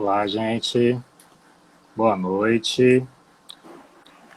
Olá, 0.00 0.26
gente. 0.26 0.98
Boa 1.94 2.16
noite. 2.16 3.06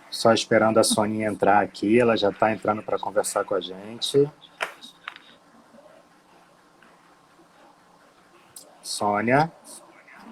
Só 0.10 0.34
esperando 0.34 0.78
a 0.78 0.84
Soninha 0.84 1.30
entrar 1.30 1.64
aqui, 1.64 1.98
ela 1.98 2.18
já 2.18 2.32
está 2.32 2.52
entrando 2.52 2.84
para 2.84 3.00
conversar 3.00 3.46
com 3.46 3.56
a 3.56 3.62
gente. 3.62 4.30
Sônia. 8.82 9.50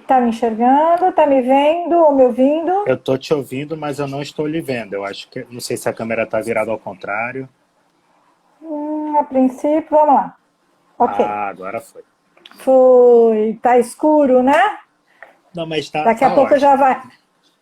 Tá 0.06 0.20
me 0.20 0.32
enxergando? 0.32 1.14
Tá 1.14 1.26
me 1.26 1.42
vendo 1.42 1.94
ou 1.94 2.14
me 2.14 2.24
ouvindo? 2.24 2.84
Eu 2.86 2.98
tô 2.98 3.18
te 3.18 3.34
ouvindo, 3.34 3.78
mas 3.78 4.00
eu 4.00 4.10
não 4.10 4.22
estou 4.22 4.46
lhe 4.46 4.60
vendo. 4.60 4.96
Eu 4.96 5.06
acho 5.06 5.30
que 5.30 5.48
não 5.50 5.62
sei 5.62 5.78
se 5.78 5.88
a 5.88 5.94
câmera 5.94 6.24
está 6.24 6.42
virada 6.42 6.72
ao 6.72 6.78
contrário. 6.78 7.48
Hum, 8.62 9.18
a 9.18 9.24
princípio, 9.24 9.88
vamos 9.92 10.14
lá. 10.14 10.36
Ok. 11.00 11.24
Ah, 11.24 11.48
agora 11.48 11.80
foi. 11.80 12.04
Foi. 12.58 13.58
Tá 13.62 13.80
escuro, 13.80 14.44
né? 14.44 14.82
Não, 15.56 15.66
mas 15.66 15.90
tá. 15.90 16.04
Daqui 16.04 16.22
tá 16.22 16.28
a 16.28 16.30
pouco 16.30 16.54
ótimo. 16.54 16.60
já 16.60 16.76
vai. 16.76 17.02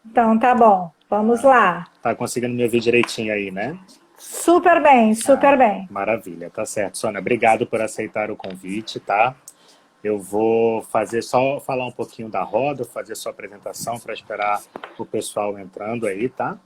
Então 0.06 0.38
tá 0.38 0.54
bom. 0.56 0.92
Vamos 1.10 1.42
lá. 1.44 1.88
Tá 2.02 2.14
conseguindo 2.14 2.54
me 2.54 2.64
ouvir 2.64 2.80
direitinho 2.80 3.34
aí, 3.34 3.50
né? 3.50 3.78
Super 4.18 4.82
bem, 4.82 5.16
super 5.16 5.54
Ah, 5.54 5.58
bem. 5.58 5.88
Maravilha, 5.90 6.50
tá 6.50 6.66
certo. 6.66 6.98
Sônia, 6.98 7.20
obrigado 7.20 7.66
por 7.66 7.82
aceitar 7.82 8.30
o 8.30 8.36
convite, 8.36 9.00
tá? 9.00 9.34
Eu 10.04 10.20
vou 10.20 10.82
fazer 10.84 11.22
só 11.22 11.60
falar 11.60 11.86
um 11.86 11.92
pouquinho 11.92 12.30
da 12.30 12.44
roda, 12.44 12.86
fazer 12.86 13.16
sua 13.16 13.32
apresentação 13.32 14.00
para 14.00 14.14
esperar 14.14 14.62
o 14.98 15.06
pessoal 15.06 15.58
entrando 15.58 16.06
aí, 16.06 16.30
tá? 16.30 16.58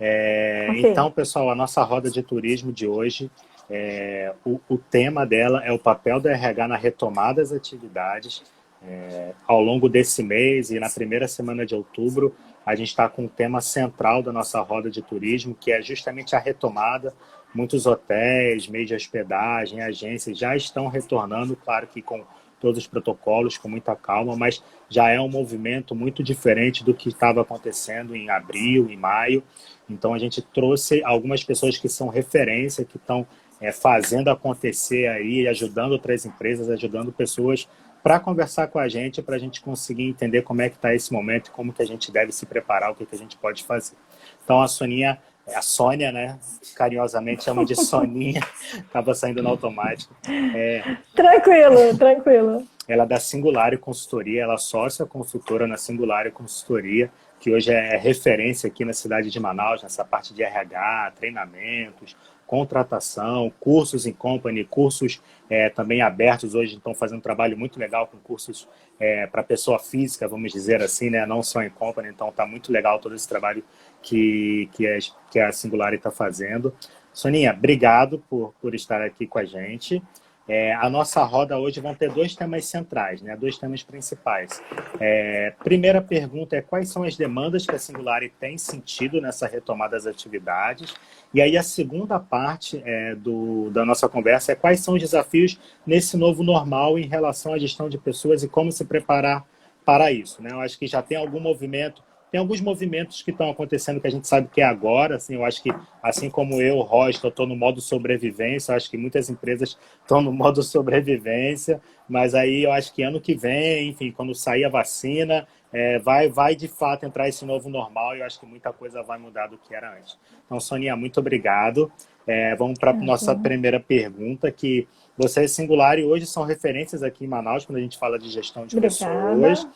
É, 0.00 0.66
Ok. 0.70 0.90
Então, 0.90 1.10
pessoal, 1.10 1.50
a 1.50 1.54
nossa 1.54 1.82
roda 1.82 2.10
de 2.10 2.22
turismo 2.22 2.72
de 2.72 2.86
hoje, 2.86 3.30
é, 3.70 4.32
o, 4.44 4.60
o 4.68 4.76
tema 4.76 5.24
dela 5.24 5.62
é 5.64 5.72
o 5.72 5.78
papel 5.78 6.20
do 6.20 6.28
RH 6.28 6.68
na 6.68 6.76
retomada 6.76 7.40
das 7.40 7.52
atividades. 7.52 8.42
É, 8.86 9.32
ao 9.46 9.62
longo 9.62 9.88
desse 9.88 10.22
mês 10.22 10.70
e 10.70 10.78
na 10.78 10.90
primeira 10.90 11.26
semana 11.26 11.64
de 11.64 11.74
outubro, 11.74 12.34
a 12.64 12.74
gente 12.74 12.88
está 12.88 13.08
com 13.08 13.24
um 13.24 13.28
tema 13.28 13.60
central 13.60 14.22
da 14.22 14.32
nossa 14.32 14.60
roda 14.60 14.90
de 14.90 15.02
turismo, 15.02 15.54
que 15.54 15.72
é 15.72 15.80
justamente 15.82 16.34
a 16.36 16.38
retomada. 16.38 17.14
Muitos 17.54 17.86
hotéis, 17.86 18.66
meios 18.66 18.88
de 18.88 18.94
hospedagem, 18.94 19.80
agências 19.80 20.38
já 20.38 20.56
estão 20.56 20.88
retornando, 20.88 21.56
claro 21.56 21.86
que 21.86 22.02
com 22.02 22.24
todos 22.60 22.78
os 22.78 22.86
protocolos, 22.86 23.58
com 23.58 23.68
muita 23.68 23.94
calma, 23.94 24.34
mas 24.34 24.62
já 24.88 25.10
é 25.10 25.20
um 25.20 25.28
movimento 25.28 25.94
muito 25.94 26.22
diferente 26.22 26.82
do 26.82 26.94
que 26.94 27.10
estava 27.10 27.42
acontecendo 27.42 28.16
em 28.16 28.30
abril, 28.30 28.88
em 28.90 28.96
maio. 28.96 29.42
Então 29.88 30.14
a 30.14 30.18
gente 30.18 30.40
trouxe 30.40 31.04
algumas 31.04 31.44
pessoas 31.44 31.76
que 31.76 31.88
são 31.88 32.08
referência, 32.08 32.84
que 32.84 32.96
estão 32.96 33.26
é, 33.60 33.70
fazendo 33.70 34.28
acontecer 34.28 35.06
aí, 35.08 35.46
ajudando 35.46 35.92
outras 35.92 36.24
empresas, 36.24 36.70
ajudando 36.70 37.12
pessoas 37.12 37.68
para 38.04 38.20
conversar 38.20 38.66
com 38.68 38.78
a 38.78 38.86
gente, 38.86 39.22
para 39.22 39.36
a 39.36 39.38
gente 39.38 39.62
conseguir 39.62 40.10
entender 40.10 40.42
como 40.42 40.60
é 40.60 40.68
que 40.68 40.76
está 40.76 40.94
esse 40.94 41.10
momento, 41.10 41.50
como 41.50 41.72
que 41.72 41.80
a 41.80 41.86
gente 41.86 42.12
deve 42.12 42.32
se 42.32 42.44
preparar, 42.44 42.92
o 42.92 42.94
que, 42.94 43.06
que 43.06 43.14
a 43.14 43.18
gente 43.18 43.34
pode 43.38 43.64
fazer. 43.64 43.96
Então 44.44 44.60
a 44.60 44.68
Soninha, 44.68 45.18
a 45.54 45.62
Sônia, 45.62 46.12
né, 46.12 46.38
carinhosamente 46.76 47.42
chama 47.42 47.64
de 47.64 47.74
Soninha, 47.74 48.42
acaba 48.90 49.14
saindo 49.14 49.42
no 49.42 49.48
automático. 49.48 50.14
É, 50.28 50.98
Tranquilo, 51.14 51.96
tranquilo. 51.96 52.68
ela 52.86 53.04
é 53.04 53.06
da 53.06 53.18
Singulário 53.18 53.78
Consultoria, 53.78 54.42
ela 54.42 54.54
é 54.54 54.58
sócia 54.58 55.06
consultora 55.06 55.66
na 55.66 55.78
Singulário 55.78 56.30
Consultoria, 56.30 57.10
que 57.40 57.50
hoje 57.50 57.72
é 57.72 57.96
referência 57.96 58.66
aqui 58.66 58.84
na 58.84 58.92
cidade 58.92 59.30
de 59.30 59.40
Manaus, 59.40 59.82
nessa 59.82 60.04
parte 60.04 60.34
de 60.34 60.42
RH, 60.42 61.12
treinamentos, 61.16 62.14
contratação, 62.46 63.52
cursos 63.58 64.06
em 64.06 64.12
company, 64.12 64.64
cursos 64.64 65.22
é, 65.48 65.68
também 65.70 66.02
abertos 66.02 66.54
hoje, 66.54 66.76
estão 66.76 66.94
fazendo 66.94 67.18
um 67.18 67.22
trabalho 67.22 67.56
muito 67.56 67.78
legal 67.78 68.06
com 68.06 68.18
cursos 68.18 68.68
é, 68.98 69.26
para 69.26 69.42
pessoa 69.42 69.78
física, 69.78 70.28
vamos 70.28 70.52
dizer 70.52 70.82
assim, 70.82 71.10
né? 71.10 71.26
não 71.26 71.42
só 71.42 71.62
em 71.62 71.70
company, 71.70 72.08
então 72.08 72.28
está 72.28 72.46
muito 72.46 72.72
legal 72.72 72.98
todo 72.98 73.14
esse 73.14 73.28
trabalho 73.28 73.64
que, 74.02 74.68
que, 74.72 74.86
é, 74.86 74.98
que 75.30 75.38
a 75.38 75.52
Singular 75.52 75.94
está 75.94 76.10
fazendo. 76.10 76.74
Soninha, 77.12 77.52
obrigado 77.52 78.22
por, 78.28 78.54
por 78.60 78.74
estar 78.74 79.00
aqui 79.00 79.26
com 79.26 79.38
a 79.38 79.44
gente. 79.44 80.02
É, 80.46 80.74
a 80.74 80.90
nossa 80.90 81.22
roda 81.24 81.58
hoje 81.58 81.80
vão 81.80 81.94
ter 81.94 82.10
dois 82.10 82.34
temas 82.34 82.66
centrais, 82.66 83.22
né? 83.22 83.34
dois 83.34 83.56
temas 83.56 83.82
principais. 83.82 84.62
É, 85.00 85.54
primeira 85.64 86.02
pergunta 86.02 86.54
é 86.54 86.60
quais 86.60 86.90
são 86.90 87.02
as 87.02 87.16
demandas 87.16 87.64
que 87.64 87.74
a 87.74 87.78
Singulari 87.78 88.30
tem 88.38 88.58
sentido 88.58 89.20
nessa 89.20 89.46
retomada 89.46 89.96
das 89.96 90.06
atividades? 90.06 90.94
E 91.32 91.40
aí 91.40 91.56
a 91.56 91.62
segunda 91.62 92.20
parte 92.20 92.82
é, 92.84 93.14
do, 93.14 93.70
da 93.70 93.84
nossa 93.84 94.08
conversa 94.08 94.52
é 94.52 94.54
quais 94.54 94.80
são 94.80 94.94
os 94.94 95.00
desafios 95.00 95.58
nesse 95.86 96.16
novo 96.16 96.42
normal 96.42 96.98
em 96.98 97.06
relação 97.06 97.54
à 97.54 97.58
gestão 97.58 97.88
de 97.88 97.96
pessoas 97.96 98.42
e 98.42 98.48
como 98.48 98.70
se 98.70 98.84
preparar 98.84 99.44
para 99.84 100.12
isso. 100.12 100.42
Né? 100.42 100.50
Eu 100.52 100.60
acho 100.60 100.78
que 100.78 100.86
já 100.86 101.00
tem 101.00 101.16
algum 101.16 101.40
movimento 101.40 102.02
tem 102.34 102.40
alguns 102.40 102.60
movimentos 102.60 103.22
que 103.22 103.30
estão 103.30 103.48
acontecendo 103.48 104.00
que 104.00 104.08
a 104.08 104.10
gente 104.10 104.26
sabe 104.26 104.48
que 104.52 104.60
é 104.60 104.64
agora. 104.64 105.14
Assim, 105.14 105.34
eu 105.36 105.44
acho 105.44 105.62
que, 105.62 105.70
assim 106.02 106.28
como 106.28 106.60
eu, 106.60 106.80
Roger, 106.80 107.28
estou 107.28 107.46
no 107.46 107.54
modo 107.54 107.80
sobrevivência. 107.80 108.72
Eu 108.72 108.76
acho 108.76 108.90
que 108.90 108.96
muitas 108.96 109.30
empresas 109.30 109.78
estão 110.02 110.20
no 110.20 110.32
modo 110.34 110.60
sobrevivência. 110.60 111.80
Mas 112.08 112.34
aí 112.34 112.64
eu 112.64 112.72
acho 112.72 112.92
que 112.92 113.04
ano 113.04 113.20
que 113.20 113.36
vem, 113.36 113.90
enfim, 113.90 114.10
quando 114.10 114.34
sair 114.34 114.64
a 114.64 114.68
vacina, 114.68 115.46
é, 115.72 116.00
vai, 116.00 116.28
vai 116.28 116.56
de 116.56 116.66
fato 116.66 117.06
entrar 117.06 117.28
esse 117.28 117.44
novo 117.44 117.70
normal. 117.70 118.16
E 118.16 118.18
eu 118.18 118.26
acho 118.26 118.40
que 118.40 118.46
muita 118.46 118.72
coisa 118.72 119.00
vai 119.00 119.16
mudar 119.16 119.46
do 119.46 119.56
que 119.56 119.72
era 119.72 119.96
antes. 119.96 120.18
Então, 120.44 120.58
Sonia, 120.58 120.96
muito 120.96 121.20
obrigado. 121.20 121.88
É, 122.26 122.56
vamos 122.56 122.80
para 122.80 122.90
a 122.90 122.94
nossa 122.94 123.32
primeira 123.36 123.78
pergunta, 123.78 124.50
que 124.50 124.88
vocês 125.16 125.52
Singular 125.52 125.98
e 125.98 126.04
hoje 126.04 126.26
são 126.26 126.44
referências 126.44 127.02
aqui 127.02 127.24
em 127.24 127.28
Manaus 127.28 127.64
quando 127.64 127.78
a 127.78 127.80
gente 127.80 127.96
fala 127.96 128.18
de 128.18 128.28
gestão 128.28 128.66
de 128.66 128.76
Obrigada. 128.76 129.36
pessoas. 129.36 129.68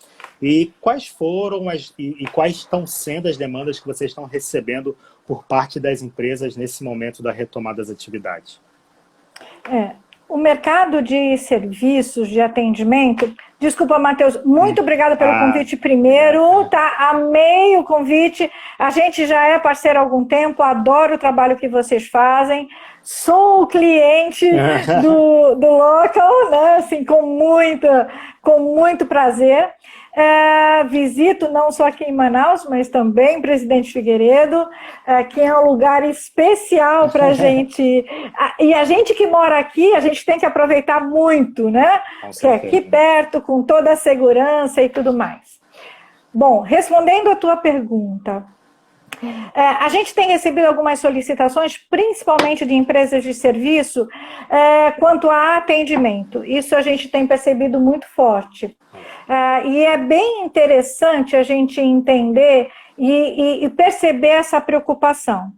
E 0.42 0.72
quais 0.80 1.06
foram 1.06 1.68
as, 1.68 1.94
e, 1.98 2.16
e 2.20 2.26
quais 2.26 2.56
estão 2.56 2.86
sendo 2.86 3.28
as 3.28 3.36
demandas 3.36 3.78
que 3.78 3.86
vocês 3.86 4.10
estão 4.10 4.24
recebendo 4.24 4.96
por 5.26 5.44
parte 5.44 5.78
das 5.78 6.02
empresas 6.02 6.56
nesse 6.56 6.82
momento 6.82 7.22
da 7.22 7.30
retomada 7.30 7.78
das 7.78 7.90
atividades? 7.90 8.60
É, 9.70 9.94
o 10.28 10.36
mercado 10.36 11.02
de 11.02 11.36
serviços 11.38 12.28
de 12.28 12.40
atendimento. 12.40 13.32
Desculpa, 13.60 13.98
Matheus, 13.98 14.40
muito 14.44 14.82
obrigada 14.82 15.16
pelo 15.16 15.32
Ah, 15.32 15.40
convite 15.40 15.76
primeiro, 15.76 16.64
tá? 16.66 17.10
Amei 17.10 17.76
o 17.76 17.82
convite. 17.82 18.48
A 18.78 18.90
gente 18.90 19.26
já 19.26 19.46
é 19.46 19.58
parceiro 19.58 19.98
há 19.98 20.02
algum 20.02 20.24
tempo, 20.24 20.62
adoro 20.62 21.16
o 21.16 21.18
trabalho 21.18 21.56
que 21.56 21.66
vocês 21.66 22.06
fazem. 22.06 22.68
Sou 23.02 23.66
cliente 23.66 24.48
do, 25.02 25.56
do 25.56 25.66
local, 25.66 26.50
né? 26.50 26.76
Assim, 26.76 27.04
com 27.04 27.22
muita, 27.22 28.08
com 28.42 28.60
muito 28.60 29.06
prazer. 29.06 29.68
É, 30.20 30.82
visito 30.82 31.48
não 31.48 31.70
só 31.70 31.86
aqui 31.86 32.02
em 32.02 32.12
Manaus, 32.12 32.66
mas 32.68 32.88
também 32.88 33.40
Presidente 33.40 33.92
Figueiredo, 33.92 34.68
é, 35.06 35.22
que 35.22 35.40
é 35.40 35.56
um 35.56 35.64
lugar 35.64 36.02
especial 36.08 37.08
para 37.08 37.26
a 37.30 37.32
gente. 37.34 38.04
E 38.58 38.74
a 38.74 38.82
gente 38.84 39.14
que 39.14 39.28
mora 39.28 39.60
aqui, 39.60 39.94
a 39.94 40.00
gente 40.00 40.24
tem 40.26 40.36
que 40.36 40.44
aproveitar 40.44 41.08
muito, 41.08 41.70
né? 41.70 42.02
Que 42.40 42.48
é 42.48 42.54
aqui 42.54 42.80
perto, 42.80 43.40
com 43.40 43.62
toda 43.62 43.92
a 43.92 43.96
segurança 43.96 44.82
e 44.82 44.88
tudo 44.88 45.12
mais. 45.12 45.60
Bom, 46.34 46.62
respondendo 46.62 47.30
a 47.30 47.36
tua 47.36 47.56
pergunta, 47.56 48.44
a 49.54 49.88
gente 49.88 50.14
tem 50.14 50.28
recebido 50.28 50.66
algumas 50.66 51.00
solicitações, 51.00 51.76
principalmente 51.76 52.64
de 52.64 52.74
empresas 52.74 53.22
de 53.22 53.34
serviço, 53.34 54.06
é, 54.48 54.92
quanto 54.92 55.28
a 55.28 55.56
atendimento. 55.56 56.44
Isso 56.44 56.76
a 56.76 56.82
gente 56.82 57.08
tem 57.08 57.26
percebido 57.26 57.80
muito 57.80 58.06
forte. 58.08 58.76
É, 59.28 59.66
e 59.66 59.84
é 59.84 59.96
bem 59.98 60.44
interessante 60.44 61.36
a 61.36 61.42
gente 61.42 61.80
entender 61.80 62.70
e- 62.96 63.64
e 63.64 63.70
perceber 63.70 64.28
essa 64.28 64.60
preocupação. 64.60 65.52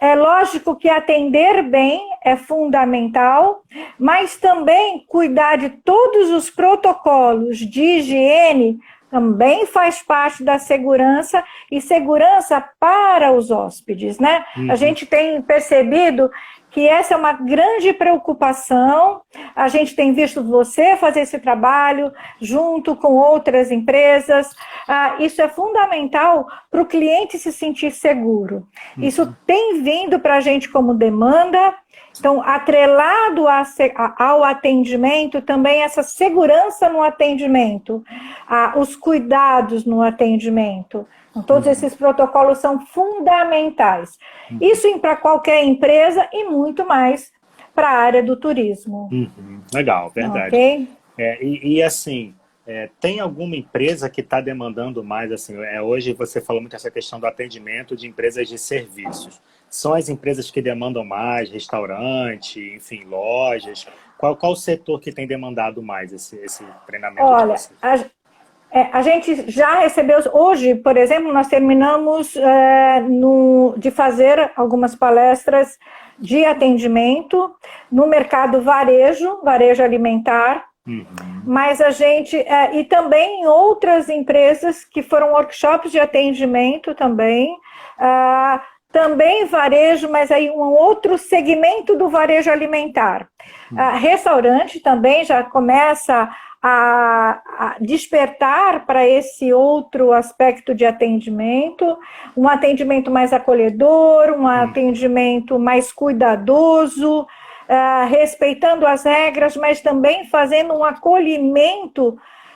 É 0.00 0.14
lógico 0.14 0.76
que 0.76 0.88
atender 0.88 1.62
bem 1.64 2.00
é 2.24 2.36
fundamental, 2.36 3.62
mas 3.98 4.36
também 4.36 5.04
cuidar 5.08 5.56
de 5.56 5.70
todos 5.70 6.30
os 6.30 6.48
protocolos 6.48 7.58
de 7.58 7.82
higiene 7.82 8.78
também 9.10 9.66
faz 9.66 10.02
parte 10.02 10.44
da 10.44 10.58
segurança 10.58 11.42
e 11.70 11.80
segurança 11.80 12.62
para 12.78 13.32
os 13.32 13.50
hóspedes, 13.50 14.18
né? 14.18 14.44
Uhum. 14.56 14.70
A 14.70 14.76
gente 14.76 15.06
tem 15.06 15.40
percebido 15.42 16.30
que 16.70 16.86
essa 16.86 17.14
é 17.14 17.16
uma 17.16 17.32
grande 17.32 17.92
preocupação. 17.92 19.22
A 19.56 19.68
gente 19.68 19.94
tem 19.96 20.12
visto 20.12 20.44
você 20.44 20.96
fazer 20.96 21.20
esse 21.20 21.38
trabalho 21.38 22.12
junto 22.40 22.94
com 22.94 23.14
outras 23.14 23.70
empresas. 23.70 24.54
Ah, 24.86 25.16
isso 25.18 25.40
é 25.40 25.48
fundamental 25.48 26.46
para 26.70 26.82
o 26.82 26.86
cliente 26.86 27.38
se 27.38 27.52
sentir 27.52 27.90
seguro. 27.90 28.66
Isso 28.98 29.34
tem 29.46 29.82
vindo 29.82 30.20
para 30.20 30.36
a 30.36 30.40
gente 30.40 30.68
como 30.68 30.94
demanda. 30.94 31.74
Então, 32.16 32.42
atrelado 32.42 33.46
ao 34.18 34.44
atendimento, 34.44 35.42
também 35.42 35.82
essa 35.82 36.02
segurança 36.02 36.88
no 36.88 37.02
atendimento, 37.02 38.04
os 38.76 38.94
cuidados 38.94 39.84
no 39.84 40.02
atendimento. 40.02 41.06
Então, 41.30 41.42
todos 41.42 41.68
esses 41.68 41.94
protocolos 41.94 42.58
são 42.58 42.80
fundamentais. 42.86 44.18
Isso 44.60 44.98
para 44.98 45.16
qualquer 45.16 45.64
empresa 45.64 46.28
e 46.32 46.44
muito 46.44 46.86
mais 46.86 47.32
para 47.74 47.88
a 47.88 47.98
área 47.98 48.22
do 48.22 48.36
turismo. 48.36 49.08
Uhum. 49.12 49.60
Legal, 49.72 50.10
verdade. 50.10 50.48
Ok? 50.48 50.88
É, 51.18 51.44
e, 51.44 51.76
e, 51.76 51.82
assim, 51.82 52.34
É, 52.70 52.90
tem 53.00 53.18
alguma 53.18 53.56
empresa 53.56 54.10
que 54.10 54.20
está 54.20 54.42
demandando 54.42 55.02
mais? 55.02 55.32
Assim, 55.32 55.56
é, 55.56 55.80
hoje 55.80 56.12
você 56.12 56.38
falou 56.38 56.60
muito 56.60 56.76
essa 56.76 56.90
questão 56.90 57.18
do 57.18 57.26
atendimento 57.26 57.96
de 57.96 58.06
empresas 58.06 58.46
de 58.46 58.58
serviços. 58.58 59.40
São 59.70 59.94
as 59.94 60.08
empresas 60.08 60.50
que 60.50 60.62
demandam 60.62 61.04
mais, 61.04 61.50
restaurante, 61.50 62.74
enfim, 62.76 63.04
lojas. 63.04 63.86
Qual, 64.16 64.34
qual 64.36 64.52
o 64.52 64.56
setor 64.56 65.00
que 65.00 65.12
tem 65.12 65.26
demandado 65.26 65.82
mais 65.82 66.12
esse, 66.12 66.36
esse 66.36 66.64
treinamento? 66.86 67.22
Olha, 67.22 67.54
a, 67.80 67.98
é, 68.70 68.88
a, 68.92 69.00
gente 69.00 69.50
já 69.50 69.80
recebeu, 69.80 70.18
hoje, 70.32 70.74
por 70.74 70.96
exemplo, 70.96 71.32
nós 71.32 71.48
terminamos 71.48 72.36
é, 72.36 73.00
no, 73.00 73.74
de 73.78 73.90
fazer 73.90 74.52
algumas 74.56 74.94
palestras 74.94 75.78
de 76.18 76.44
atendimento 76.44 77.54
no 77.90 78.06
mercado 78.06 78.60
varejo, 78.60 79.40
varejo 79.42 79.82
alimentar, 79.82 80.66
uhum. 80.86 81.06
mas 81.46 81.80
a 81.80 81.90
gente, 81.90 82.36
é, 82.36 82.76
e 82.76 82.84
também 82.84 83.42
em 83.42 83.46
outras 83.46 84.08
empresas 84.08 84.84
que 84.84 85.02
foram 85.02 85.32
workshops 85.32 85.90
de 85.90 85.98
atendimento 85.98 86.94
também, 86.94 87.50
uh, 87.98 88.60
também 88.92 89.44
varejo, 89.46 90.10
mas 90.10 90.30
aí 90.30 90.50
um 90.50 90.60
outro 90.60 91.18
segmento 91.18 91.96
do 91.96 92.08
varejo 92.08 92.50
alimentar. 92.50 93.28
Uh, 93.70 93.98
restaurante 93.98 94.80
também 94.80 95.24
já 95.24 95.42
começa 95.42 96.28
a, 96.62 97.40
a 97.58 97.76
despertar 97.80 98.84
para 98.84 99.06
esse 99.06 99.52
outro 99.52 100.12
aspecto 100.12 100.74
de 100.74 100.84
atendimento, 100.84 101.98
um 102.36 102.48
atendimento 102.48 103.10
mais 103.10 103.32
acolhedor, 103.32 104.30
um 104.30 104.46
atendimento 104.46 105.58
mais 105.58 105.92
cuidadoso, 105.92 107.20
uh, 107.22 108.08
respeitando 108.08 108.86
as 108.86 109.04
regras, 109.04 109.56
mas 109.56 109.80
também 109.80 110.26
fazendo 110.26 110.74
um 110.74 110.84
acolhimento 110.84 112.08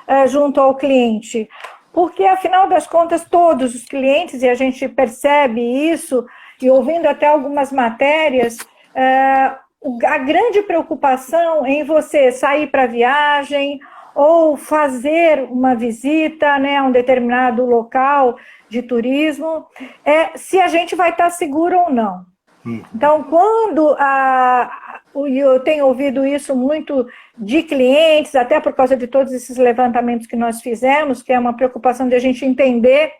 uh, 0.08 0.26
junto 0.26 0.60
ao 0.60 0.74
cliente. 0.74 1.48
Porque, 1.92 2.24
afinal 2.24 2.68
das 2.68 2.86
contas, 2.86 3.24
todos 3.24 3.74
os 3.74 3.84
clientes, 3.84 4.42
e 4.42 4.48
a 4.48 4.54
gente 4.54 4.88
percebe 4.88 5.60
isso, 5.60 6.24
e 6.60 6.70
ouvindo 6.70 7.06
até 7.06 7.26
algumas 7.26 7.70
matérias, 7.70 8.56
uh, 8.56 10.06
a 10.06 10.18
grande 10.18 10.62
preocupação 10.62 11.66
em 11.66 11.84
você 11.84 12.30
sair 12.30 12.68
para 12.68 12.86
viagem 12.86 13.80
ou 14.14 14.56
fazer 14.56 15.42
uma 15.50 15.74
visita 15.74 16.58
né, 16.58 16.76
a 16.76 16.84
um 16.84 16.92
determinado 16.92 17.64
local 17.64 18.36
de 18.68 18.82
turismo 18.82 19.66
é 20.04 20.36
se 20.36 20.60
a 20.60 20.68
gente 20.68 20.94
vai 20.94 21.10
estar 21.10 21.30
seguro 21.30 21.78
ou 21.80 21.90
não. 21.90 22.24
Uhum. 22.64 22.82
Então, 22.94 23.24
quando 23.24 23.96
a, 23.98 25.00
eu 25.14 25.60
tenho 25.60 25.86
ouvido 25.86 26.26
isso 26.26 26.54
muito 26.54 27.06
de 27.36 27.62
clientes, 27.62 28.34
até 28.34 28.60
por 28.60 28.72
causa 28.72 28.96
de 28.96 29.06
todos 29.06 29.32
esses 29.32 29.56
levantamentos 29.56 30.26
que 30.26 30.36
nós 30.36 30.60
fizemos, 30.60 31.22
que 31.22 31.32
é 31.32 31.38
uma 31.38 31.54
preocupação 31.54 32.08
de 32.08 32.14
a 32.14 32.18
gente 32.18 32.44
entender 32.44 33.12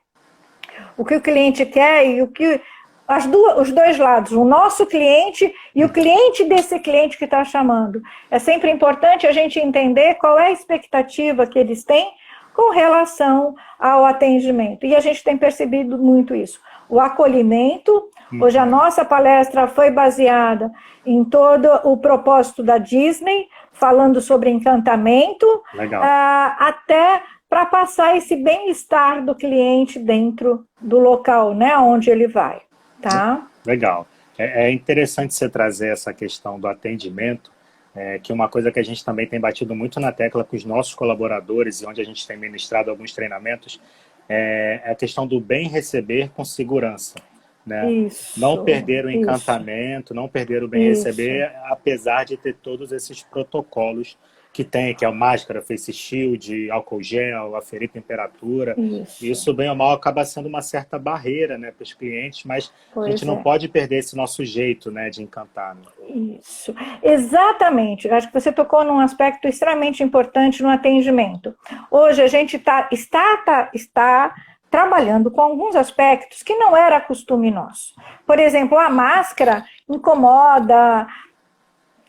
o 0.97 1.05
que 1.05 1.17
o 1.17 1.21
cliente 1.21 1.67
quer 1.67 2.06
e 2.06 2.23
o 2.23 2.29
que 2.29 2.61
as 3.06 3.27
duas, 3.27 3.59
os 3.59 3.73
dois 3.73 3.99
lados, 3.99 4.33
o 4.33 4.44
nosso 4.44 4.87
cliente 4.87 5.53
e 5.75 5.85
o 5.85 5.89
cliente 5.89 6.44
desse 6.44 6.79
cliente 6.79 7.19
que 7.19 7.25
está 7.25 7.44
chamando. 7.44 8.00
É 8.31 8.39
sempre 8.39 8.71
importante 8.71 9.27
a 9.27 9.33
gente 9.33 9.59
entender 9.59 10.15
qual 10.15 10.39
é 10.39 10.47
a 10.47 10.53
expectativa 10.53 11.47
que 11.47 11.59
eles 11.59 11.85
têm 11.85 12.11
com 12.55 12.73
relação 12.73 13.55
ao 13.79 14.05
atendimento. 14.05 14.87
E 14.87 14.94
a 14.94 15.00
gente 15.00 15.23
tem 15.25 15.37
percebido 15.37 15.99
muito 15.99 16.35
isso. 16.35 16.61
O 16.93 17.00
acolhimento, 17.00 18.11
hoje 18.39 18.59
a 18.59 18.67
nossa 18.67 19.03
palestra 19.03 19.67
foi 19.67 19.91
baseada 19.91 20.71
em 21.06 21.25
todo 21.25 21.67
o 21.85 21.97
propósito 21.97 22.62
da 22.62 22.77
Disney, 22.77 23.49
falando 23.73 24.21
sobre 24.21 24.50
encantamento, 24.50 25.47
uh, 25.47 26.53
até 26.59 27.23
para 27.49 27.65
passar 27.65 28.15
esse 28.15 28.37
bem-estar 28.37 29.25
do 29.25 29.35
cliente 29.35 29.99
dentro 29.99 30.67
do 30.79 30.99
local, 30.99 31.55
né, 31.55 31.75
onde 31.79 32.11
ele 32.11 32.29
vai. 32.29 32.61
Tá. 33.00 33.47
Legal. 33.65 34.06
É, 34.37 34.67
é 34.67 34.70
interessante 34.70 35.32
você 35.32 35.49
trazer 35.49 35.94
essa 35.94 36.13
questão 36.13 36.61
do 36.61 36.69
atendimento, 36.69 37.51
é, 37.94 38.19
que 38.19 38.34
uma 38.34 38.51
coisa 38.51 38.70
que 38.70 38.79
a 38.79 38.84
gente 38.84 39.03
também 39.03 39.27
tem 39.27 39.41
batido 39.41 39.75
muito 39.75 39.99
na 39.99 40.13
tecla 40.13 40.44
com 40.44 40.55
os 40.55 40.65
nossos 40.67 40.94
colaboradores 40.94 41.81
e 41.81 41.87
onde 41.87 42.03
a 42.03 42.05
gente 42.05 42.27
tem 42.27 42.37
ministrado 42.37 42.91
alguns 42.91 43.15
treinamentos, 43.15 43.81
é, 44.29 44.82
é 44.84 44.91
a 44.91 44.94
questão 44.94 45.26
do 45.26 45.41
bem 45.41 45.69
receber 45.69 46.31
com 46.31 46.44
segurança. 46.44 47.17
Né? 47.64 47.93
Isso, 47.93 48.41
não 48.41 48.64
perder 48.64 49.05
o 49.05 49.10
encantamento, 49.10 50.12
isso. 50.12 50.14
não 50.14 50.29
perder 50.29 50.64
o 50.64 50.69
bem 50.69 50.88
isso. 50.88 51.05
receber, 51.05 51.52
apesar 51.67 52.24
de 52.24 52.36
ter 52.36 52.55
todos 52.55 52.91
esses 52.91 53.22
protocolos 53.22 54.19
que 54.53 54.63
tem, 54.63 54.94
que 54.94 55.05
é 55.05 55.09
a 55.09 55.13
máscara, 55.13 55.63
face 55.63 55.93
shield, 55.93 56.71
álcool 56.71 57.03
gel, 57.03 57.56
aferir 57.56 57.89
temperatura. 57.89 58.75
Isso. 58.79 59.25
Isso, 59.25 59.55
bem 59.55 59.71
ou 59.71 59.75
mal, 59.75 59.93
acaba 59.93 60.25
sendo 60.25 60.47
uma 60.47 60.61
certa 60.61 60.99
barreira 60.99 61.56
né, 61.56 61.71
para 61.71 61.82
os 61.82 61.94
clientes, 61.94 62.44
mas 62.44 62.73
pois 62.93 63.06
a 63.06 63.11
gente 63.11 63.25
é. 63.25 63.27
não 63.27 63.43
pode 63.43 63.69
perder 63.69 63.99
esse 63.99 64.15
nosso 64.15 64.44
jeito 64.44 64.91
né, 64.91 65.09
de 65.09 65.23
encantar. 65.23 65.75
Né? 65.75 66.39
Isso, 66.39 66.75
exatamente. 67.03 68.09
Acho 68.11 68.29
que 68.29 68.35
você 68.35 68.53
tocou 68.53 68.85
num 68.85 69.01
aspecto 69.01 69.49
extremamente 69.49 70.03
importante 70.03 70.63
no 70.63 70.69
atendimento. 70.69 71.55
Hoje 71.91 72.21
a 72.21 72.27
gente 72.27 72.59
tá, 72.59 72.89
está, 72.93 73.39
tá, 73.39 73.71
está 73.73 74.35
trabalhando 74.71 75.31
com 75.31 75.41
alguns 75.41 75.77
aspectos 75.77 76.43
que 76.43 76.55
não 76.56 76.77
era 76.77 77.01
costume 77.01 77.51
nosso. 77.51 77.94
Por 78.27 78.39
exemplo, 78.39 78.79
a 78.79 78.89
máscara 78.89 79.65
incomoda, 79.89 81.06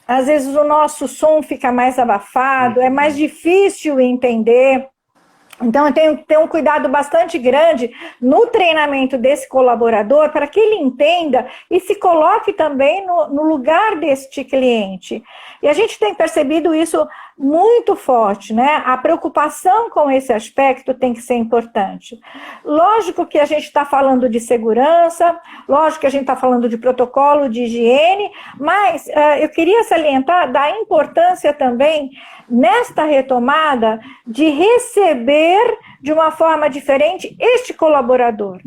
às 0.08 0.28
vezes 0.28 0.56
o 0.56 0.64
nosso 0.64 1.08
som 1.08 1.42
fica 1.42 1.72
mais 1.72 1.98
abafado, 1.98 2.82
é 2.82 2.90
mais 2.90 3.16
difícil 3.16 4.00
entender. 4.00 4.88
Então, 5.62 5.88
eu 5.88 5.94
tenho 5.94 6.18
que 6.18 6.24
ter 6.24 6.38
um 6.38 6.48
cuidado 6.48 6.90
bastante 6.90 7.38
grande 7.38 7.92
no 8.20 8.48
treinamento 8.48 9.18
desse 9.18 9.48
colaborador 9.48 10.30
para 10.30 10.48
que 10.48 10.60
ele 10.60 10.76
entenda 10.76 11.48
e 11.70 11.80
se 11.80 11.96
coloque 11.96 12.52
também 12.52 13.06
no, 13.06 13.30
no, 13.30 13.44
lugar 13.44 13.96
deste 13.98 14.44
cliente. 14.44 15.24
E 15.62 15.70
a 15.70 15.74
gente 15.74 15.98
tem 16.00 16.14
percebido 16.16 16.74
isso 16.74 17.08
muito 17.38 17.96
forte, 17.96 18.54
né? 18.54 18.82
A 18.86 18.98
preocupação 18.98 19.90
com 19.90 20.10
esse 20.10 20.32
aspecto 20.32 20.94
tem 20.94 21.13
que 21.13 21.22
ser 21.22 21.36
importante. 21.36 22.20
Lógico 22.63 23.25
que 23.25 23.40
a 23.40 23.46
gente 23.46 23.63
está 23.63 23.86
falando 23.86 24.30
de 24.30 24.40
segurança, 24.40 25.40
lógico 25.68 26.02
que 26.02 26.08
a 26.08 26.12
gente 26.12 26.22
está 26.22 26.36
falando 26.36 26.70
de 26.70 26.78
protocolo 26.78 27.50
de 27.50 27.63
higiene, 27.63 28.32
mas 28.60 29.08
uh, 29.08 29.40
eu 29.42 29.50
queria 29.50 29.84
salientar 29.84 30.52
da 30.52 30.70
importância 30.70 31.54
também 31.54 32.12
nesta 32.48 33.04
retomada 33.04 34.00
de 34.28 34.50
receber 34.50 35.78
de 36.02 36.12
uma 36.12 36.32
forma 36.32 36.70
diferente 36.70 37.36
este 37.40 37.74
colaborador. 37.74 38.60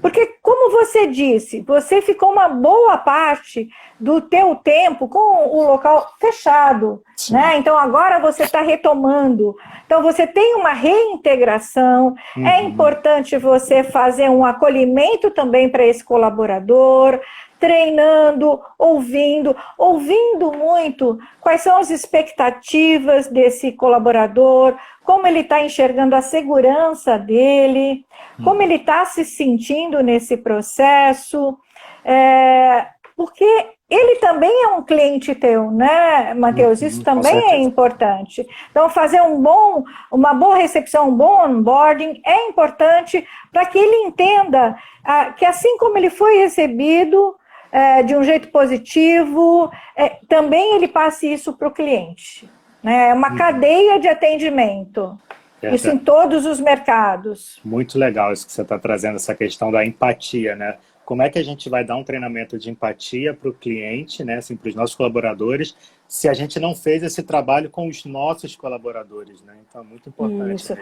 Porque, 0.00 0.34
como 0.42 0.70
você 0.70 1.06
disse, 1.06 1.60
você 1.60 2.00
ficou 2.00 2.32
uma 2.32 2.48
boa 2.48 2.96
parte 2.98 3.68
do 3.98 4.20
teu 4.20 4.54
tempo 4.56 5.08
com 5.08 5.48
o 5.48 5.66
local 5.66 6.12
fechado, 6.20 7.02
Sim. 7.16 7.34
né? 7.34 7.56
Então 7.58 7.76
agora 7.76 8.18
você 8.20 8.44
está 8.44 8.60
retomando. 8.62 9.56
Então 9.86 10.02
você 10.02 10.26
tem 10.26 10.54
uma 10.54 10.72
reintegração. 10.72 12.14
É 12.36 12.40
uhum. 12.40 12.46
É 12.46 12.62
importante 12.62 13.36
você 13.38 13.82
fazer 13.82 14.28
um 14.28 14.44
acolhimento 14.44 15.30
também 15.30 15.68
para 15.68 15.86
esse 15.86 16.04
colaborador, 16.04 17.20
treinando, 17.58 18.60
ouvindo, 18.78 19.56
ouvindo 19.76 20.52
muito 20.52 21.18
quais 21.40 21.60
são 21.60 21.78
as 21.78 21.90
expectativas 21.90 23.26
desse 23.26 23.72
colaborador, 23.72 24.76
como 25.04 25.26
ele 25.26 25.40
está 25.40 25.60
enxergando 25.62 26.14
a 26.14 26.22
segurança 26.22 27.18
dele, 27.18 28.04
como 28.44 28.62
ele 28.62 28.74
está 28.74 29.04
se 29.04 29.24
sentindo 29.24 30.02
nesse 30.02 30.36
processo, 30.36 31.58
é, 32.04 32.86
porque 33.16 33.66
ele 33.90 34.16
também 34.16 34.52
é 34.64 34.68
um 34.68 34.82
cliente 34.82 35.34
teu, 35.34 35.70
né, 35.70 36.34
Matheus? 36.34 36.82
Isso 36.82 36.98
uhum, 36.98 37.04
também 37.04 37.50
é 37.52 37.56
importante. 37.56 38.46
Então, 38.70 38.90
fazer 38.90 39.22
um 39.22 39.40
bom, 39.40 39.82
uma 40.12 40.34
boa 40.34 40.56
recepção, 40.56 41.08
um 41.08 41.14
bom 41.14 41.46
onboarding 41.46 42.20
é 42.24 42.48
importante 42.48 43.26
para 43.50 43.64
que 43.64 43.78
ele 43.78 44.06
entenda 44.06 44.76
ah, 45.02 45.32
que 45.32 45.44
assim 45.44 45.78
como 45.78 45.96
ele 45.96 46.10
foi 46.10 46.36
recebido, 46.36 47.34
é, 47.70 48.02
de 48.02 48.16
um 48.16 48.22
jeito 48.22 48.48
positivo, 48.48 49.70
é, 49.96 50.18
também 50.28 50.76
ele 50.76 50.88
passe 50.88 51.32
isso 51.32 51.52
para 51.52 51.68
o 51.68 51.72
cliente. 51.72 52.48
Né? 52.82 53.10
É 53.10 53.14
uma 53.14 53.30
uhum. 53.30 53.36
cadeia 53.36 53.98
de 53.98 54.08
atendimento. 54.08 55.18
É, 55.60 55.74
isso 55.74 55.88
em 55.88 55.98
todos 55.98 56.46
os 56.46 56.60
mercados. 56.60 57.58
Muito 57.64 57.98
legal 57.98 58.32
isso 58.32 58.46
que 58.46 58.52
você 58.52 58.62
está 58.62 58.78
trazendo, 58.78 59.16
essa 59.16 59.34
questão 59.34 59.72
da 59.72 59.84
empatia, 59.84 60.54
né? 60.54 60.76
Como 61.04 61.22
é 61.22 61.30
que 61.30 61.38
a 61.38 61.42
gente 61.42 61.68
vai 61.70 61.82
dar 61.84 61.96
um 61.96 62.04
treinamento 62.04 62.58
de 62.58 62.70
empatia 62.70 63.34
para 63.34 63.48
o 63.48 63.54
cliente, 63.54 64.22
né? 64.22 64.36
Assim, 64.36 64.54
para 64.56 64.68
os 64.68 64.74
nossos 64.74 64.94
colaboradores, 64.94 65.74
se 66.06 66.28
a 66.28 66.34
gente 66.34 66.60
não 66.60 66.74
fez 66.76 67.02
esse 67.02 67.22
trabalho 67.22 67.70
com 67.70 67.88
os 67.88 68.04
nossos 68.04 68.54
colaboradores, 68.54 69.42
né? 69.42 69.56
Então, 69.68 69.80
é 69.80 69.84
muito 69.84 70.08
importante. 70.08 70.54
Isso. 70.54 70.76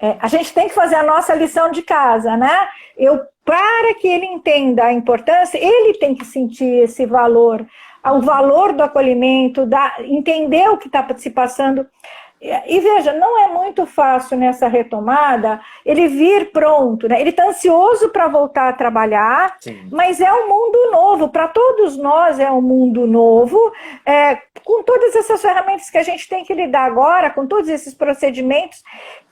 É, 0.00 0.16
a 0.20 0.28
gente 0.28 0.52
tem 0.52 0.68
que 0.68 0.74
fazer 0.74 0.96
a 0.96 1.02
nossa 1.02 1.34
lição 1.34 1.70
de 1.70 1.82
casa, 1.82 2.36
né? 2.36 2.68
Eu, 2.96 3.20
para 3.44 3.94
que 3.94 4.06
ele 4.06 4.26
entenda 4.26 4.84
a 4.84 4.92
importância, 4.92 5.58
ele 5.58 5.94
tem 5.98 6.14
que 6.14 6.24
sentir 6.24 6.82
esse 6.82 7.06
valor, 7.06 7.66
o 8.04 8.20
valor 8.20 8.72
do 8.72 8.82
acolhimento, 8.82 9.64
da, 9.64 9.96
entender 10.00 10.68
o 10.68 10.76
que 10.76 10.88
está 10.88 11.06
se 11.16 11.30
passando. 11.30 11.86
E 12.66 12.80
veja, 12.80 13.12
não 13.12 13.44
é 13.44 13.48
muito 13.48 13.86
fácil 13.86 14.36
nessa 14.36 14.68
retomada 14.68 15.60
ele 15.84 16.08
vir 16.08 16.50
pronto, 16.52 17.08
né? 17.08 17.20
Ele 17.20 17.30
está 17.30 17.46
ansioso 17.46 18.08
para 18.10 18.28
voltar 18.28 18.68
a 18.68 18.72
trabalhar, 18.72 19.56
Sim. 19.60 19.88
mas 19.90 20.20
é 20.20 20.32
um 20.32 20.48
mundo 20.48 20.90
novo, 20.92 21.28
para 21.28 21.48
todos 21.48 21.96
nós 21.96 22.38
é 22.38 22.50
um 22.50 22.60
mundo 22.60 23.06
novo, 23.06 23.58
é, 24.04 24.38
com 24.64 24.82
todas 24.82 25.14
essas 25.16 25.40
ferramentas 25.40 25.90
que 25.90 25.98
a 25.98 26.02
gente 26.02 26.28
tem 26.28 26.44
que 26.44 26.54
lidar 26.54 26.84
agora, 26.84 27.30
com 27.30 27.46
todos 27.46 27.68
esses 27.68 27.94
procedimentos, 27.94 28.82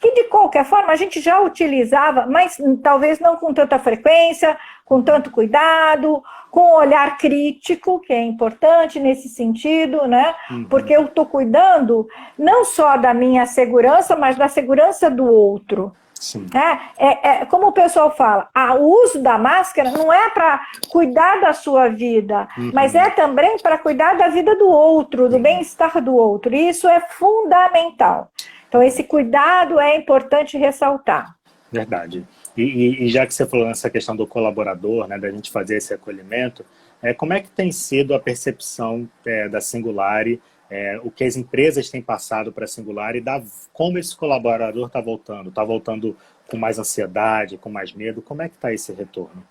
que 0.00 0.12
de 0.12 0.24
qualquer 0.24 0.64
forma 0.64 0.92
a 0.92 0.96
gente 0.96 1.20
já 1.20 1.40
utilizava, 1.40 2.26
mas 2.26 2.58
talvez 2.82 3.20
não 3.20 3.36
com 3.36 3.54
tanta 3.54 3.78
frequência, 3.78 4.58
com 4.84 5.02
tanto 5.02 5.30
cuidado, 5.30 6.22
com 6.50 6.74
olhar 6.74 7.16
crítico, 7.16 8.00
que 8.00 8.12
é 8.12 8.22
importante 8.22 9.00
nesse 9.00 9.28
sentido, 9.28 10.06
né? 10.06 10.34
Uhum. 10.50 10.64
Porque 10.64 10.94
eu 10.94 11.06
estou 11.06 11.26
cuidando 11.26 12.06
não 12.38 12.64
só 12.64 12.96
da 12.96 13.14
minha 13.14 13.46
segurança, 13.46 14.14
mas 14.14 14.36
da 14.36 14.46
segurança 14.46 15.10
do 15.10 15.24
outro. 15.26 15.92
Sim. 16.14 16.46
É, 16.54 17.06
é, 17.06 17.28
é, 17.28 17.44
como 17.46 17.66
o 17.66 17.72
pessoal 17.72 18.14
fala, 18.14 18.48
o 18.78 19.04
uso 19.04 19.20
da 19.20 19.36
máscara 19.36 19.90
não 19.90 20.12
é 20.12 20.30
para 20.30 20.60
cuidar 20.88 21.40
da 21.40 21.52
sua 21.52 21.88
vida, 21.88 22.48
uhum. 22.56 22.70
mas 22.72 22.94
é 22.94 23.10
também 23.10 23.58
para 23.58 23.76
cuidar 23.76 24.16
da 24.16 24.28
vida 24.28 24.54
do 24.56 24.68
outro, 24.68 25.28
do 25.28 25.36
uhum. 25.36 25.42
bem-estar 25.42 26.00
do 26.00 26.14
outro. 26.14 26.54
E 26.54 26.68
isso 26.68 26.88
é 26.88 27.00
fundamental. 27.00 28.30
Então, 28.68 28.82
esse 28.82 29.04
cuidado 29.04 29.78
é 29.78 29.96
importante 29.96 30.56
ressaltar. 30.56 31.34
Verdade. 31.70 32.24
E, 32.56 33.04
e, 33.04 33.08
já 33.08 33.26
que 33.26 33.34
você 33.34 33.46
falou 33.46 33.66
nessa 33.66 33.90
questão 33.90 34.14
do 34.14 34.26
colaborador, 34.26 35.08
né, 35.08 35.18
da 35.18 35.30
gente 35.30 35.50
fazer 35.50 35.76
esse 35.76 35.92
acolhimento, 35.92 36.64
é, 37.02 37.12
como 37.12 37.32
é 37.32 37.40
que 37.40 37.50
tem 37.50 37.72
sido 37.72 38.14
a 38.14 38.20
percepção 38.20 39.08
é, 39.26 39.48
da 39.48 39.60
Singulari, 39.60 40.40
é, 40.70 40.98
o 41.02 41.10
que 41.10 41.24
as 41.24 41.36
empresas 41.36 41.90
têm 41.90 42.00
passado 42.00 42.52
para 42.52 42.64
a 42.64 42.68
Singulari, 42.68 43.20
da, 43.20 43.42
como 43.72 43.98
esse 43.98 44.16
colaborador 44.16 44.86
está 44.86 45.00
voltando? 45.00 45.48
Está 45.48 45.64
voltando 45.64 46.16
com 46.48 46.56
mais 46.56 46.78
ansiedade, 46.78 47.58
com 47.58 47.68
mais 47.68 47.92
medo? 47.92 48.22
Como 48.22 48.42
é 48.42 48.48
que 48.48 48.54
está 48.54 48.72
esse 48.72 48.92
retorno? 48.92 49.44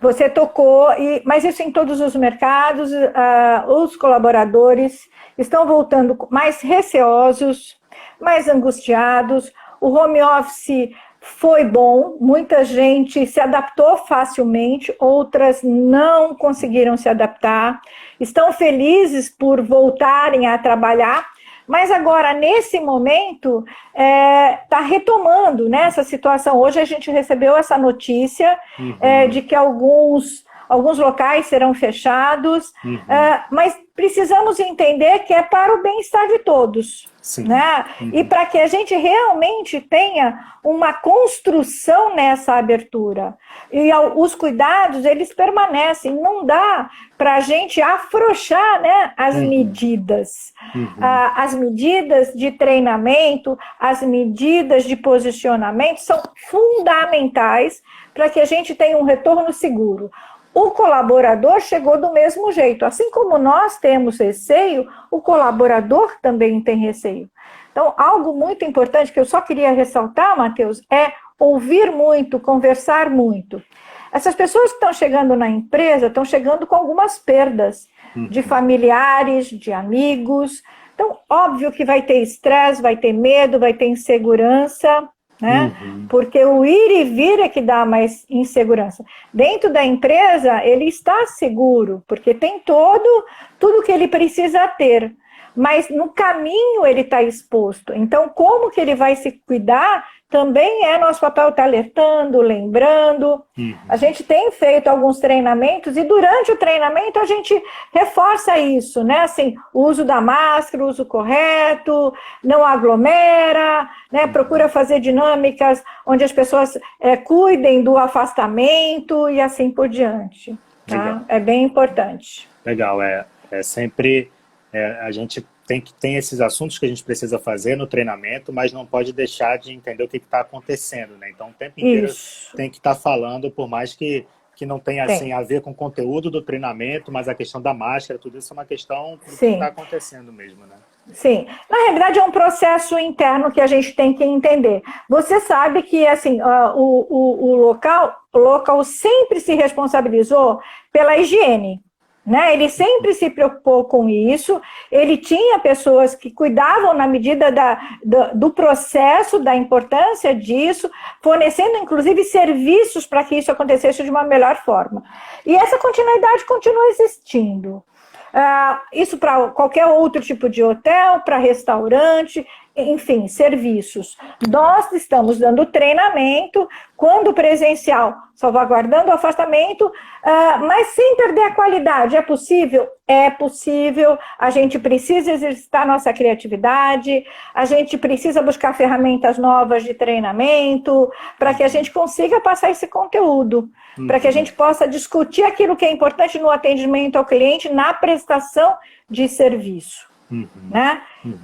Você 0.00 0.28
tocou, 0.28 0.92
e, 0.92 1.20
mas 1.24 1.44
isso 1.44 1.62
em 1.62 1.72
todos 1.72 2.00
os 2.00 2.14
mercados, 2.14 2.92
uh, 2.92 3.72
os 3.82 3.96
colaboradores 3.96 5.08
estão 5.36 5.66
voltando 5.66 6.16
mais 6.30 6.60
receosos, 6.60 7.76
mais 8.20 8.48
angustiados, 8.48 9.52
o 9.80 9.88
home 9.88 10.22
office 10.22 10.90
foi 11.36 11.64
bom, 11.64 12.16
muita 12.20 12.64
gente 12.64 13.26
se 13.26 13.38
adaptou 13.40 13.98
facilmente, 13.98 14.94
outras 14.98 15.62
não 15.62 16.34
conseguiram 16.34 16.96
se 16.96 17.08
adaptar, 17.08 17.80
estão 18.18 18.52
felizes 18.52 19.28
por 19.28 19.62
voltarem 19.62 20.46
a 20.46 20.58
trabalhar, 20.58 21.26
mas 21.66 21.90
agora, 21.90 22.32
nesse 22.32 22.80
momento, 22.80 23.62
está 23.92 24.02
é, 24.02 24.60
tá 24.70 24.80
retomando 24.80 25.68
né, 25.68 25.82
essa 25.82 26.02
situação. 26.02 26.58
Hoje 26.58 26.80
a 26.80 26.84
gente 26.86 27.10
recebeu 27.10 27.54
essa 27.56 27.76
notícia 27.76 28.58
uhum. 28.78 28.96
é, 28.98 29.28
de 29.28 29.42
que 29.42 29.54
alguns 29.54 30.46
alguns 30.68 30.98
locais 30.98 31.46
serão 31.46 31.72
fechados, 31.74 32.72
uhum. 32.84 32.96
uh, 32.96 33.44
mas 33.50 33.76
precisamos 33.98 34.60
entender 34.60 35.20
que 35.20 35.34
é 35.34 35.42
para 35.42 35.74
o 35.74 35.82
bem-estar 35.82 36.28
de 36.28 36.38
todos. 36.38 37.08
Sim. 37.20 37.48
Né? 37.48 37.84
Uhum. 38.00 38.10
E 38.14 38.24
para 38.24 38.46
que 38.46 38.56
a 38.56 38.66
gente 38.68 38.94
realmente 38.94 39.80
tenha 39.80 40.38
uma 40.64 40.92
construção 40.92 42.14
nessa 42.14 42.54
abertura. 42.54 43.36
E 43.72 43.92
os 44.14 44.34
cuidados, 44.34 45.04
eles 45.04 45.34
permanecem. 45.34 46.14
Não 46.14 46.46
dá 46.46 46.88
para 47.18 47.34
a 47.34 47.40
gente 47.40 47.82
afrouxar 47.82 48.80
né, 48.80 49.12
as 49.16 49.34
uhum. 49.34 49.48
medidas. 49.48 50.54
Uhum. 50.74 50.84
Uh, 50.84 51.32
as 51.34 51.54
medidas 51.54 52.32
de 52.32 52.52
treinamento, 52.52 53.58
as 53.80 54.00
medidas 54.02 54.84
de 54.84 54.96
posicionamento 54.96 55.98
são 55.98 56.22
fundamentais 56.48 57.82
para 58.14 58.30
que 58.30 58.40
a 58.40 58.44
gente 58.44 58.74
tenha 58.74 58.96
um 58.96 59.04
retorno 59.04 59.52
seguro 59.52 60.10
o 60.58 60.72
colaborador 60.72 61.60
chegou 61.60 62.00
do 62.00 62.12
mesmo 62.12 62.50
jeito. 62.50 62.84
Assim 62.84 63.12
como 63.12 63.38
nós 63.38 63.78
temos 63.78 64.18
receio, 64.18 64.88
o 65.08 65.20
colaborador 65.20 66.16
também 66.20 66.60
tem 66.60 66.76
receio. 66.78 67.30
Então, 67.70 67.94
algo 67.96 68.32
muito 68.34 68.64
importante 68.64 69.12
que 69.12 69.20
eu 69.20 69.24
só 69.24 69.40
queria 69.40 69.70
ressaltar, 69.70 70.36
Matheus, 70.36 70.82
é 70.90 71.12
ouvir 71.38 71.92
muito, 71.92 72.40
conversar 72.40 73.08
muito. 73.08 73.62
Essas 74.10 74.34
pessoas 74.34 74.70
que 74.70 74.76
estão 74.76 74.92
chegando 74.92 75.36
na 75.36 75.48
empresa 75.48 76.08
estão 76.08 76.24
chegando 76.24 76.66
com 76.66 76.74
algumas 76.74 77.18
perdas 77.18 77.86
de 78.16 78.40
uhum. 78.40 78.46
familiares, 78.46 79.46
de 79.46 79.72
amigos. 79.72 80.60
Então, 80.92 81.18
óbvio 81.30 81.70
que 81.70 81.84
vai 81.84 82.02
ter 82.02 82.20
estresse, 82.20 82.82
vai 82.82 82.96
ter 82.96 83.12
medo, 83.12 83.60
vai 83.60 83.74
ter 83.74 83.86
insegurança 83.86 85.08
né? 85.40 85.76
Uhum. 85.80 86.06
Porque 86.08 86.44
o 86.44 86.64
ir 86.64 87.00
e 87.00 87.04
vir 87.04 87.40
é 87.40 87.48
que 87.48 87.60
dá 87.60 87.86
mais 87.86 88.26
insegurança. 88.28 89.04
Dentro 89.32 89.72
da 89.72 89.84
empresa, 89.84 90.64
ele 90.64 90.86
está 90.86 91.26
seguro, 91.26 92.02
porque 92.06 92.34
tem 92.34 92.60
todo 92.60 93.24
tudo 93.58 93.82
que 93.82 93.92
ele 93.92 94.08
precisa 94.08 94.66
ter. 94.68 95.14
Mas 95.56 95.88
no 95.90 96.10
caminho 96.10 96.86
ele 96.86 97.00
está 97.00 97.22
exposto. 97.22 97.92
Então, 97.92 98.28
como 98.28 98.70
que 98.70 98.80
ele 98.80 98.94
vai 98.94 99.16
se 99.16 99.32
cuidar 99.44 100.06
também 100.30 100.84
é 100.84 100.98
nosso 100.98 101.20
papel 101.20 101.48
estar 101.48 101.62
tá 101.62 101.68
alertando, 101.68 102.40
lembrando. 102.40 103.42
Uhum. 103.56 103.74
A 103.88 103.96
gente 103.96 104.22
tem 104.22 104.50
feito 104.52 104.88
alguns 104.88 105.18
treinamentos 105.18 105.96
e 105.96 106.04
durante 106.04 106.52
o 106.52 106.56
treinamento 106.56 107.18
a 107.18 107.24
gente 107.24 107.60
reforça 107.92 108.58
isso, 108.58 109.02
né? 109.02 109.20
Assim, 109.20 109.54
o 109.72 109.84
uso 109.84 110.04
da 110.04 110.20
máscara, 110.20 110.84
o 110.84 110.88
uso 110.88 111.06
correto, 111.06 112.12
não 112.44 112.62
aglomera, 112.62 113.88
né? 114.12 114.24
Uhum. 114.24 114.32
Procura 114.32 114.68
fazer 114.68 115.00
dinâmicas 115.00 115.82
onde 116.04 116.22
as 116.22 116.32
pessoas 116.32 116.78
é, 117.00 117.16
cuidem 117.16 117.82
do 117.82 117.96
afastamento 117.96 119.30
e 119.30 119.40
assim 119.40 119.70
por 119.70 119.88
diante. 119.88 120.58
Tá? 120.86 121.22
É 121.28 121.38
bem 121.38 121.64
importante. 121.64 122.48
Legal, 122.64 123.00
é, 123.02 123.26
é 123.50 123.62
sempre 123.62 124.30
é, 124.72 125.00
a 125.02 125.10
gente 125.10 125.46
tem 125.68 125.82
que 125.82 125.92
tem 125.92 126.16
esses 126.16 126.40
assuntos 126.40 126.78
que 126.78 126.86
a 126.86 126.88
gente 126.88 127.04
precisa 127.04 127.38
fazer 127.38 127.76
no 127.76 127.86
treinamento, 127.86 128.50
mas 128.50 128.72
não 128.72 128.86
pode 128.86 129.12
deixar 129.12 129.58
de 129.58 129.74
entender 129.74 130.02
o 130.02 130.08
que 130.08 130.16
está 130.16 130.40
acontecendo, 130.40 131.18
né? 131.18 131.28
Então, 131.30 131.50
o 131.50 131.52
tempo 131.52 131.78
inteiro 131.78 132.06
Isso. 132.06 132.56
tem 132.56 132.70
que 132.70 132.78
estar 132.78 132.94
tá 132.94 133.00
falando, 133.00 133.50
por 133.50 133.68
mais 133.68 133.92
que, 133.92 134.26
que 134.56 134.64
não 134.64 134.80
tenha 134.80 135.04
assim, 135.04 135.30
a 135.30 135.42
ver 135.42 135.60
com 135.60 135.72
o 135.72 135.74
conteúdo 135.74 136.30
do 136.30 136.40
treinamento, 136.40 137.12
mas 137.12 137.28
a 137.28 137.34
questão 137.34 137.60
da 137.60 137.74
máscara, 137.74 138.18
tudo 138.18 138.38
isso 138.38 138.50
é 138.50 138.54
uma 138.54 138.64
questão 138.64 139.18
do 139.18 139.30
Sim. 139.30 139.36
que 139.36 139.52
está 139.52 139.66
acontecendo 139.66 140.32
mesmo, 140.32 140.64
né? 140.64 140.76
Sim, 141.12 141.46
na 141.70 141.76
realidade 141.84 142.18
é 142.18 142.24
um 142.24 142.30
processo 142.30 142.98
interno 142.98 143.50
que 143.50 143.60
a 143.60 143.66
gente 143.66 143.94
tem 143.94 144.14
que 144.14 144.24
entender. 144.24 144.82
Você 145.08 145.40
sabe 145.40 145.82
que 145.82 146.06
assim 146.06 146.40
uh, 146.40 146.76
o, 146.76 147.06
o, 147.08 147.50
o 147.50 147.56
local, 147.56 148.14
o 148.32 148.38
local 148.38 148.84
sempre 148.84 149.40
se 149.40 149.54
responsabilizou 149.54 150.60
pela 150.92 151.16
higiene. 151.16 151.82
Né? 152.28 152.52
Ele 152.52 152.68
sempre 152.68 153.14
se 153.14 153.30
preocupou 153.30 153.84
com 153.84 154.06
isso, 154.06 154.60
ele 154.92 155.16
tinha 155.16 155.58
pessoas 155.60 156.14
que 156.14 156.30
cuidavam 156.30 156.92
na 156.92 157.06
medida 157.06 157.50
da, 157.50 157.80
do, 158.04 158.34
do 158.34 158.50
processo, 158.50 159.38
da 159.38 159.56
importância 159.56 160.34
disso, 160.34 160.90
fornecendo 161.22 161.78
inclusive 161.78 162.22
serviços 162.24 163.06
para 163.06 163.24
que 163.24 163.36
isso 163.36 163.50
acontecesse 163.50 164.02
de 164.02 164.10
uma 164.10 164.24
melhor 164.24 164.56
forma. 164.56 165.02
E 165.46 165.56
essa 165.56 165.78
continuidade 165.78 166.44
continua 166.44 166.88
existindo. 166.88 167.82
Uh, 168.28 168.78
isso 168.92 169.16
para 169.16 169.48
qualquer 169.48 169.86
outro 169.86 170.20
tipo 170.20 170.50
de 170.50 170.62
hotel, 170.62 171.20
para 171.20 171.38
restaurante, 171.38 172.46
enfim, 172.78 173.28
serviços. 173.28 174.16
Nós 174.48 174.92
estamos 174.92 175.38
dando 175.38 175.66
treinamento, 175.66 176.68
quando 176.96 177.32
presencial, 177.32 178.14
salvaguardando 178.34 179.10
o 179.10 179.14
afastamento, 179.14 179.86
uh, 179.86 180.66
mas 180.66 180.88
sem 180.88 181.16
perder 181.16 181.42
a 181.42 181.54
qualidade. 181.54 182.16
É 182.16 182.22
possível? 182.22 182.88
É 183.06 183.30
possível. 183.30 184.18
A 184.38 184.50
gente 184.50 184.78
precisa 184.78 185.32
exercitar 185.32 185.86
nossa 185.86 186.12
criatividade, 186.12 187.24
a 187.54 187.64
gente 187.64 187.98
precisa 187.98 188.42
buscar 188.42 188.74
ferramentas 188.74 189.38
novas 189.38 189.84
de 189.84 189.94
treinamento, 189.94 191.10
para 191.38 191.54
que 191.54 191.62
a 191.62 191.68
gente 191.68 191.90
consiga 191.90 192.40
passar 192.40 192.70
esse 192.70 192.86
conteúdo, 192.86 193.70
uhum. 193.96 194.06
para 194.06 194.18
que 194.18 194.28
a 194.28 194.32
gente 194.32 194.52
possa 194.52 194.88
discutir 194.88 195.42
aquilo 195.42 195.76
que 195.76 195.84
é 195.84 195.92
importante 195.92 196.38
no 196.38 196.50
atendimento 196.50 197.16
ao 197.16 197.24
cliente, 197.24 197.68
na 197.68 197.92
prestação 197.92 198.76
de 199.10 199.28
serviço. 199.28 200.07
Uhum. 200.30 200.46
Né? 200.70 201.02
Uhum. 201.24 201.38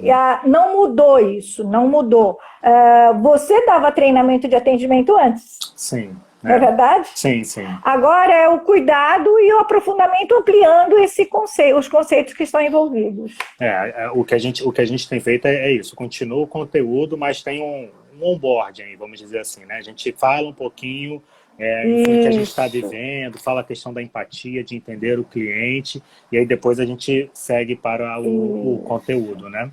Não 0.44 0.76
mudou 0.76 1.18
isso, 1.18 1.64
não 1.64 1.88
mudou. 1.88 2.38
Uh, 2.62 3.20
você 3.22 3.64
dava 3.66 3.92
treinamento 3.92 4.46
de 4.48 4.54
atendimento 4.54 5.16
antes. 5.16 5.58
Sim. 5.76 6.16
Não 6.44 6.52
é, 6.52 6.56
é 6.56 6.58
verdade? 6.58 7.08
Sim, 7.14 7.42
sim. 7.42 7.66
Agora 7.82 8.34
é 8.34 8.46
o 8.48 8.60
cuidado 8.60 9.30
e 9.40 9.50
o 9.54 9.60
aprofundamento 9.60 10.34
ampliando 10.34 10.98
esse 10.98 11.24
conceito, 11.24 11.78
os 11.78 11.88
conceitos 11.88 12.34
que 12.34 12.42
estão 12.42 12.60
envolvidos. 12.60 13.34
É, 13.58 14.04
é, 14.04 14.10
o 14.10 14.22
que 14.22 14.34
a 14.34 14.38
gente, 14.38 14.62
o 14.62 14.70
que 14.70 14.82
a 14.82 14.84
gente 14.84 15.08
tem 15.08 15.18
feito 15.20 15.46
é, 15.46 15.54
é 15.54 15.72
isso, 15.72 15.96
continua 15.96 16.42
o 16.42 16.46
conteúdo, 16.46 17.16
mas 17.16 17.42
tem 17.42 17.62
um, 17.62 17.88
um 18.14 18.34
onboarding, 18.34 18.94
vamos 18.98 19.18
dizer 19.18 19.38
assim, 19.38 19.64
né? 19.64 19.76
A 19.76 19.82
gente 19.82 20.12
fala 20.12 20.46
um 20.46 20.52
pouquinho 20.52 21.22
é, 21.58 22.00
enfim, 22.00 22.20
que 22.20 22.26
a 22.26 22.30
gente 22.30 22.48
está 22.48 22.66
vivendo, 22.66 23.38
fala 23.38 23.60
a 23.60 23.64
questão 23.64 23.92
da 23.92 24.02
empatia, 24.02 24.64
de 24.64 24.76
entender 24.76 25.18
o 25.18 25.24
cliente, 25.24 26.02
e 26.30 26.38
aí 26.38 26.46
depois 26.46 26.80
a 26.80 26.84
gente 26.84 27.30
segue 27.32 27.76
para 27.76 28.20
o, 28.20 28.74
o 28.74 28.78
conteúdo, 28.80 29.48
né? 29.48 29.70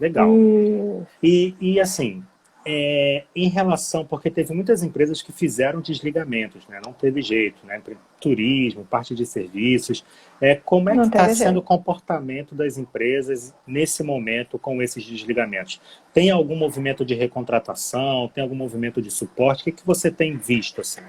Legal. 0.00 0.28
E, 1.22 1.54
e 1.60 1.80
assim, 1.80 2.24
é, 2.64 3.24
em 3.34 3.48
relação, 3.48 4.04
porque 4.04 4.30
teve 4.30 4.54
muitas 4.54 4.82
empresas 4.82 5.20
que 5.20 5.32
fizeram 5.32 5.80
desligamentos, 5.80 6.66
né? 6.68 6.80
não 6.84 6.92
teve 6.92 7.20
jeito, 7.20 7.66
né? 7.66 7.80
turismo, 8.20 8.84
parte 8.84 9.14
de 9.14 9.26
serviços. 9.26 10.04
É, 10.40 10.54
como 10.54 10.88
é 10.88 10.94
que 10.94 11.00
está 11.00 11.28
sendo 11.34 11.58
o 11.58 11.62
comportamento 11.62 12.54
das 12.54 12.78
empresas 12.78 13.54
nesse 13.66 14.02
momento 14.02 14.58
com 14.58 14.80
esses 14.80 15.04
desligamentos? 15.04 15.80
Tem 16.14 16.30
algum 16.30 16.56
movimento 16.56 17.04
de 17.04 17.14
recontratação? 17.14 18.30
Tem 18.32 18.42
algum 18.42 18.56
movimento 18.56 19.02
de 19.02 19.10
suporte? 19.10 19.62
O 19.62 19.64
que, 19.64 19.72
que 19.72 19.86
você 19.86 20.10
tem 20.10 20.36
visto? 20.36 20.80
Assim? 20.80 21.02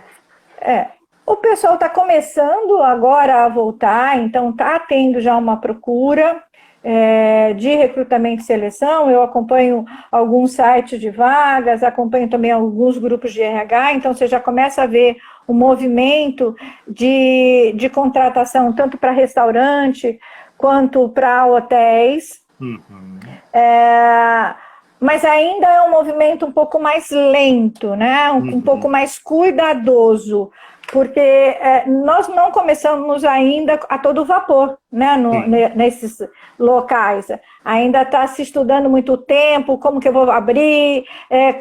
É, 0.59 0.87
o 1.25 1.35
pessoal 1.35 1.75
está 1.75 1.87
começando 1.87 2.81
agora 2.81 3.45
a 3.45 3.49
voltar, 3.49 4.17
então 4.19 4.49
está 4.49 4.79
tendo 4.79 5.21
já 5.21 5.37
uma 5.37 5.57
procura 5.57 6.43
é, 6.83 7.53
de 7.53 7.73
recrutamento 7.75 8.41
e 8.41 8.45
seleção, 8.45 9.09
eu 9.09 9.23
acompanho 9.23 9.85
alguns 10.11 10.51
sites 10.51 10.99
de 10.99 11.09
vagas, 11.09 11.81
acompanho 11.81 12.29
também 12.29 12.51
alguns 12.51 12.97
grupos 12.97 13.31
de 13.33 13.41
RH, 13.41 13.93
então 13.93 14.13
você 14.13 14.27
já 14.27 14.39
começa 14.39 14.83
a 14.83 14.87
ver 14.87 15.15
o 15.47 15.53
um 15.53 15.55
movimento 15.55 16.55
de, 16.87 17.73
de 17.75 17.89
contratação 17.89 18.73
tanto 18.73 18.97
para 18.97 19.11
restaurante 19.11 20.19
quanto 20.57 21.07
para 21.09 21.45
hotéis. 21.45 22.41
Uhum. 22.59 23.19
É, 23.53 24.53
mas 24.99 25.25
ainda 25.25 25.67
é 25.67 25.81
um 25.83 25.91
movimento 25.91 26.45
um 26.45 26.51
pouco 26.51 26.81
mais 26.81 27.09
lento, 27.11 27.95
né? 27.95 28.31
um, 28.31 28.37
uhum. 28.37 28.55
um 28.55 28.61
pouco 28.61 28.89
mais 28.89 29.19
cuidadoso 29.19 30.51
porque 30.93 31.19
é, 31.19 31.85
nós 31.87 32.27
não 32.27 32.51
começamos 32.51 33.25
ainda 33.25 33.79
a 33.89 33.97
todo 33.97 34.23
vapor 34.23 34.77
né, 34.91 35.17
no, 35.17 35.47
nesses 35.47 36.19
locais. 36.59 37.31
Ainda 37.65 38.03
está 38.03 38.27
se 38.27 38.43
estudando 38.43 38.87
muito 38.87 39.17
tempo, 39.17 39.79
como 39.79 39.99
que 39.99 40.07
eu 40.07 40.13
vou 40.13 40.29
abrir, 40.29 41.03
é, 41.31 41.51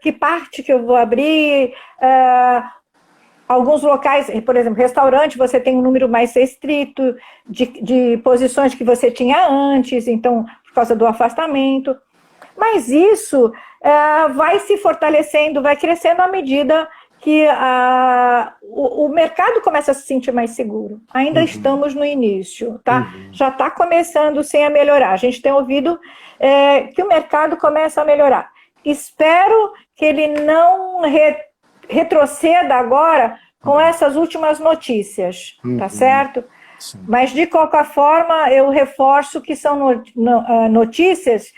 que 0.00 0.10
parte 0.10 0.62
que 0.62 0.72
eu 0.72 0.86
vou 0.86 0.96
abrir. 0.96 1.74
É, 2.00 2.62
alguns 3.46 3.82
locais, 3.82 4.30
por 4.40 4.56
exemplo, 4.56 4.78
restaurante, 4.78 5.36
você 5.36 5.60
tem 5.60 5.76
um 5.76 5.82
número 5.82 6.08
mais 6.08 6.34
restrito 6.34 7.14
de, 7.46 7.66
de 7.66 8.16
posições 8.24 8.74
que 8.74 8.84
você 8.84 9.10
tinha 9.10 9.48
antes, 9.50 10.08
então, 10.08 10.46
por 10.64 10.72
causa 10.72 10.96
do 10.96 11.06
afastamento. 11.06 11.94
Mas 12.56 12.88
isso 12.88 13.52
é, 13.82 14.28
vai 14.28 14.60
se 14.60 14.78
fortalecendo, 14.78 15.60
vai 15.60 15.76
crescendo 15.76 16.22
à 16.22 16.28
medida 16.28 16.88
que 17.20 17.46
a, 17.48 18.54
o, 18.62 19.06
o, 19.06 19.08
mercado 19.08 19.60
começa 19.60 19.90
a 19.90 19.94
se 19.94 20.06
sentir 20.06 20.32
mais 20.32 20.50
seguro. 20.50 21.00
Ainda 21.12 21.40
uhum. 21.40 21.46
estamos 21.46 21.94
no 21.94 22.04
início, 22.04 22.80
tá? 22.84 23.12
Uhum. 23.12 23.28
Já 23.32 23.48
está 23.48 23.70
começando 23.70 24.42
sem 24.44 24.64
a 24.64 24.70
melhorar. 24.70 25.12
A 25.12 25.16
gente 25.16 25.42
tem 25.42 25.52
ouvido 25.52 25.98
é, 26.38 26.82
que 26.82 27.02
o 27.02 27.08
mercado 27.08 27.56
começa 27.56 28.00
a 28.00 28.04
melhorar. 28.04 28.50
Espero 28.84 29.72
que 29.96 30.04
ele 30.04 30.28
não 30.28 31.02
re, 31.02 31.36
retroceda 31.88 32.76
agora 32.76 33.38
com 33.60 33.72
uhum. 33.72 33.80
essas 33.80 34.14
últimas 34.14 34.60
notícias, 34.60 35.58
tá 35.62 35.84
uhum. 35.84 35.88
certo? 35.88 36.44
Sim. 36.78 37.04
Mas, 37.08 37.30
de 37.30 37.46
qualquer 37.46 37.84
forma, 37.84 38.50
eu 38.52 38.70
reforço 38.70 39.40
que 39.40 39.56
são 39.56 39.88
ah, 39.88 40.68
notícias 40.68 41.52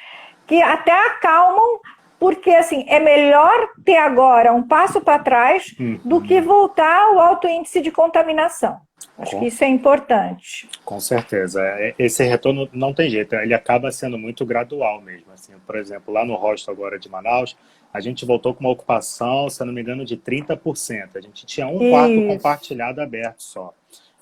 que 0.46 0.62
até 0.62 0.92
acalmam 1.08 1.78
porque 2.20 2.50
assim 2.50 2.84
é 2.86 3.00
melhor 3.00 3.70
ter 3.82 3.96
agora 3.96 4.52
um 4.52 4.62
passo 4.62 5.00
para 5.00 5.18
trás 5.18 5.74
uhum. 5.80 5.98
do 6.04 6.20
que 6.20 6.38
voltar 6.38 7.04
ao 7.04 7.18
alto 7.18 7.48
índice 7.48 7.80
de 7.80 7.90
contaminação. 7.90 8.78
Acho 9.18 9.32
Com... 9.32 9.40
que 9.40 9.46
isso 9.46 9.64
é 9.64 9.68
importante. 9.68 10.68
Com 10.84 11.00
certeza. 11.00 11.62
É, 11.62 11.94
esse 11.98 12.22
retorno 12.22 12.68
não 12.74 12.92
tem 12.92 13.08
jeito, 13.08 13.34
ele 13.34 13.54
acaba 13.54 13.90
sendo 13.90 14.18
muito 14.18 14.44
gradual 14.44 15.00
mesmo. 15.00 15.32
Assim, 15.32 15.54
por 15.66 15.76
exemplo, 15.76 16.12
lá 16.12 16.22
no 16.22 16.34
hostel 16.34 16.74
agora 16.74 16.98
de 16.98 17.08
Manaus, 17.08 17.56
a 17.92 18.00
gente 18.00 18.26
voltou 18.26 18.52
com 18.52 18.60
uma 18.60 18.70
ocupação, 18.70 19.48
se 19.48 19.64
não 19.64 19.72
me 19.72 19.80
engano, 19.80 20.04
de 20.04 20.18
30%. 20.18 21.16
A 21.16 21.20
gente 21.22 21.46
tinha 21.46 21.66
um 21.66 21.80
isso. 21.80 21.90
quarto 21.90 22.26
compartilhado 22.26 23.00
aberto 23.00 23.42
só. 23.42 23.72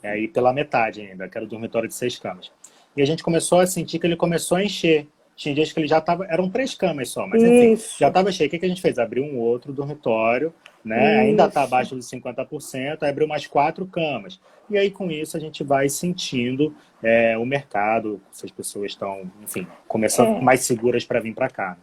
É, 0.01 0.17
e 0.17 0.29
pela 0.29 0.53
metade 0.53 1.01
ainda, 1.01 1.29
que 1.29 1.37
era 1.37 1.45
o 1.45 1.49
dormitório 1.49 1.89
de 1.89 1.95
seis 1.97 2.17
camas. 2.17 2.53
E 2.97 3.03
a 3.03 3.05
gente 3.05 3.25
começou 3.25 3.59
a 3.59 3.67
sentir 3.67 3.99
que 3.99 4.07
ele 4.07 4.17
começou 4.17 4.57
a 4.57 4.65
encher. 4.65 5.09
Tinha 5.39 5.55
dias 5.55 5.73
que 5.73 5.79
ele 5.79 5.87
já 5.87 5.99
estava. 5.99 6.27
Eram 6.29 6.51
três 6.51 6.75
camas 6.75 7.11
só, 7.11 7.25
mas 7.25 7.41
enfim, 7.41 7.75
Isso. 7.75 7.97
já 8.01 8.09
estava 8.09 8.33
cheio. 8.33 8.49
O 8.49 8.51
que, 8.51 8.59
que 8.59 8.67
a 8.67 8.69
gente 8.69 8.83
fez? 8.83 8.99
Abriu 8.99 9.23
um 9.23 9.39
outro 9.39 9.73
dormitório, 9.73 10.53
né? 10.85 11.13
Isso. 11.13 11.29
Ainda 11.29 11.47
está 11.47 11.63
abaixo 11.63 11.95
dos 11.95 12.11
50%, 12.11 12.99
aí 13.03 13.09
abriu 13.09 13.29
mais 13.29 13.47
quatro 13.47 13.87
camas. 13.87 14.41
E 14.69 14.77
aí, 14.77 14.91
com 14.91 15.09
isso, 15.09 15.37
a 15.37 15.41
gente 15.41 15.63
vai 15.63 15.89
sentindo 15.89 16.75
é, 17.01 17.39
o 17.39 17.47
mercado, 17.47 18.21
se 18.33 18.47
as 18.47 18.51
pessoas 18.51 18.91
estão, 18.91 19.31
enfim, 19.41 19.65
começando 19.87 20.39
é. 20.39 20.41
mais 20.41 20.63
seguras 20.63 21.05
para 21.05 21.21
vir 21.21 21.35
para 21.35 21.49
cá. 21.49 21.79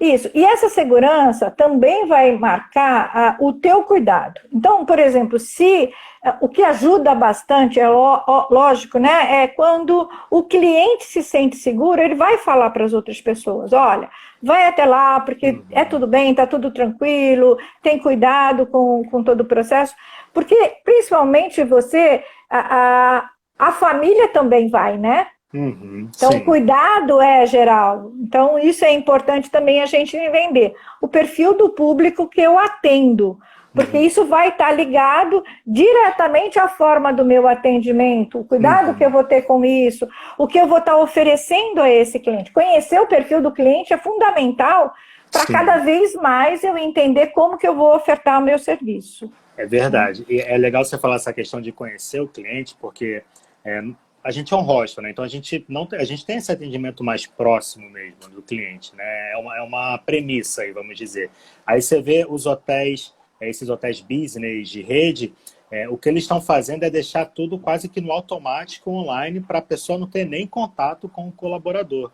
Isso. 0.00 0.30
E 0.34 0.44
essa 0.44 0.68
segurança 0.68 1.50
também 1.50 2.06
vai 2.06 2.32
marcar 2.32 3.38
uh, 3.40 3.46
o 3.46 3.52
teu 3.52 3.82
cuidado. 3.84 4.40
Então, 4.52 4.84
por 4.84 4.98
exemplo, 4.98 5.38
se 5.38 5.92
uh, 6.24 6.34
o 6.40 6.48
que 6.48 6.62
ajuda 6.62 7.14
bastante, 7.14 7.80
é 7.80 7.88
lógico, 7.88 8.98
né? 8.98 9.42
É 9.42 9.48
quando 9.48 10.08
o 10.30 10.42
cliente 10.42 11.04
se 11.04 11.22
sente 11.22 11.56
seguro, 11.56 12.00
ele 12.00 12.14
vai 12.14 12.38
falar 12.38 12.70
para 12.70 12.84
as 12.84 12.92
outras 12.92 13.20
pessoas: 13.20 13.72
olha, 13.72 14.08
vai 14.42 14.66
até 14.66 14.84
lá, 14.84 15.20
porque 15.20 15.50
uhum. 15.50 15.64
é 15.70 15.84
tudo 15.84 16.06
bem, 16.06 16.30
está 16.30 16.46
tudo 16.46 16.70
tranquilo, 16.70 17.56
tem 17.82 17.98
cuidado 17.98 18.66
com, 18.66 19.04
com 19.10 19.22
todo 19.22 19.40
o 19.40 19.46
processo. 19.46 19.94
Porque, 20.32 20.76
principalmente 20.84 21.62
você, 21.62 22.22
a, 22.50 23.20
a, 23.58 23.68
a 23.68 23.72
família 23.72 24.28
também 24.28 24.68
vai, 24.68 24.98
né? 24.98 25.28
Uhum, 25.54 26.10
então, 26.12 26.32
sim. 26.32 26.40
cuidado 26.40 27.20
é 27.20 27.46
geral. 27.46 28.10
Então, 28.20 28.58
isso 28.58 28.84
é 28.84 28.92
importante 28.92 29.48
também 29.48 29.80
a 29.80 29.86
gente 29.86 30.16
entender. 30.16 30.74
O 31.00 31.06
perfil 31.06 31.54
do 31.54 31.70
público 31.70 32.26
que 32.26 32.40
eu 32.40 32.58
atendo, 32.58 33.38
porque 33.72 33.96
uhum. 33.96 34.02
isso 34.02 34.24
vai 34.26 34.48
estar 34.48 34.72
ligado 34.72 35.44
diretamente 35.64 36.58
à 36.58 36.66
forma 36.66 37.12
do 37.12 37.24
meu 37.24 37.46
atendimento, 37.46 38.40
o 38.40 38.44
cuidado 38.44 38.88
uhum. 38.88 38.94
que 38.94 39.04
eu 39.04 39.10
vou 39.10 39.22
ter 39.22 39.42
com 39.42 39.64
isso, 39.64 40.08
o 40.36 40.48
que 40.48 40.58
eu 40.58 40.66
vou 40.66 40.78
estar 40.78 40.96
oferecendo 40.96 41.80
a 41.80 41.88
esse 41.88 42.18
cliente. 42.18 42.52
Conhecer 42.52 43.00
o 43.00 43.06
perfil 43.06 43.40
do 43.40 43.52
cliente 43.52 43.92
é 43.92 43.96
fundamental 43.96 44.92
para 45.30 45.46
cada 45.46 45.78
vez 45.78 46.14
mais 46.16 46.64
eu 46.64 46.76
entender 46.76 47.28
como 47.28 47.56
que 47.56 47.66
eu 47.66 47.76
vou 47.76 47.94
ofertar 47.94 48.40
o 48.40 48.44
meu 48.44 48.58
serviço. 48.58 49.32
É 49.56 49.66
verdade. 49.66 50.26
E 50.28 50.40
é 50.40 50.56
legal 50.58 50.84
você 50.84 50.98
falar 50.98 51.16
essa 51.16 51.32
questão 51.32 51.60
de 51.60 51.70
conhecer 51.70 52.20
o 52.20 52.26
cliente, 52.26 52.76
porque 52.80 53.22
é, 53.64 53.82
a 54.24 54.30
gente 54.30 54.54
é 54.54 54.56
um 54.56 54.62
hostel, 54.62 55.02
né? 55.02 55.10
Então 55.10 55.22
a 55.22 55.28
gente 55.28 55.62
não 55.68 55.84
tem, 55.84 56.00
a 56.00 56.04
gente 56.04 56.24
tem 56.24 56.38
esse 56.38 56.50
atendimento 56.50 57.04
mais 57.04 57.26
próximo 57.26 57.90
mesmo 57.90 58.30
do 58.30 58.40
cliente, 58.40 58.96
né? 58.96 59.32
É 59.32 59.36
uma, 59.36 59.56
é 59.58 59.60
uma 59.60 59.98
premissa 59.98 60.62
aí, 60.62 60.72
vamos 60.72 60.96
dizer. 60.96 61.30
Aí 61.66 61.82
você 61.82 62.00
vê 62.00 62.26
os 62.26 62.46
hotéis, 62.46 63.12
é, 63.38 63.50
esses 63.50 63.68
hotéis 63.68 64.00
business 64.00 64.70
de 64.70 64.80
rede, 64.80 65.34
é, 65.70 65.86
o 65.90 65.98
que 65.98 66.08
eles 66.08 66.24
estão 66.24 66.40
fazendo 66.40 66.84
é 66.84 66.90
deixar 66.90 67.26
tudo 67.26 67.58
quase 67.58 67.86
que 67.86 68.00
no 68.00 68.12
automático 68.12 68.90
online 68.90 69.40
para 69.40 69.58
a 69.58 69.62
pessoa 69.62 69.98
não 69.98 70.06
ter 70.06 70.24
nem 70.24 70.46
contato 70.46 71.06
com 71.06 71.28
o 71.28 71.32
colaborador. 71.32 72.10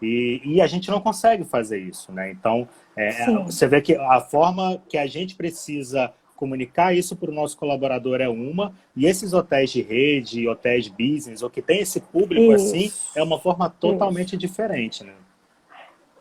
E, 0.00 0.40
e, 0.44 0.60
a 0.62 0.66
gente 0.66 0.88
não 0.88 1.00
consegue 1.00 1.44
fazer 1.44 1.78
isso, 1.78 2.10
né? 2.10 2.30
Então, 2.30 2.66
é, 2.96 3.26
você 3.42 3.66
vê 3.66 3.82
que 3.82 3.94
a 3.96 4.20
forma 4.20 4.80
que 4.88 4.96
a 4.96 5.06
gente 5.06 5.34
precisa 5.34 6.12
comunicar 6.40 6.96
isso 6.96 7.14
para 7.14 7.30
o 7.30 7.34
nosso 7.34 7.54
colaborador 7.58 8.22
é 8.22 8.28
uma, 8.28 8.72
e 8.96 9.04
esses 9.04 9.34
hotéis 9.34 9.70
de 9.70 9.82
rede, 9.82 10.48
hotéis 10.48 10.88
business, 10.88 11.42
ou 11.42 11.50
que 11.50 11.60
tem 11.60 11.80
esse 11.80 12.00
público 12.00 12.54
isso. 12.54 12.64
assim, 12.64 12.90
é 13.14 13.22
uma 13.22 13.38
forma 13.38 13.68
totalmente 13.68 14.30
isso. 14.30 14.38
diferente, 14.38 15.04
né? 15.04 15.12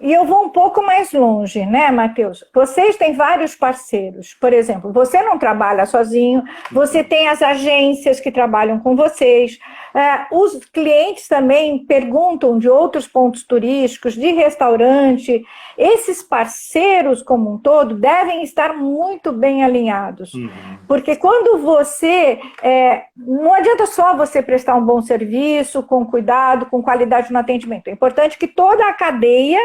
E 0.01 0.13
eu 0.13 0.25
vou 0.25 0.45
um 0.45 0.49
pouco 0.49 0.81
mais 0.81 1.11
longe, 1.11 1.65
né, 1.65 1.91
Matheus? 1.91 2.45
Vocês 2.53 2.95
têm 2.95 3.13
vários 3.13 3.53
parceiros. 3.53 4.33
Por 4.33 4.53
exemplo, 4.53 4.93
você 4.93 5.21
não 5.21 5.37
trabalha 5.37 5.85
sozinho, 5.85 6.41
você 6.71 7.03
tem 7.03 7.27
as 7.27 7.41
agências 7.41 8.19
que 8.19 8.31
trabalham 8.31 8.79
com 8.79 8.95
vocês. 8.95 9.59
É, 9.93 10.25
os 10.31 10.63
clientes 10.65 11.27
também 11.27 11.79
perguntam 11.79 12.57
de 12.57 12.69
outros 12.69 13.07
pontos 13.07 13.43
turísticos, 13.43 14.13
de 14.13 14.31
restaurante. 14.31 15.43
Esses 15.77 16.23
parceiros, 16.23 17.21
como 17.21 17.53
um 17.53 17.57
todo, 17.57 17.95
devem 17.95 18.41
estar 18.43 18.73
muito 18.73 19.33
bem 19.33 19.63
alinhados. 19.63 20.33
Uhum. 20.33 20.49
Porque 20.87 21.15
quando 21.17 21.61
você. 21.61 22.39
É, 22.63 23.03
não 23.17 23.53
adianta 23.53 23.85
só 23.85 24.15
você 24.15 24.41
prestar 24.41 24.75
um 24.75 24.85
bom 24.85 25.01
serviço, 25.01 25.83
com 25.83 26.05
cuidado, 26.05 26.67
com 26.67 26.81
qualidade 26.81 27.33
no 27.33 27.39
atendimento. 27.39 27.89
É 27.89 27.91
importante 27.91 28.37
que 28.37 28.47
toda 28.47 28.87
a 28.87 28.93
cadeia 28.93 29.59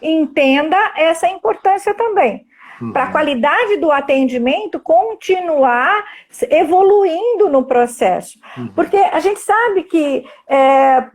entenda 0.00 0.76
essa 0.96 1.28
importância 1.28 1.94
também. 1.94 2.46
Uhum. 2.80 2.92
Para 2.92 3.04
a 3.04 3.10
qualidade 3.12 3.76
do 3.76 3.92
atendimento 3.92 4.80
continuar 4.80 6.02
evoluindo 6.50 7.48
no 7.48 7.64
processo. 7.64 8.38
Uhum. 8.56 8.68
Porque 8.68 8.96
a 8.96 9.20
gente 9.20 9.40
sabe 9.40 9.82
que 9.84 10.24
é, 10.48 11.06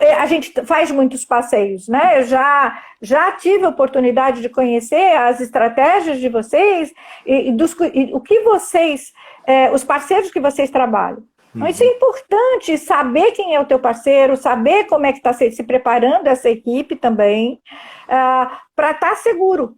é, 0.00 0.14
a 0.14 0.26
gente 0.26 0.52
faz 0.64 0.90
muitos 0.90 1.24
passeios, 1.24 1.88
né? 1.88 2.18
Eu 2.18 2.24
já, 2.24 2.82
já 3.00 3.32
tive 3.32 3.64
a 3.64 3.68
oportunidade 3.68 4.40
de 4.40 4.48
conhecer 4.48 5.16
as 5.16 5.40
estratégias 5.40 6.18
de 6.18 6.28
vocês 6.28 6.92
e, 7.26 7.48
e, 7.48 7.52
dos, 7.52 7.74
e 7.94 8.10
o 8.12 8.20
que 8.20 8.40
vocês, 8.40 9.12
é, 9.46 9.70
os 9.70 9.84
parceiros 9.84 10.30
que 10.30 10.40
vocês 10.40 10.70
trabalham. 10.70 11.22
Então, 11.56 11.68
isso 11.68 11.82
é 11.82 11.86
importante, 11.86 12.78
saber 12.78 13.32
quem 13.32 13.54
é 13.54 13.60
o 13.60 13.64
teu 13.64 13.78
parceiro, 13.78 14.36
saber 14.36 14.84
como 14.84 15.06
é 15.06 15.12
que 15.12 15.18
está 15.18 15.32
se, 15.32 15.50
se, 15.50 15.62
preparando 15.64 16.26
essa 16.26 16.50
equipe 16.50 16.94
também, 16.96 17.60
uh, 18.04 18.50
para 18.74 18.90
estar 18.90 19.10
tá 19.10 19.16
seguro. 19.16 19.74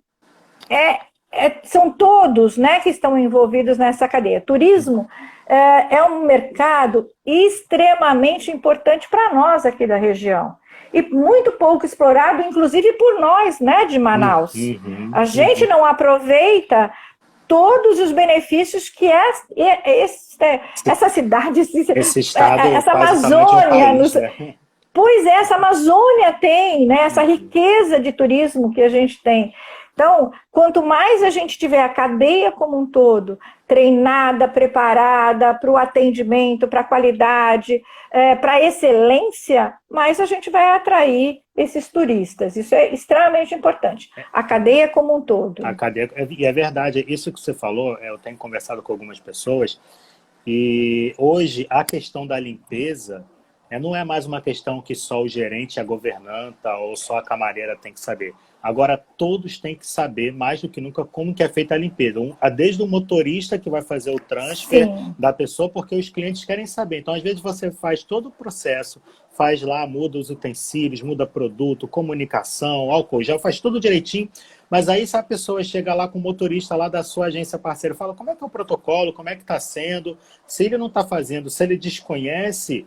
É, 0.68 0.98
é, 1.30 1.60
são 1.62 1.90
todos 1.90 2.56
né, 2.56 2.80
que 2.80 2.90
estão 2.90 3.16
envolvidos 3.18 3.78
nessa 3.78 4.08
cadeia. 4.08 4.40
Turismo 4.40 5.08
é, 5.46 5.96
é 5.96 6.04
um 6.04 6.22
mercado 6.22 7.06
extremamente 7.24 8.50
importante 8.50 9.08
para 9.08 9.32
nós 9.32 9.64
aqui 9.64 9.86
da 9.86 9.96
região. 9.96 10.56
E 10.92 11.02
muito 11.02 11.52
pouco 11.52 11.84
explorado, 11.84 12.42
inclusive 12.42 12.94
por 12.94 13.20
nós, 13.20 13.60
né, 13.60 13.84
de 13.84 13.98
Manaus. 13.98 14.54
Uhum, 14.54 15.10
a 15.12 15.24
gente 15.26 15.64
uhum. 15.64 15.70
não 15.70 15.84
aproveita 15.84 16.90
todos 17.48 17.98
os 17.98 18.12
benefícios 18.12 18.88
que 18.88 19.10
é, 19.10 19.30
é, 19.56 19.90
é 19.90 20.60
essa 20.86 21.08
cidade, 21.08 21.60
esse 21.60 22.20
estado, 22.20 22.60
é, 22.60 22.74
essa 22.74 22.92
Amazônia, 22.92 23.68
um 23.68 23.98
país, 23.98 24.14
né? 24.14 24.54
pois 24.92 25.26
é, 25.26 25.30
essa 25.30 25.56
Amazônia 25.56 26.32
tem, 26.34 26.86
né, 26.86 27.02
essa 27.02 27.22
uhum. 27.22 27.28
riqueza 27.28 27.98
de 27.98 28.12
turismo 28.12 28.72
que 28.72 28.82
a 28.82 28.88
gente 28.88 29.22
tem. 29.22 29.52
Então, 29.94 30.30
quanto 30.52 30.80
mais 30.80 31.24
a 31.24 31.30
gente 31.30 31.58
tiver 31.58 31.82
a 31.82 31.88
cadeia 31.88 32.52
como 32.52 32.78
um 32.78 32.86
todo 32.86 33.36
treinada, 33.66 34.46
preparada 34.46 35.52
para 35.54 35.70
o 35.70 35.76
atendimento, 35.76 36.68
para 36.68 36.80
a 36.80 36.84
qualidade, 36.84 37.82
é, 38.12 38.36
para 38.36 38.52
a 38.52 38.62
excelência, 38.62 39.74
mais 39.90 40.20
a 40.20 40.24
gente 40.24 40.50
vai 40.50 40.70
atrair 40.70 41.40
esses 41.58 41.88
turistas. 41.88 42.56
Isso 42.56 42.74
é 42.74 42.94
extremamente 42.94 43.52
importante. 43.52 44.10
A 44.32 44.42
cadeia 44.44 44.88
como 44.88 45.16
um 45.16 45.20
todo. 45.20 45.66
A 45.66 45.74
cadeia, 45.74 46.08
e 46.30 46.46
é 46.46 46.52
verdade, 46.52 47.04
isso 47.08 47.32
que 47.32 47.40
você 47.40 47.52
falou, 47.52 47.98
eu 47.98 48.16
tenho 48.16 48.36
conversado 48.36 48.80
com 48.80 48.92
algumas 48.92 49.18
pessoas, 49.18 49.80
e 50.46 51.12
hoje 51.18 51.66
a 51.68 51.84
questão 51.84 52.26
da 52.26 52.38
limpeza 52.38 53.26
é, 53.68 53.78
não 53.78 53.94
é 53.94 54.04
mais 54.04 54.24
uma 54.24 54.40
questão 54.40 54.80
que 54.80 54.94
só 54.94 55.20
o 55.20 55.28
gerente, 55.28 55.80
a 55.80 55.84
governanta 55.84 56.74
ou 56.76 56.96
só 56.96 57.18
a 57.18 57.22
camareira 57.22 57.76
tem 57.76 57.92
que 57.92 58.00
saber. 58.00 58.32
Agora, 58.62 59.02
todos 59.16 59.58
têm 59.58 59.76
que 59.76 59.86
saber, 59.86 60.32
mais 60.32 60.60
do 60.60 60.68
que 60.68 60.80
nunca, 60.80 61.04
como 61.04 61.34
que 61.34 61.42
é 61.42 61.48
feita 61.48 61.74
a 61.74 61.78
limpeza. 61.78 62.18
Um, 62.18 62.34
desde 62.56 62.82
o 62.82 62.86
motorista 62.86 63.58
que 63.58 63.70
vai 63.70 63.82
fazer 63.82 64.10
o 64.10 64.18
transfer 64.18 64.86
Sim. 64.86 65.14
da 65.18 65.32
pessoa, 65.32 65.68
porque 65.68 65.94
os 65.94 66.08
clientes 66.08 66.44
querem 66.44 66.66
saber. 66.66 66.98
Então, 66.98 67.14
às 67.14 67.22
vezes, 67.22 67.40
você 67.40 67.70
faz 67.70 68.02
todo 68.02 68.26
o 68.26 68.32
processo, 68.32 69.00
faz 69.30 69.62
lá, 69.62 69.86
muda 69.86 70.18
os 70.18 70.28
utensílios, 70.28 71.02
muda 71.02 71.24
produto, 71.24 71.86
comunicação, 71.86 72.90
álcool 72.90 73.22
gel, 73.22 73.38
faz 73.38 73.60
tudo 73.60 73.78
direitinho. 73.78 74.28
Mas 74.68 74.88
aí, 74.88 75.06
se 75.06 75.16
a 75.16 75.22
pessoa 75.22 75.62
chega 75.62 75.94
lá 75.94 76.08
com 76.08 76.18
o 76.18 76.22
motorista 76.22 76.74
lá 76.74 76.88
da 76.88 77.04
sua 77.04 77.26
agência 77.26 77.58
parceira, 77.58 77.94
fala 77.94 78.14
como 78.14 78.30
é 78.30 78.36
que 78.36 78.42
é 78.42 78.46
o 78.46 78.50
protocolo, 78.50 79.12
como 79.12 79.28
é 79.28 79.36
que 79.36 79.42
está 79.42 79.60
sendo, 79.60 80.18
se 80.46 80.64
ele 80.64 80.76
não 80.76 80.88
está 80.88 81.04
fazendo, 81.04 81.48
se 81.48 81.62
ele 81.62 81.76
desconhece, 81.76 82.86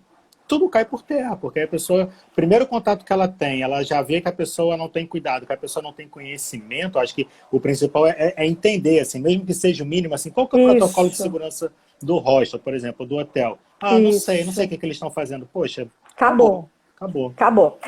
tudo 0.52 0.68
cai 0.68 0.84
por 0.84 1.02
terra, 1.02 1.38
porque 1.38 1.62
a 1.62 1.68
pessoa, 1.68 2.10
primeiro 2.36 2.68
contato 2.68 3.06
que 3.06 3.14
ela 3.14 3.26
tem, 3.26 3.62
ela 3.62 3.84
já 3.84 4.02
vê 4.02 4.20
que 4.20 4.28
a 4.28 4.34
pessoa 4.34 4.76
não 4.76 4.90
tem 4.90 5.08
cuidado, 5.08 5.46
que 5.46 5.54
a 5.54 5.58
pessoa 5.58 5.82
não 5.82 5.94
tem 5.94 6.10
conhecimento. 6.10 7.00
Acho 7.00 7.16
que 7.16 7.26
o 7.50 7.58
principal 7.58 8.06
é, 8.06 8.34
é 8.36 8.46
entender, 8.46 9.00
assim, 9.00 9.22
mesmo 9.22 9.46
que 9.46 9.54
seja 9.54 9.82
o 9.82 9.88
mínimo, 9.88 10.14
assim, 10.14 10.30
qual 10.30 10.50
que 10.50 10.58
é 10.58 10.60
o 10.60 10.68
Isso. 10.68 10.78
protocolo 10.78 11.10
de 11.10 11.16
segurança 11.16 11.72
do 12.02 12.18
hostel, 12.18 12.60
por 12.60 12.74
exemplo, 12.74 13.06
do 13.06 13.16
hotel? 13.16 13.58
Ah, 13.80 13.98
Isso. 13.98 14.04
não 14.04 14.12
sei, 14.12 14.44
não 14.44 14.52
sei 14.52 14.66
o 14.66 14.70
que, 14.70 14.78
que 14.78 14.86
eles 14.86 14.98
estão 14.98 15.10
fazendo. 15.10 15.48
Poxa, 15.54 15.88
acabou. 16.14 16.68
Acabou. 16.98 17.30
Acabou. 17.30 17.80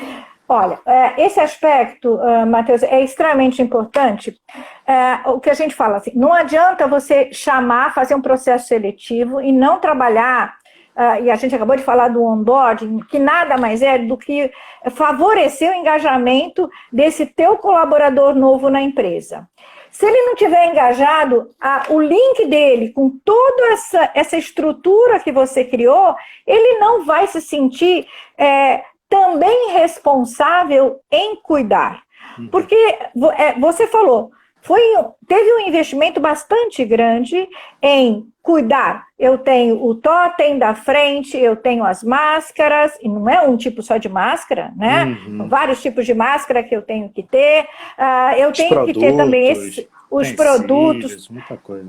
Olha, 0.48 0.80
é, 0.86 1.26
esse 1.26 1.40
aspecto, 1.40 2.14
uh, 2.14 2.46
Matheus, 2.46 2.82
é 2.82 3.02
extremamente 3.04 3.60
importante. 3.60 4.40
É, 4.86 5.28
o 5.28 5.38
que 5.38 5.50
a 5.50 5.54
gente 5.54 5.74
fala 5.74 5.98
assim, 5.98 6.12
não 6.14 6.32
adianta 6.32 6.88
você 6.88 7.30
chamar, 7.30 7.92
fazer 7.92 8.14
um 8.14 8.22
processo 8.22 8.68
seletivo 8.68 9.38
e 9.38 9.52
não 9.52 9.78
trabalhar 9.78 10.56
Uh, 10.96 11.24
e 11.24 11.30
a 11.30 11.36
gente 11.36 11.54
acabou 11.54 11.74
de 11.76 11.82
falar 11.82 12.08
do 12.08 12.22
onboarding, 12.22 13.00
que 13.10 13.18
nada 13.18 13.56
mais 13.56 13.82
é 13.82 13.98
do 13.98 14.16
que 14.16 14.50
favorecer 14.92 15.70
o 15.72 15.74
engajamento 15.74 16.70
desse 16.92 17.26
teu 17.26 17.56
colaborador 17.58 18.34
novo 18.34 18.70
na 18.70 18.80
empresa. 18.80 19.48
Se 19.90 20.06
ele 20.06 20.22
não 20.22 20.34
tiver 20.34 20.66
engajado, 20.66 21.50
a, 21.60 21.86
o 21.88 22.00
link 22.00 22.46
dele 22.46 22.92
com 22.92 23.10
toda 23.24 23.72
essa, 23.72 24.10
essa 24.14 24.36
estrutura 24.36 25.20
que 25.20 25.30
você 25.30 25.64
criou, 25.64 26.14
ele 26.46 26.78
não 26.78 27.04
vai 27.04 27.26
se 27.28 27.40
sentir 27.40 28.06
é, 28.36 28.82
também 29.08 29.70
responsável 29.72 31.00
em 31.10 31.36
cuidar. 31.36 32.02
Porque 32.50 32.74
é, 32.74 33.52
você 33.58 33.86
falou, 33.86 34.32
foi, 34.60 34.80
teve 35.28 35.54
um 35.54 35.68
investimento 35.68 36.20
bastante 36.20 36.84
grande 36.84 37.48
em 37.80 38.26
cuidar. 38.44 39.06
Eu 39.18 39.38
tenho 39.38 39.82
o 39.82 39.94
totem 39.94 40.58
da 40.58 40.74
frente, 40.74 41.34
eu 41.34 41.56
tenho 41.56 41.82
as 41.82 42.04
máscaras, 42.04 42.92
e 43.00 43.08
não 43.08 43.26
é 43.26 43.40
um 43.40 43.56
tipo 43.56 43.82
só 43.82 43.96
de 43.96 44.06
máscara, 44.06 44.70
né? 44.76 45.18
Uhum. 45.26 45.48
Vários 45.48 45.80
tipos 45.80 46.04
de 46.04 46.12
máscara 46.12 46.62
que 46.62 46.76
eu 46.76 46.82
tenho 46.82 47.08
que 47.08 47.22
ter. 47.22 47.62
Uh, 47.98 48.36
eu 48.36 48.50
os 48.50 48.56
tenho 48.58 48.68
produtos, 48.68 48.92
que 48.92 49.00
ter 49.00 49.16
também 49.16 49.48
esse, 49.48 49.88
os 50.10 50.30
produtos, 50.32 51.26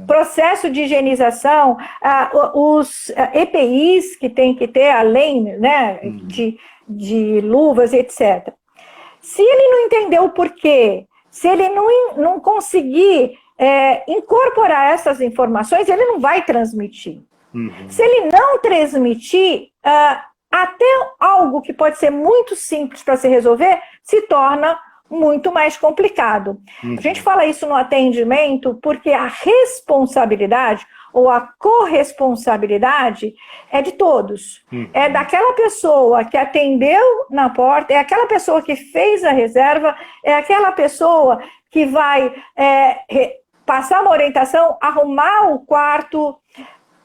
processo 0.07 0.69
de 0.69 0.83
higienização, 0.83 1.73
uh, 1.73 2.77
os 2.77 3.09
uh, 3.09 3.37
EPIs 3.37 4.15
que 4.15 4.29
tem 4.29 4.55
que 4.55 4.65
ter, 4.65 4.91
além 4.91 5.43
né, 5.59 5.99
uhum. 6.01 6.25
de, 6.25 6.57
de 6.87 7.41
luvas, 7.41 7.91
etc. 7.91 8.53
Se 9.19 9.41
ele 9.41 9.67
não 9.67 9.79
entendeu 9.87 10.23
o 10.23 10.29
porquê, 10.29 11.05
se 11.29 11.49
ele 11.49 11.67
não, 11.67 12.15
não 12.15 12.39
conseguir 12.39 13.37
é, 13.57 14.03
incorporar 14.11 14.93
essas 14.93 15.21
informações, 15.21 15.87
ele 15.87 16.05
não 16.05 16.19
vai 16.19 16.43
transmitir. 16.43 17.21
Uhum. 17.53 17.71
Se 17.87 18.01
ele 18.01 18.29
não 18.31 18.59
transmitir, 18.59 19.69
uh, 19.85 20.21
até 20.51 20.85
algo 21.19 21.61
que 21.61 21.73
pode 21.73 21.97
ser 21.97 22.09
muito 22.09 22.55
simples 22.55 23.01
para 23.03 23.17
se 23.17 23.27
resolver 23.27 23.79
se 24.03 24.21
torna 24.23 24.77
muito 25.09 25.51
mais 25.51 25.77
complicado. 25.77 26.59
Uhum. 26.83 26.95
A 26.97 27.01
gente 27.01 27.21
fala 27.21 27.45
isso 27.45 27.65
no 27.65 27.75
atendimento 27.75 28.77
porque 28.81 29.11
a 29.11 29.27
responsabilidade 29.27 30.85
ou 31.13 31.29
a 31.29 31.41
corresponsabilidade 31.57 33.33
é 33.71 33.81
de 33.81 33.93
todos. 33.93 34.65
Uhum. 34.71 34.89
É 34.93 35.07
daquela 35.07 35.53
pessoa 35.53 36.25
que 36.25 36.35
atendeu 36.35 37.25
na 37.29 37.49
porta, 37.49 37.93
é 37.93 37.97
aquela 37.97 38.27
pessoa 38.27 38.61
que 38.61 38.75
fez 38.75 39.23
a 39.23 39.31
reserva, 39.31 39.95
é 40.23 40.33
aquela 40.33 40.71
pessoa 40.73 41.41
que 41.71 41.85
vai 41.85 42.33
é, 42.57 42.99
passar 43.65 44.01
uma 44.01 44.11
orientação, 44.11 44.77
arrumar 44.81 45.49
o 45.51 45.59
quarto. 45.59 46.37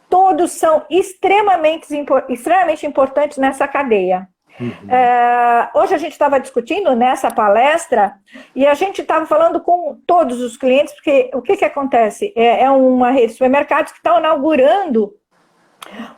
Todos 0.08 0.52
são 0.52 0.84
extremamente, 0.90 1.86
extremamente 2.28 2.86
importantes 2.86 3.38
nessa 3.38 3.68
cadeia. 3.68 4.28
Uhum. 4.60 4.90
É, 4.90 5.70
hoje 5.74 5.94
a 5.94 5.98
gente 5.98 6.12
estava 6.12 6.38
discutindo 6.38 6.94
nessa 6.94 7.30
palestra 7.30 8.14
e 8.54 8.66
a 8.66 8.74
gente 8.74 9.00
estava 9.00 9.24
falando 9.24 9.60
com 9.60 9.98
todos 10.06 10.40
os 10.40 10.56
clientes, 10.56 10.92
porque 10.94 11.30
o 11.32 11.40
que, 11.40 11.56
que 11.56 11.64
acontece? 11.64 12.32
É, 12.36 12.64
é 12.64 12.70
uma 12.70 13.10
rede 13.10 13.28
de 13.28 13.32
supermercados 13.34 13.92
que 13.92 13.98
está 13.98 14.18
inaugurando 14.18 15.14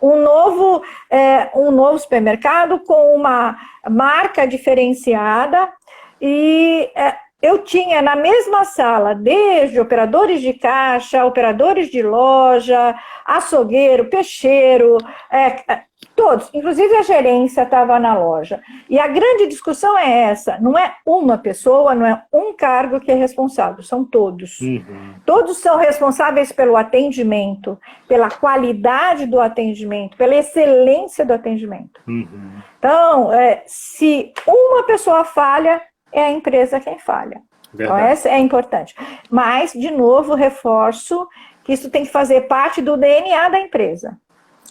um 0.00 0.16
novo, 0.16 0.82
é, 1.08 1.50
um 1.54 1.70
novo 1.70 1.98
supermercado 1.98 2.80
com 2.80 3.14
uma 3.14 3.56
marca 3.88 4.46
diferenciada 4.46 5.72
e 6.20 6.90
é, 6.96 7.14
eu 7.42 7.58
tinha 7.58 8.00
na 8.00 8.14
mesma 8.14 8.64
sala, 8.64 9.14
desde 9.14 9.80
operadores 9.80 10.40
de 10.40 10.52
caixa, 10.52 11.24
operadores 11.24 11.90
de 11.90 12.02
loja, 12.02 12.94
açougueiro, 13.26 14.06
peixeiro, 14.06 14.96
é, 15.30 15.82
Todos, 16.14 16.50
inclusive 16.52 16.94
a 16.96 17.02
gerência 17.02 17.62
estava 17.62 17.98
na 17.98 18.14
loja. 18.14 18.60
E 18.88 18.98
a 18.98 19.06
grande 19.06 19.46
discussão 19.46 19.96
é 19.96 20.24
essa: 20.24 20.58
não 20.60 20.78
é 20.78 20.94
uma 21.06 21.38
pessoa, 21.38 21.94
não 21.94 22.04
é 22.04 22.22
um 22.32 22.52
cargo 22.52 23.00
que 23.00 23.10
é 23.10 23.14
responsável, 23.14 23.82
são 23.82 24.04
todos. 24.04 24.60
Uhum. 24.60 25.14
Todos 25.24 25.58
são 25.58 25.78
responsáveis 25.78 26.52
pelo 26.52 26.76
atendimento, 26.76 27.78
pela 28.06 28.28
qualidade 28.28 29.26
do 29.26 29.40
atendimento, 29.40 30.16
pela 30.16 30.34
excelência 30.34 31.24
do 31.24 31.32
atendimento. 31.32 32.00
Uhum. 32.06 32.60
Então, 32.78 33.32
é, 33.32 33.62
se 33.66 34.32
uma 34.46 34.82
pessoa 34.82 35.24
falha, 35.24 35.80
é 36.12 36.24
a 36.24 36.30
empresa 36.30 36.80
quem 36.80 36.98
falha. 36.98 37.40
Então, 37.74 37.86
Verdade. 37.86 38.00
Então, 38.00 38.12
essa 38.12 38.28
é 38.28 38.38
importante. 38.38 38.94
Mas, 39.30 39.72
de 39.72 39.90
novo, 39.90 40.34
reforço 40.34 41.26
que 41.64 41.72
isso 41.72 41.90
tem 41.90 42.04
que 42.04 42.10
fazer 42.10 42.42
parte 42.42 42.82
do 42.82 42.96
DNA 42.96 43.48
da 43.48 43.60
empresa 43.60 44.18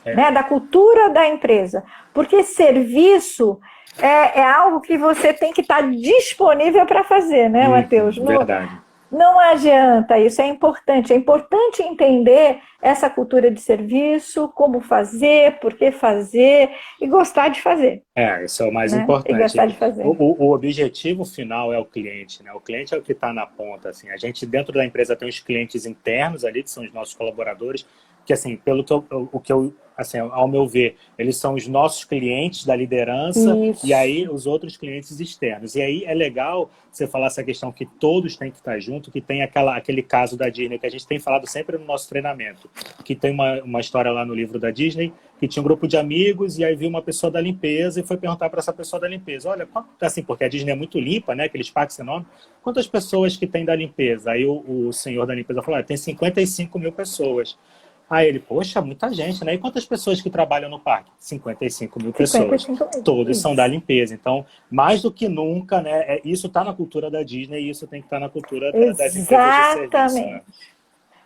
é. 0.05 0.15
né, 0.15 0.31
da 0.31 0.43
cultura 0.43 1.09
da 1.09 1.27
empresa. 1.27 1.83
Porque 2.13 2.43
serviço 2.43 3.59
é, 3.99 4.39
é 4.39 4.43
algo 4.43 4.81
que 4.81 4.97
você 4.97 5.33
tem 5.33 5.53
que 5.53 5.61
estar 5.61 5.81
disponível 5.81 6.85
para 6.85 7.03
fazer, 7.03 7.49
né, 7.49 7.67
hum, 7.67 7.71
Matheus? 7.71 8.17
Verdade. 8.17 8.71
Não 9.11 9.37
adianta, 9.37 10.17
isso 10.17 10.41
é 10.41 10.47
importante. 10.47 11.11
É 11.11 11.15
importante 11.15 11.83
entender 11.83 12.59
essa 12.81 13.09
cultura 13.09 13.51
de 13.51 13.59
serviço, 13.59 14.47
como 14.49 14.79
fazer, 14.79 15.59
por 15.59 15.73
que 15.73 15.91
fazer 15.91 16.69
e 16.99 17.07
gostar 17.07 17.49
de 17.49 17.61
fazer. 17.61 18.03
É, 18.15 18.45
isso 18.45 18.63
é 18.63 18.67
o 18.67 18.73
mais 18.73 18.93
né? 18.93 19.03
importante. 19.03 19.35
E 19.35 19.41
gostar 19.41 19.65
de 19.65 19.75
fazer. 19.75 20.05
O, 20.05 20.11
o, 20.11 20.45
o, 20.45 20.53
objetivo 20.53 21.25
final 21.25 21.73
é 21.73 21.77
o 21.77 21.85
cliente, 21.85 22.41
né? 22.41 22.53
O 22.53 22.61
cliente 22.61 22.93
é 22.95 22.97
o 22.97 23.01
que 23.01 23.11
está 23.11 23.33
na 23.33 23.45
ponta. 23.45 23.89
Assim. 23.89 24.09
A 24.09 24.17
gente, 24.17 24.45
dentro 24.45 24.73
da 24.73 24.85
empresa, 24.85 25.15
tem 25.15 25.27
os 25.27 25.39
clientes 25.41 25.85
internos 25.85 26.45
ali, 26.45 26.63
que 26.63 26.71
são 26.71 26.83
os 26.83 26.93
nossos 26.93 27.13
colaboradores, 27.13 27.85
que 28.25 28.33
assim, 28.33 28.55
pelo 28.57 28.83
que 28.83 28.93
eu, 28.93 29.05
o 29.31 29.39
que 29.39 29.51
eu 29.51 29.73
assim, 30.01 30.17
ao 30.17 30.47
meu 30.47 30.67
ver, 30.67 30.95
eles 31.17 31.37
são 31.37 31.53
os 31.53 31.67
nossos 31.67 32.03
clientes 32.03 32.65
da 32.65 32.75
liderança 32.75 33.55
Isso. 33.57 33.85
e 33.85 33.93
aí 33.93 34.27
os 34.27 34.45
outros 34.45 34.75
clientes 34.75 35.19
externos. 35.19 35.75
E 35.75 35.81
aí 35.81 36.03
é 36.05 36.13
legal 36.13 36.69
você 36.91 37.07
falar 37.07 37.27
essa 37.27 37.43
questão 37.43 37.71
que 37.71 37.85
todos 37.85 38.35
têm 38.35 38.51
que 38.51 38.57
estar 38.57 38.79
junto, 38.79 39.11
que 39.11 39.21
tem 39.21 39.41
aquela, 39.41 39.77
aquele 39.77 40.01
caso 40.01 40.35
da 40.35 40.49
Disney 40.49 40.77
que 40.77 40.85
a 40.85 40.89
gente 40.89 41.07
tem 41.07 41.19
falado 41.19 41.47
sempre 41.47 41.77
no 41.77 41.85
nosso 41.85 42.09
treinamento, 42.09 42.69
que 43.05 43.15
tem 43.15 43.31
uma, 43.31 43.61
uma 43.61 43.79
história 43.79 44.11
lá 44.11 44.25
no 44.25 44.33
livro 44.33 44.59
da 44.59 44.71
Disney, 44.71 45.13
que 45.39 45.47
tinha 45.47 45.61
um 45.61 45.63
grupo 45.63 45.87
de 45.87 45.97
amigos 45.97 46.59
e 46.59 46.65
aí 46.65 46.75
viu 46.75 46.89
uma 46.89 47.01
pessoa 47.01 47.31
da 47.31 47.39
limpeza 47.39 47.99
e 47.99 48.03
foi 48.03 48.17
perguntar 48.17 48.49
para 48.49 48.59
essa 48.59 48.73
pessoa 48.73 48.99
da 48.99 49.07
limpeza, 49.07 49.49
olha, 49.49 49.67
assim, 50.01 50.21
porque 50.21 50.43
a 50.43 50.49
Disney 50.49 50.71
é 50.71 50.75
muito 50.75 50.99
limpa, 50.99 51.33
né, 51.33 51.45
aqueles 51.45 51.69
parques 51.69 51.97
enormes, 51.97 52.27
quantas 52.61 52.87
pessoas 52.87 53.37
que 53.37 53.47
tem 53.47 53.65
da 53.65 53.75
limpeza? 53.75 54.31
Aí 54.31 54.45
o, 54.45 54.87
o 54.87 54.93
senhor 54.93 55.25
da 55.25 55.33
limpeza 55.33 55.61
falou, 55.61 55.79
ah, 55.79 55.83
tem 55.83 55.97
55 55.97 56.77
mil 56.77 56.91
pessoas. 56.91 57.57
Aí 58.11 58.27
ele, 58.27 58.39
poxa, 58.39 58.81
muita 58.81 59.09
gente, 59.13 59.45
né? 59.45 59.53
E 59.53 59.57
quantas 59.57 59.85
pessoas 59.85 60.21
que 60.21 60.29
trabalham 60.29 60.69
no 60.69 60.77
parque? 60.77 61.09
55 61.17 61.97
mil 62.03 62.11
55 62.11 62.49
pessoas. 62.49 62.95
Mil. 62.95 63.03
Todos 63.03 63.37
isso. 63.37 63.41
são 63.41 63.55
da 63.55 63.65
limpeza. 63.65 64.13
Então, 64.13 64.45
mais 64.69 65.01
do 65.01 65.09
que 65.09 65.29
nunca, 65.29 65.81
né? 65.81 66.15
É, 66.15 66.21
isso 66.25 66.47
está 66.47 66.61
na 66.61 66.73
cultura 66.73 67.09
da 67.09 67.23
Disney 67.23 67.61
e 67.61 67.69
isso 67.69 67.87
tem 67.87 68.01
que 68.01 68.07
estar 68.07 68.17
tá 68.17 68.25
na 68.25 68.29
cultura 68.29 68.67
Exatamente. 68.67 68.97
das 68.97 69.15
empresas 69.15 69.55
de 69.55 69.89
serviço. 69.89 70.25
Né? 70.25 70.41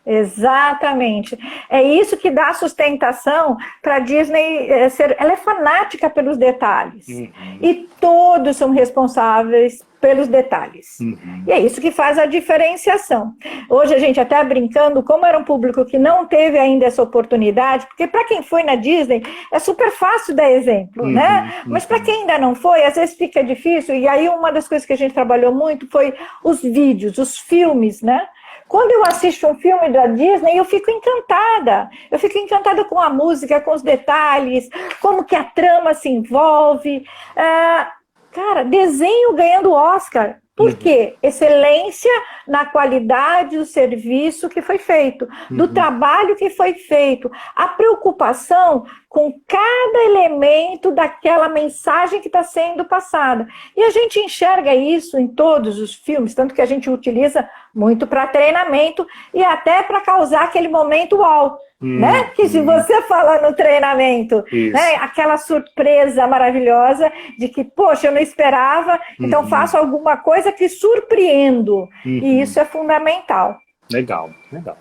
Exatamente. 0.06 1.40
É 1.68 1.82
isso 1.82 2.18
que 2.18 2.30
dá 2.30 2.54
sustentação 2.54 3.58
para 3.82 3.96
a 3.96 4.00
Disney 4.00 4.70
eh, 4.70 4.88
ser. 4.90 5.16
Ela 5.20 5.34
é 5.34 5.38
fanática 5.38 6.08
pelos 6.08 6.38
detalhes. 6.38 7.08
Uhum. 7.08 7.32
E 7.60 7.90
todos 8.00 8.56
são 8.56 8.70
responsáveis 8.70 9.84
pelos 10.06 10.28
detalhes. 10.28 11.00
Uhum. 11.00 11.46
E 11.48 11.52
é 11.52 11.60
isso 11.60 11.82
que 11.82 11.90
faz 11.90 12.20
a 12.20 12.28
diferenciação. 12.28 13.34
Hoje 13.68 13.96
a 13.96 13.98
gente 13.98 14.20
até 14.20 14.44
brincando, 14.44 15.02
como 15.02 15.26
era 15.26 15.36
um 15.36 15.44
público 15.44 15.84
que 15.84 15.98
não 15.98 16.28
teve 16.28 16.60
ainda 16.60 16.86
essa 16.86 17.02
oportunidade, 17.02 17.88
porque 17.88 18.06
para 18.06 18.24
quem 18.26 18.44
foi 18.44 18.62
na 18.62 18.76
Disney 18.76 19.24
é 19.52 19.58
super 19.58 19.90
fácil 19.90 20.36
dar 20.36 20.52
exemplo, 20.52 21.06
uhum. 21.06 21.12
né? 21.12 21.56
Mas 21.66 21.88
para 21.88 21.98
uhum. 21.98 22.04
quem 22.04 22.22
ainda 22.22 22.38
não 22.38 22.54
foi, 22.54 22.84
às 22.84 22.94
vezes 22.94 23.16
fica 23.16 23.44
difícil. 23.44 23.96
E 23.96 24.08
aí 24.08 24.30
uma 24.30 24.52
das 24.52 24.68
coisas 24.68 24.86
que 24.86 24.94
a 24.94 24.98
gente 24.98 25.16
trabalhou 25.16 25.52
muito 25.52 25.90
foi 25.90 26.14
os 26.44 26.62
vídeos, 26.62 27.18
os 27.18 27.40
filmes, 27.40 28.04
né? 28.04 28.28
Quando 28.68 28.92
eu 28.92 29.04
assisto 29.06 29.48
um 29.48 29.56
filme 29.56 29.90
da 29.90 30.06
Disney, 30.06 30.58
eu 30.58 30.66
fico 30.66 30.92
encantada. 30.92 31.90
Eu 32.12 32.20
fico 32.20 32.38
encantada 32.38 32.84
com 32.86 33.00
a 33.00 33.10
música, 33.10 33.60
com 33.60 33.74
os 33.74 33.82
detalhes, 33.82 34.70
como 35.02 35.24
que 35.24 35.36
a 35.36 35.44
trama 35.44 35.96
se 35.96 36.10
envolve. 36.10 37.04
Ah, 37.36 37.92
cara, 38.36 38.66
desenho 38.66 39.34
ganhando 39.34 39.72
Oscar. 39.72 40.42
Por 40.56 40.70
uhum. 40.70 40.76
quê? 40.78 41.16
Excelência 41.22 42.12
na 42.48 42.66
qualidade 42.66 43.58
do 43.58 43.66
serviço 43.66 44.48
que 44.48 44.62
foi 44.62 44.78
feito, 44.78 45.28
do 45.50 45.66
uhum. 45.66 45.74
trabalho 45.74 46.36
que 46.36 46.50
foi 46.50 46.74
feito, 46.76 47.30
a 47.54 47.68
preocupação 47.68 48.86
com 49.10 49.34
cada 49.46 50.04
elemento 50.06 50.92
daquela 50.92 51.50
mensagem 51.50 52.22
que 52.22 52.28
está 52.28 52.42
sendo 52.42 52.86
passada. 52.86 53.48
E 53.76 53.84
a 53.84 53.90
gente 53.90 54.20
enxerga 54.20 54.74
isso 54.74 55.18
em 55.18 55.28
todos 55.28 55.78
os 55.78 55.94
filmes, 55.94 56.34
tanto 56.34 56.54
que 56.54 56.62
a 56.62 56.66
gente 56.66 56.90
utiliza 56.90 57.50
muito 57.74 58.08
para 58.08 58.28
treinamento 58.28 59.06
e 59.34 59.44
até 59.44 59.84
para 59.84 60.02
causar 60.02 60.46
aquele 60.46 60.70
momento 60.70 61.18
uau. 61.18 61.60
Hum, 61.82 62.00
né? 62.00 62.26
Que 62.36 62.48
se 62.48 62.60
hum. 62.60 62.66
você 62.66 63.02
fala 63.04 63.42
no 63.42 63.56
treinamento, 63.56 64.44
né? 64.52 64.96
aquela 64.96 65.38
surpresa 65.38 66.26
maravilhosa 66.26 67.12
de 67.38 67.50
que, 67.50 67.64
poxa, 67.64 68.08
eu 68.08 68.12
não 68.12 68.22
esperava, 68.22 69.00
então 69.20 69.42
uhum. 69.42 69.48
faço 69.48 69.78
alguma 69.78 70.18
coisa 70.18 70.52
que 70.52 70.70
surpreendo. 70.70 71.90
Uhum. 72.06 72.20
E 72.24 72.42
isso 72.42 72.60
é 72.60 72.66
fundamental. 72.66 73.58
Legal, 73.92 74.30
legal. 74.52 74.78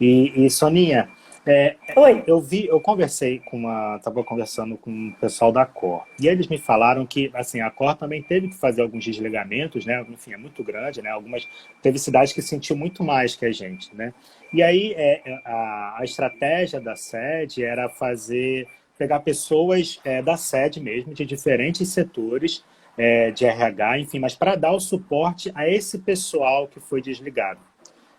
E, 0.00 0.44
e 0.46 0.50
Soninha, 0.50 1.08
é, 1.46 1.76
Oi. 1.96 2.24
Eu 2.26 2.40
vi, 2.40 2.66
eu 2.66 2.80
conversei 2.80 3.38
com 3.38 3.56
uma, 3.58 3.96
estava 3.96 4.24
conversando 4.24 4.76
com 4.76 5.10
o 5.10 5.12
pessoal 5.14 5.52
da 5.52 5.64
Cor 5.64 6.04
e 6.20 6.26
eles 6.26 6.48
me 6.48 6.58
falaram 6.58 7.06
que, 7.06 7.30
assim, 7.32 7.60
a 7.60 7.70
Cor 7.70 7.94
também 7.94 8.20
teve 8.20 8.48
que 8.48 8.56
fazer 8.56 8.82
alguns 8.82 9.04
desligamentos, 9.04 9.86
né? 9.86 10.04
Enfim, 10.08 10.32
é 10.32 10.36
muito 10.36 10.64
grande, 10.64 11.00
né? 11.00 11.10
Algumas 11.10 11.48
teve 11.80 11.98
cidades 11.98 12.32
que 12.32 12.42
sentiu 12.42 12.76
muito 12.76 13.04
mais 13.04 13.36
que 13.36 13.46
a 13.46 13.52
gente, 13.52 13.94
né? 13.94 14.12
E 14.52 14.60
aí 14.62 14.92
é, 14.96 15.22
é 15.24 15.40
a, 15.44 15.98
a 16.00 16.04
estratégia 16.04 16.80
da 16.80 16.96
sede 16.96 17.62
era 17.62 17.88
fazer 17.88 18.66
pegar 18.98 19.20
pessoas 19.20 20.00
é, 20.04 20.20
da 20.20 20.36
sede 20.36 20.80
mesmo 20.80 21.14
de 21.14 21.24
diferentes 21.24 21.88
setores 21.90 22.64
é, 22.98 23.30
de 23.30 23.44
RH, 23.44 24.00
enfim, 24.00 24.18
mas 24.18 24.34
para 24.34 24.56
dar 24.56 24.72
o 24.72 24.80
suporte 24.80 25.52
a 25.54 25.68
esse 25.68 25.98
pessoal 25.98 26.66
que 26.66 26.80
foi 26.80 27.00
desligado. 27.00 27.60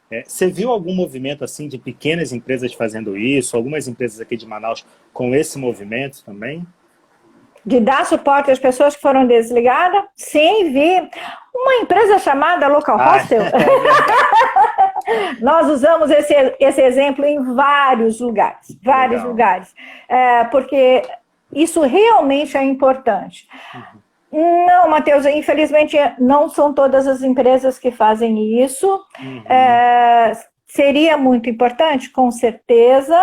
É, 0.09 0.23
você 0.25 0.47
viu 0.47 0.71
algum 0.71 0.93
movimento 0.93 1.43
assim 1.43 1.67
de 1.67 1.77
pequenas 1.77 2.31
empresas 2.31 2.73
fazendo 2.73 3.17
isso? 3.17 3.57
Algumas 3.57 3.87
empresas 3.87 4.21
aqui 4.21 4.37
de 4.37 4.45
Manaus 4.45 4.85
com 5.13 5.35
esse 5.35 5.57
movimento 5.59 6.23
também? 6.23 6.65
De 7.65 7.81
dar 7.81 8.05
suporte 8.05 8.49
às 8.49 8.59
pessoas 8.59 8.95
que 8.95 9.01
foram 9.01 9.27
desligadas? 9.27 10.03
Sim, 10.15 10.71
vi. 10.71 11.09
Uma 11.53 11.75
empresa 11.75 12.17
chamada 12.19 12.67
Local 12.67 12.97
ah, 12.99 13.17
Hostel. 13.17 13.43
É 15.07 15.41
Nós 15.41 15.69
usamos 15.69 16.11
esse, 16.11 16.33
esse 16.59 16.81
exemplo 16.81 17.23
em 17.23 17.41
vários 17.55 18.19
lugares. 18.19 18.77
Vários 18.83 19.21
Legal. 19.21 19.29
lugares. 19.29 19.75
É, 20.09 20.43
porque 20.45 21.01
isso 21.53 21.81
realmente 21.81 22.57
é 22.57 22.63
importante. 22.63 23.47
Uhum. 23.73 24.06
Não, 24.39 24.87
Matheus, 24.87 25.25
infelizmente 25.25 25.97
não 26.19 26.47
são 26.47 26.71
todas 26.71 27.07
as 27.07 27.23
empresas 27.23 27.79
que 27.79 27.89
fazem 27.89 28.63
isso. 28.63 28.87
Uhum. 29.19 29.43
É, 29.49 30.31
seria 30.67 31.17
muito 31.17 31.49
importante, 31.49 32.11
com 32.11 32.29
certeza, 32.29 33.17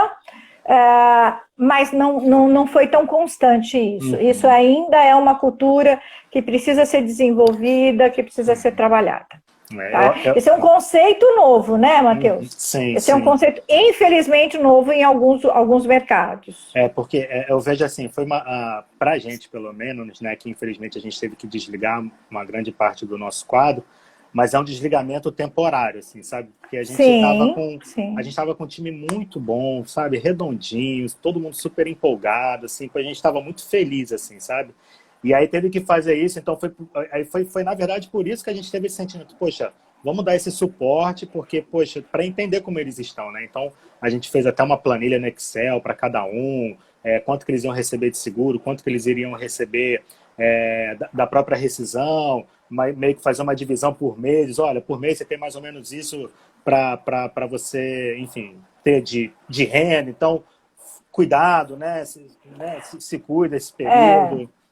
é, 0.67 1.35
mas 1.57 1.93
não, 1.93 2.21
não, 2.21 2.49
não 2.49 2.67
foi 2.67 2.89
tão 2.89 3.07
constante 3.07 3.79
isso. 3.79 4.17
Uhum. 4.17 4.21
Isso 4.21 4.49
ainda 4.49 4.97
é 4.97 5.15
uma 5.15 5.37
cultura 5.37 6.01
que 6.33 6.43
precisa 6.43 6.85
ser 6.85 7.03
desenvolvida, 7.03 8.11
que 8.11 8.21
precisa 8.21 8.57
ser 8.57 8.73
trabalhada. 8.73 9.44
É, 9.73 9.91
tá? 9.91 10.19
eu, 10.19 10.25
eu... 10.25 10.37
Esse 10.37 10.51
é 10.51 10.55
um 10.55 10.61
conceito 10.61 11.25
novo, 11.37 11.77
né, 11.77 12.03
Matheus? 12.03 12.53
Sim. 12.53 12.95
Esse 12.95 13.07
sim. 13.07 13.13
é 13.13 13.15
um 13.15 13.23
conceito, 13.23 13.63
infelizmente, 13.69 14.59
novo 14.59 14.93
em 14.93 15.03
alguns, 15.03 15.45
alguns 15.45 15.87
mercados. 15.87 16.71
É, 16.75 16.89
porque 16.89 17.19
é, 17.19 17.47
eu 17.49 17.59
vejo 17.61 17.85
assim, 17.85 18.09
foi 18.09 18.25
uma. 18.25 18.85
Para 18.99 19.13
a 19.13 19.19
gente, 19.19 19.49
pelo 19.49 19.73
menos, 19.73 20.21
né, 20.21 20.37
que 20.37 20.51
infelizmente 20.51 20.99
a 20.99 21.01
gente 21.01 21.19
teve 21.19 21.37
que 21.37 21.47
desligar 21.47 22.05
uma 22.31 22.45
grande 22.45 22.71
parte 22.71 23.07
do 23.07 23.17
nosso 23.17 23.47
quadro, 23.47 23.85
mas 24.33 24.53
é 24.53 24.59
um 24.59 24.65
desligamento 24.65 25.31
temporário, 25.31 26.01
assim, 26.01 26.23
sabe? 26.23 26.51
Porque 26.61 26.77
a 26.77 26.83
gente 26.83 27.01
estava 27.01 27.55
com 27.55 27.79
sim. 27.83 28.19
a 28.19 28.23
gente 28.23 28.35
tava 28.35 28.55
com 28.55 28.65
um 28.65 28.67
time 28.67 28.91
muito 28.91 29.39
bom, 29.39 29.85
sabe, 29.85 30.19
redondinho, 30.19 31.07
todo 31.23 31.39
mundo 31.39 31.55
super 31.55 31.87
empolgado, 31.87 32.67
assim, 32.67 32.91
a 32.93 33.03
gente 33.03 33.17
estava 33.17 33.41
muito 33.41 33.67
feliz, 33.67 34.13
assim, 34.13 34.41
sabe? 34.41 34.75
E 35.25 35.33
aí 35.33 35.49
teve 35.49 35.71
que 35.71 35.81
fazer 35.81 36.15
isso, 36.17 36.39
então 36.39 36.55
foi, 36.55 36.71
aí 37.11 37.25
foi, 37.25 37.47
foi 37.47 37.65
na 37.65 37.75
verdade 37.75 38.09
por 38.09 38.29
isso 38.29 38.45
que 38.45 38.51
a 38.51 38.55
gente 38.55 38.71
teve 38.71 38.89
esse 38.89 38.97
sentimento, 38.97 39.35
poxa, 39.37 39.73
vamos 40.05 40.23
dar 40.23 40.37
esse 40.37 40.51
suporte, 40.51 41.25
porque, 41.25 41.63
poxa, 41.63 42.03
para 42.03 42.27
entender 42.27 42.61
como 42.61 42.79
eles 42.79 42.99
estão, 42.99 43.33
né? 43.33 43.43
Então 43.43 43.73
a 44.03 44.11
gente 44.11 44.31
fez 44.31 44.47
até 44.47 44.63
uma 44.63 44.77
planilha 44.77 45.19
no 45.19 45.27
Excel 45.27 45.81
para 45.81 45.95
cada 45.95 46.27
um, 46.27 46.77
é, 47.03 47.19
quanto 47.21 47.47
que 47.47 47.53
eles 47.53 47.65
iam 47.65 47.73
receber 47.73 48.11
de 48.11 48.19
seguro, 48.19 48.61
quanto 48.61 48.85
que 48.85 48.91
eles 48.91 49.07
iriam 49.07 49.33
receber 49.33 50.03
é, 50.37 50.95
da, 50.97 51.09
da, 51.11 51.27
própria 51.27 51.57
rescisão, 51.57 52.47
meio 52.69 53.15
que 53.15 53.23
fazer 53.23 53.41
uma 53.41 53.55
divisão 53.55 53.95
por 53.95 54.19
mês, 54.19 54.59
olha, 54.59 54.81
por 54.81 55.01
mês 55.01 55.17
você 55.17 55.25
tem 55.25 55.39
mais 55.39 55.57
ou 55.57 55.63
menos 55.63 55.91
isso 55.91 56.31
para 56.63 57.47
você, 57.49 58.19
enfim, 58.19 58.57
ter 58.83 59.01
de, 59.01 59.33
de 59.49 59.65
renda, 59.65 60.11
então 60.11 60.45
cuidado, 61.11 61.77
né? 61.77 62.05
Se, 62.05 62.31
né? 62.59 62.81
se, 62.83 63.01
se 63.01 63.19
cuida 63.19 63.57
esse 63.57 63.73
período. 63.73 64.43
É. 64.43 64.64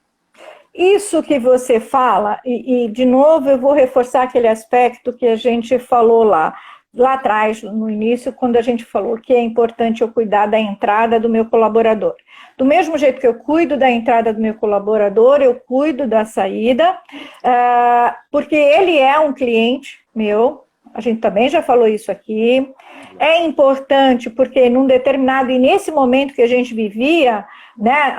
Isso 0.75 1.23
que 1.23 1.39
você 1.39 1.79
fala, 1.79 2.41
e, 2.45 2.85
e, 2.85 2.89
de 2.89 3.05
novo 3.05 3.51
eu 3.51 3.59
vou 3.59 3.73
reforçar 3.73 4.23
aquele 4.23 4.49
aspecto 4.49 5.13
que 5.13 5.27
a 5.27 5.37
gente 5.37 5.79
falou 5.79 6.25
lá, 6.25 6.55
lá 6.95 7.15
atrás, 7.15 7.63
no 7.63 7.91
início, 7.91 8.33
quando 8.33 8.57
a 8.57 8.63
gente 8.63 8.85
falou 8.85 9.19
que 9.19 9.35
é 9.35 9.41
importante 9.41 10.03
eu 10.03 10.09
cuidar 10.11 10.47
da 10.47 10.59
entrada 10.59 11.21
do 11.21 11.29
meu 11.29 11.45
colaborador. 11.47 12.15
Do 12.57 12.65
mesmo 12.65 12.97
jeito 12.97 13.21
que 13.21 13.27
eu 13.27 13.35
cuido 13.35 13.77
da 13.77 13.91
entrada 13.91 14.33
do 14.33 14.41
meu 14.41 14.55
colaborador, 14.55 15.41
eu 15.41 15.55
cuido 15.55 16.07
da 16.07 16.25
saída, 16.25 16.93
uh, 16.93 18.15
porque 18.31 18.55
ele 18.55 18.99
é 18.99 19.19
um 19.19 19.33
cliente 19.33 20.01
meu, 20.15 20.65
a 20.95 21.01
gente 21.01 21.21
também 21.21 21.49
já 21.49 21.63
falou 21.63 21.89
isso 21.89 22.11
aqui. 22.13 22.71
É 23.19 23.43
importante 23.45 24.29
porque 24.29 24.69
num 24.69 24.87
determinado 24.87 25.51
e 25.51 25.59
nesse 25.59 25.91
momento 25.91 26.35
que 26.35 26.43
a 26.43 26.47
gente 26.47 26.75
vivia, 26.75 27.47
né, 27.77 28.15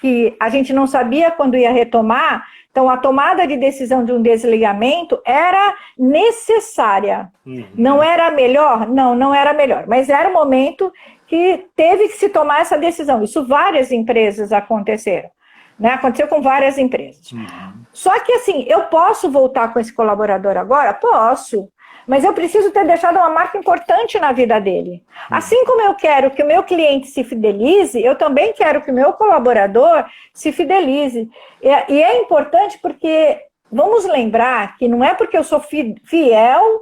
que 0.00 0.36
a 0.40 0.48
gente 0.48 0.72
não 0.72 0.86
sabia 0.86 1.30
quando 1.30 1.56
ia 1.56 1.72
retomar, 1.72 2.44
então 2.70 2.90
a 2.90 2.96
tomada 2.96 3.46
de 3.46 3.56
decisão 3.56 4.04
de 4.04 4.12
um 4.12 4.20
desligamento 4.20 5.20
era 5.24 5.74
necessária. 5.98 7.30
Uhum. 7.46 7.64
Não 7.74 8.02
era 8.02 8.30
melhor? 8.30 8.86
Não, 8.86 9.14
não 9.14 9.34
era 9.34 9.52
melhor, 9.52 9.86
mas 9.86 10.08
era 10.08 10.28
o 10.28 10.32
momento 10.32 10.92
que 11.26 11.66
teve 11.74 12.08
que 12.08 12.16
se 12.16 12.28
tomar 12.28 12.60
essa 12.60 12.76
decisão. 12.76 13.22
Isso 13.22 13.46
várias 13.46 13.90
empresas 13.90 14.52
aconteceram. 14.52 15.30
Né? 15.78 15.90
Aconteceu 15.90 16.28
com 16.28 16.40
várias 16.40 16.78
empresas. 16.78 17.32
Uhum. 17.32 17.46
Só 17.92 18.18
que 18.20 18.32
assim, 18.32 18.64
eu 18.68 18.84
posso 18.84 19.30
voltar 19.30 19.72
com 19.72 19.80
esse 19.80 19.92
colaborador 19.92 20.56
agora? 20.56 20.92
Posso. 20.94 21.68
Mas 22.06 22.24
eu 22.24 22.32
preciso 22.32 22.70
ter 22.70 22.86
deixado 22.86 23.16
uma 23.16 23.30
marca 23.30 23.58
importante 23.58 24.18
na 24.18 24.32
vida 24.32 24.60
dele. 24.60 25.02
Assim 25.30 25.64
como 25.64 25.82
eu 25.82 25.94
quero 25.94 26.30
que 26.30 26.42
o 26.42 26.46
meu 26.46 26.62
cliente 26.62 27.08
se 27.08 27.24
fidelize, 27.24 28.02
eu 28.02 28.14
também 28.14 28.52
quero 28.52 28.80
que 28.82 28.90
o 28.90 28.94
meu 28.94 29.12
colaborador 29.14 30.04
se 30.32 30.52
fidelize. 30.52 31.28
E 31.60 32.02
é 32.02 32.18
importante 32.18 32.78
porque 32.78 33.40
vamos 33.70 34.04
lembrar 34.04 34.76
que 34.76 34.86
não 34.86 35.02
é 35.02 35.14
porque 35.14 35.36
eu 35.36 35.42
sou 35.42 35.60
fiel 35.60 36.76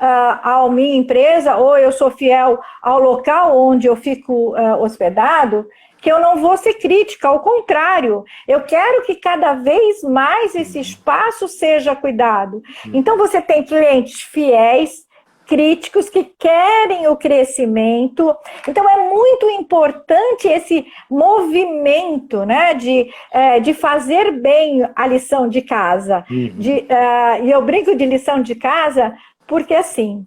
uh, 0.00 0.40
à 0.42 0.68
minha 0.70 0.96
empresa 0.96 1.56
ou 1.56 1.76
eu 1.76 1.92
sou 1.92 2.10
fiel 2.10 2.58
ao 2.82 2.98
local 2.98 3.56
onde 3.58 3.86
eu 3.86 3.96
fico 3.96 4.54
uh, 4.56 4.82
hospedado 4.82 5.66
que 6.04 6.12
eu 6.12 6.20
não 6.20 6.36
vou 6.36 6.54
ser 6.58 6.74
crítica, 6.74 7.28
ao 7.28 7.40
contrário, 7.40 8.24
eu 8.46 8.60
quero 8.60 9.02
que 9.04 9.14
cada 9.14 9.54
vez 9.54 10.02
mais 10.02 10.54
esse 10.54 10.78
espaço 10.78 11.48
seja 11.48 11.96
cuidado. 11.96 12.62
Então, 12.92 13.16
você 13.16 13.40
tem 13.40 13.64
clientes 13.64 14.20
fiéis, 14.20 15.06
críticos 15.46 16.10
que 16.10 16.24
querem 16.38 17.08
o 17.08 17.16
crescimento. 17.16 18.36
Então 18.68 18.88
é 18.88 19.10
muito 19.10 19.48
importante 19.50 20.46
esse 20.46 20.86
movimento, 21.10 22.44
né, 22.44 22.74
de, 22.74 23.10
é, 23.30 23.60
de 23.60 23.72
fazer 23.74 24.30
bem 24.40 24.86
a 24.94 25.06
lição 25.06 25.48
de 25.48 25.62
casa. 25.62 26.24
Uhum. 26.30 26.50
De, 26.54 26.70
uh, 26.70 27.44
e 27.44 27.50
eu 27.50 27.60
brinco 27.62 27.94
de 27.94 28.06
lição 28.06 28.40
de 28.40 28.54
casa 28.54 29.14
porque 29.46 29.74
assim 29.74 30.24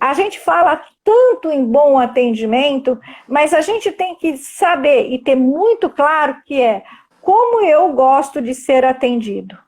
a 0.00 0.14
gente 0.14 0.38
fala 0.38 0.80
tanto 1.04 1.50
em 1.50 1.64
bom 1.64 1.98
atendimento, 1.98 2.98
mas 3.26 3.52
a 3.52 3.60
gente 3.60 3.90
tem 3.90 4.14
que 4.16 4.36
saber 4.36 5.10
e 5.10 5.18
ter 5.18 5.34
muito 5.34 5.88
claro 5.88 6.36
que 6.44 6.60
é 6.60 6.82
como 7.20 7.64
eu 7.64 7.92
gosto 7.92 8.40
de 8.40 8.54
ser 8.54 8.84
atendido. 8.84 9.58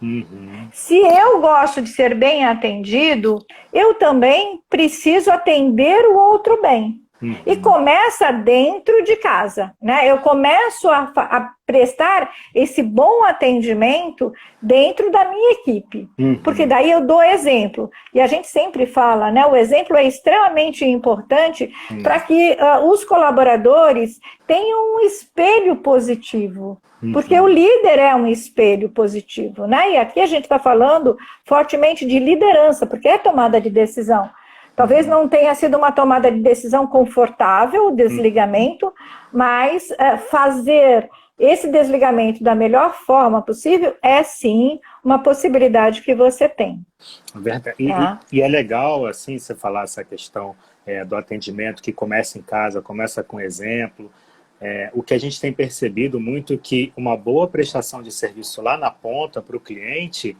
Uhum. 0.00 0.68
Se 0.72 0.96
eu 0.96 1.40
gosto 1.40 1.80
de 1.80 1.88
ser 1.88 2.14
bem 2.14 2.44
atendido, 2.44 3.38
eu 3.72 3.94
também 3.94 4.60
preciso 4.68 5.30
atender 5.30 6.04
o 6.06 6.16
outro 6.16 6.60
bem. 6.60 7.03
Uhum. 7.22 7.36
E 7.46 7.56
começa 7.56 8.32
dentro 8.32 9.02
de 9.04 9.16
casa, 9.16 9.72
né? 9.80 10.10
Eu 10.10 10.18
começo 10.18 10.88
a, 10.90 11.10
a, 11.16 11.50
prestar 11.64 12.30
esse 12.54 12.82
bom 12.82 13.24
atendimento 13.24 14.32
dentro 14.60 15.10
da 15.10 15.24
minha 15.24 15.52
equipe, 15.52 16.08
uhum. 16.18 16.40
porque 16.42 16.66
daí 16.66 16.90
eu 16.90 17.00
dou 17.00 17.22
exemplo. 17.22 17.90
E 18.12 18.20
a 18.20 18.26
gente 18.26 18.48
sempre 18.48 18.84
fala, 18.84 19.30
né? 19.30 19.46
O 19.46 19.56
exemplo 19.56 19.96
é 19.96 20.04
extremamente 20.04 20.84
importante 20.84 21.72
uhum. 21.90 22.02
para 22.02 22.20
que 22.20 22.52
uh, 22.52 22.86
os 22.90 23.04
colaboradores 23.04 24.20
tenham 24.46 24.96
um 24.96 25.00
espelho 25.00 25.76
positivo. 25.76 26.80
Uhum. 27.02 27.12
Porque 27.12 27.38
o 27.38 27.46
líder 27.46 27.98
é 27.98 28.14
um 28.14 28.26
espelho 28.26 28.88
positivo, 28.88 29.66
né? 29.66 29.92
E 29.92 29.96
aqui 29.96 30.20
a 30.20 30.26
gente 30.26 30.44
está 30.44 30.58
falando 30.58 31.16
fortemente 31.44 32.04
de 32.06 32.18
liderança, 32.18 32.86
porque 32.86 33.08
é 33.08 33.18
tomada 33.18 33.60
de 33.60 33.70
decisão. 33.70 34.28
Talvez 34.76 35.06
não 35.06 35.28
tenha 35.28 35.54
sido 35.54 35.76
uma 35.76 35.92
tomada 35.92 36.30
de 36.30 36.40
decisão 36.40 36.86
confortável, 36.86 37.88
o 37.88 37.96
desligamento, 37.96 38.92
mas 39.32 39.90
é, 39.92 40.16
fazer 40.16 41.08
esse 41.38 41.68
desligamento 41.70 42.42
da 42.42 42.54
melhor 42.54 42.94
forma 42.94 43.42
possível 43.42 43.96
é 44.02 44.22
sim 44.22 44.80
uma 45.02 45.18
possibilidade 45.18 46.02
que 46.02 46.14
você 46.14 46.48
tem. 46.48 46.84
Verdade. 47.34 47.76
E, 47.78 47.88
tá? 47.88 48.20
e, 48.32 48.38
e 48.38 48.42
é 48.42 48.48
legal, 48.48 49.06
assim, 49.06 49.38
você 49.38 49.54
falar 49.54 49.84
essa 49.84 50.04
questão 50.04 50.54
é, 50.86 51.04
do 51.04 51.16
atendimento 51.16 51.82
que 51.82 51.92
começa 51.92 52.38
em 52.38 52.42
casa, 52.42 52.80
começa 52.80 53.22
com 53.22 53.40
exemplo. 53.40 54.10
É, 54.60 54.90
o 54.94 55.02
que 55.02 55.12
a 55.12 55.18
gente 55.18 55.40
tem 55.40 55.52
percebido 55.52 56.20
muito 56.20 56.56
que 56.56 56.92
uma 56.96 57.16
boa 57.16 57.48
prestação 57.48 58.02
de 58.02 58.12
serviço 58.12 58.62
lá 58.62 58.76
na 58.76 58.90
ponta 58.90 59.42
para 59.42 59.56
o 59.56 59.60
cliente 59.60 60.36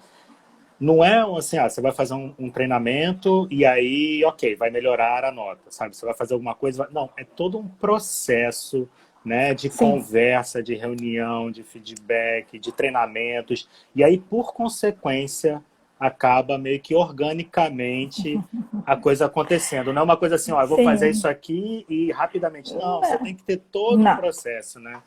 não 0.79 1.05
é 1.05 1.21
assim, 1.37 1.57
ah, 1.57 1.69
você 1.69 1.81
vai 1.81 1.93
fazer 1.93 2.15
um, 2.15 2.35
um, 2.39 2.51
treinamento 2.51 3.47
e 3.51 3.65
aí, 3.65 4.25
ok, 4.25 4.57
vai 4.57 4.71
melhorar 4.71 5.25
a 5.25 5.31
nota, 5.31 5.63
sabe? 5.71 5.97
Você 5.97 6.05
vai 6.05 6.15
fazer 6.15 6.35
alguma 6.35 6.55
coisa. 6.55 6.85
Vai... 6.85 6.93
Não, 6.93 7.11
é 7.17 7.25
todo 7.25 7.59
um 7.59 7.69
processo 7.69 8.89
né, 9.25 9.55
de 9.55 9.71
Sim. 9.71 9.79
conversa, 9.79 10.63
de 10.63 10.75
reunião, 10.75 11.51
de 11.51 11.63
feedback, 11.63 12.59
de 12.59 12.73
treinamentos. 12.73 13.69
E 13.95 14.05
aí, 14.05 14.19
por 14.19 14.53
consequência, 14.53 15.63
acaba 15.99 16.59
meio 16.59 16.81
que 16.81 16.95
organicamente 16.95 18.39
a 18.85 18.97
coisa 18.97 19.27
acontecendo. 19.27 19.93
Não 19.93 20.03
é 20.03 20.05
uma 20.05 20.17
coisa 20.17 20.35
assim, 20.35 20.53
ó, 20.53 20.61
eu 20.61 20.69
vou 20.69 20.79
Sim. 20.79 20.85
fazer 20.85 21.11
isso 21.11 21.27
aqui 21.27 21.87
e 21.89 22.13
rapidamente. 22.13 22.75
Não, 22.75 23.01
você 23.01 23.17
tem 23.19 23.35
que 23.35 23.45
ter 23.45 23.59
todo 23.59 24.05
o 24.05 24.09
um 24.09 24.17
processo, 24.17 24.79
né? 24.81 25.01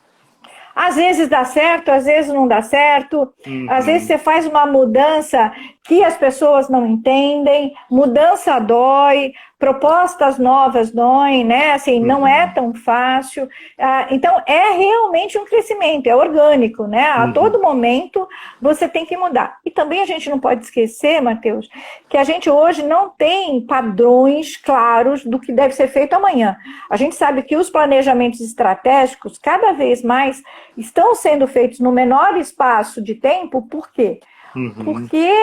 Às 0.80 0.94
vezes 0.94 1.28
dá 1.28 1.42
certo, 1.42 1.90
às 1.90 2.04
vezes 2.04 2.32
não 2.32 2.46
dá 2.46 2.62
certo. 2.62 3.28
Uhum. 3.44 3.66
Às 3.68 3.86
vezes 3.86 4.06
você 4.06 4.16
faz 4.16 4.46
uma 4.46 4.64
mudança 4.64 5.52
que 5.88 6.04
as 6.04 6.18
pessoas 6.18 6.68
não 6.68 6.86
entendem, 6.86 7.72
mudança 7.90 8.58
dói, 8.58 9.32
propostas 9.58 10.38
novas 10.38 10.90
doem, 10.90 11.42
né? 11.42 11.72
Assim, 11.72 11.98
não 11.98 12.26
é 12.26 12.44
uhum. 12.44 12.52
tão 12.52 12.74
fácil. 12.74 13.48
Ah, 13.78 14.06
então, 14.10 14.40
é 14.46 14.72
realmente 14.72 15.38
um 15.38 15.46
crescimento, 15.46 16.06
é 16.06 16.14
orgânico, 16.14 16.86
né? 16.86 17.08
A 17.08 17.24
uhum. 17.24 17.32
todo 17.32 17.62
momento 17.62 18.28
você 18.60 18.86
tem 18.86 19.06
que 19.06 19.16
mudar. 19.16 19.56
E 19.64 19.70
também 19.70 20.02
a 20.02 20.04
gente 20.04 20.28
não 20.28 20.38
pode 20.38 20.62
esquecer, 20.62 21.22
Matheus, 21.22 21.70
que 22.06 22.18
a 22.18 22.22
gente 22.22 22.50
hoje 22.50 22.82
não 22.82 23.08
tem 23.08 23.62
padrões 23.62 24.58
claros 24.58 25.24
do 25.24 25.40
que 25.40 25.52
deve 25.52 25.74
ser 25.74 25.88
feito 25.88 26.12
amanhã. 26.12 26.58
A 26.90 26.98
gente 26.98 27.14
sabe 27.14 27.42
que 27.42 27.56
os 27.56 27.70
planejamentos 27.70 28.40
estratégicos, 28.40 29.38
cada 29.38 29.72
vez 29.72 30.02
mais, 30.02 30.42
estão 30.76 31.14
sendo 31.14 31.48
feitos 31.48 31.80
no 31.80 31.90
menor 31.90 32.36
espaço 32.36 33.02
de 33.02 33.14
tempo, 33.14 33.62
por 33.62 33.90
quê? 33.90 34.20
Uhum. 34.54 34.72
Porque 34.84 35.34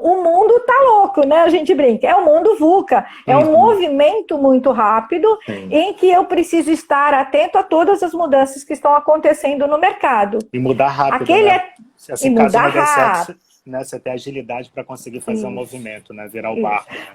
o 0.00 0.22
mundo 0.22 0.60
tá 0.60 0.74
louco, 0.84 1.26
né? 1.26 1.42
A 1.42 1.48
gente 1.48 1.74
brinca. 1.74 2.06
É 2.06 2.14
o 2.14 2.24
mundo 2.24 2.56
VUCA. 2.58 3.06
É 3.26 3.36
uhum. 3.36 3.48
um 3.48 3.52
movimento 3.52 4.38
muito 4.38 4.70
rápido 4.72 5.38
Sim. 5.46 5.68
em 5.70 5.94
que 5.94 6.10
eu 6.10 6.24
preciso 6.24 6.70
estar 6.70 7.14
atento 7.14 7.58
a 7.58 7.62
todas 7.62 8.02
as 8.02 8.12
mudanças 8.12 8.64
que 8.64 8.72
estão 8.72 8.94
acontecendo 8.94 9.66
no 9.66 9.78
mercado. 9.78 10.38
E 10.52 10.58
mudar 10.58 10.88
rápido. 10.88 11.22
Aquele 11.22 11.44
né? 11.44 11.64
é... 12.08 12.12
assim, 12.12 12.28
e 12.28 12.30
mudar 12.30 12.68
rápido. 12.68 13.26
Certo, 13.26 13.40
né? 13.66 13.82
Você 13.82 13.98
ter 13.98 14.10
agilidade 14.10 14.70
para 14.70 14.84
conseguir 14.84 15.20
fazer 15.20 15.46
o 15.46 15.48
um 15.48 15.52
movimento, 15.52 16.12
né? 16.12 16.28
Virar 16.28 16.52
o 16.52 16.60
barco. 16.60 16.92
Né? 16.92 17.06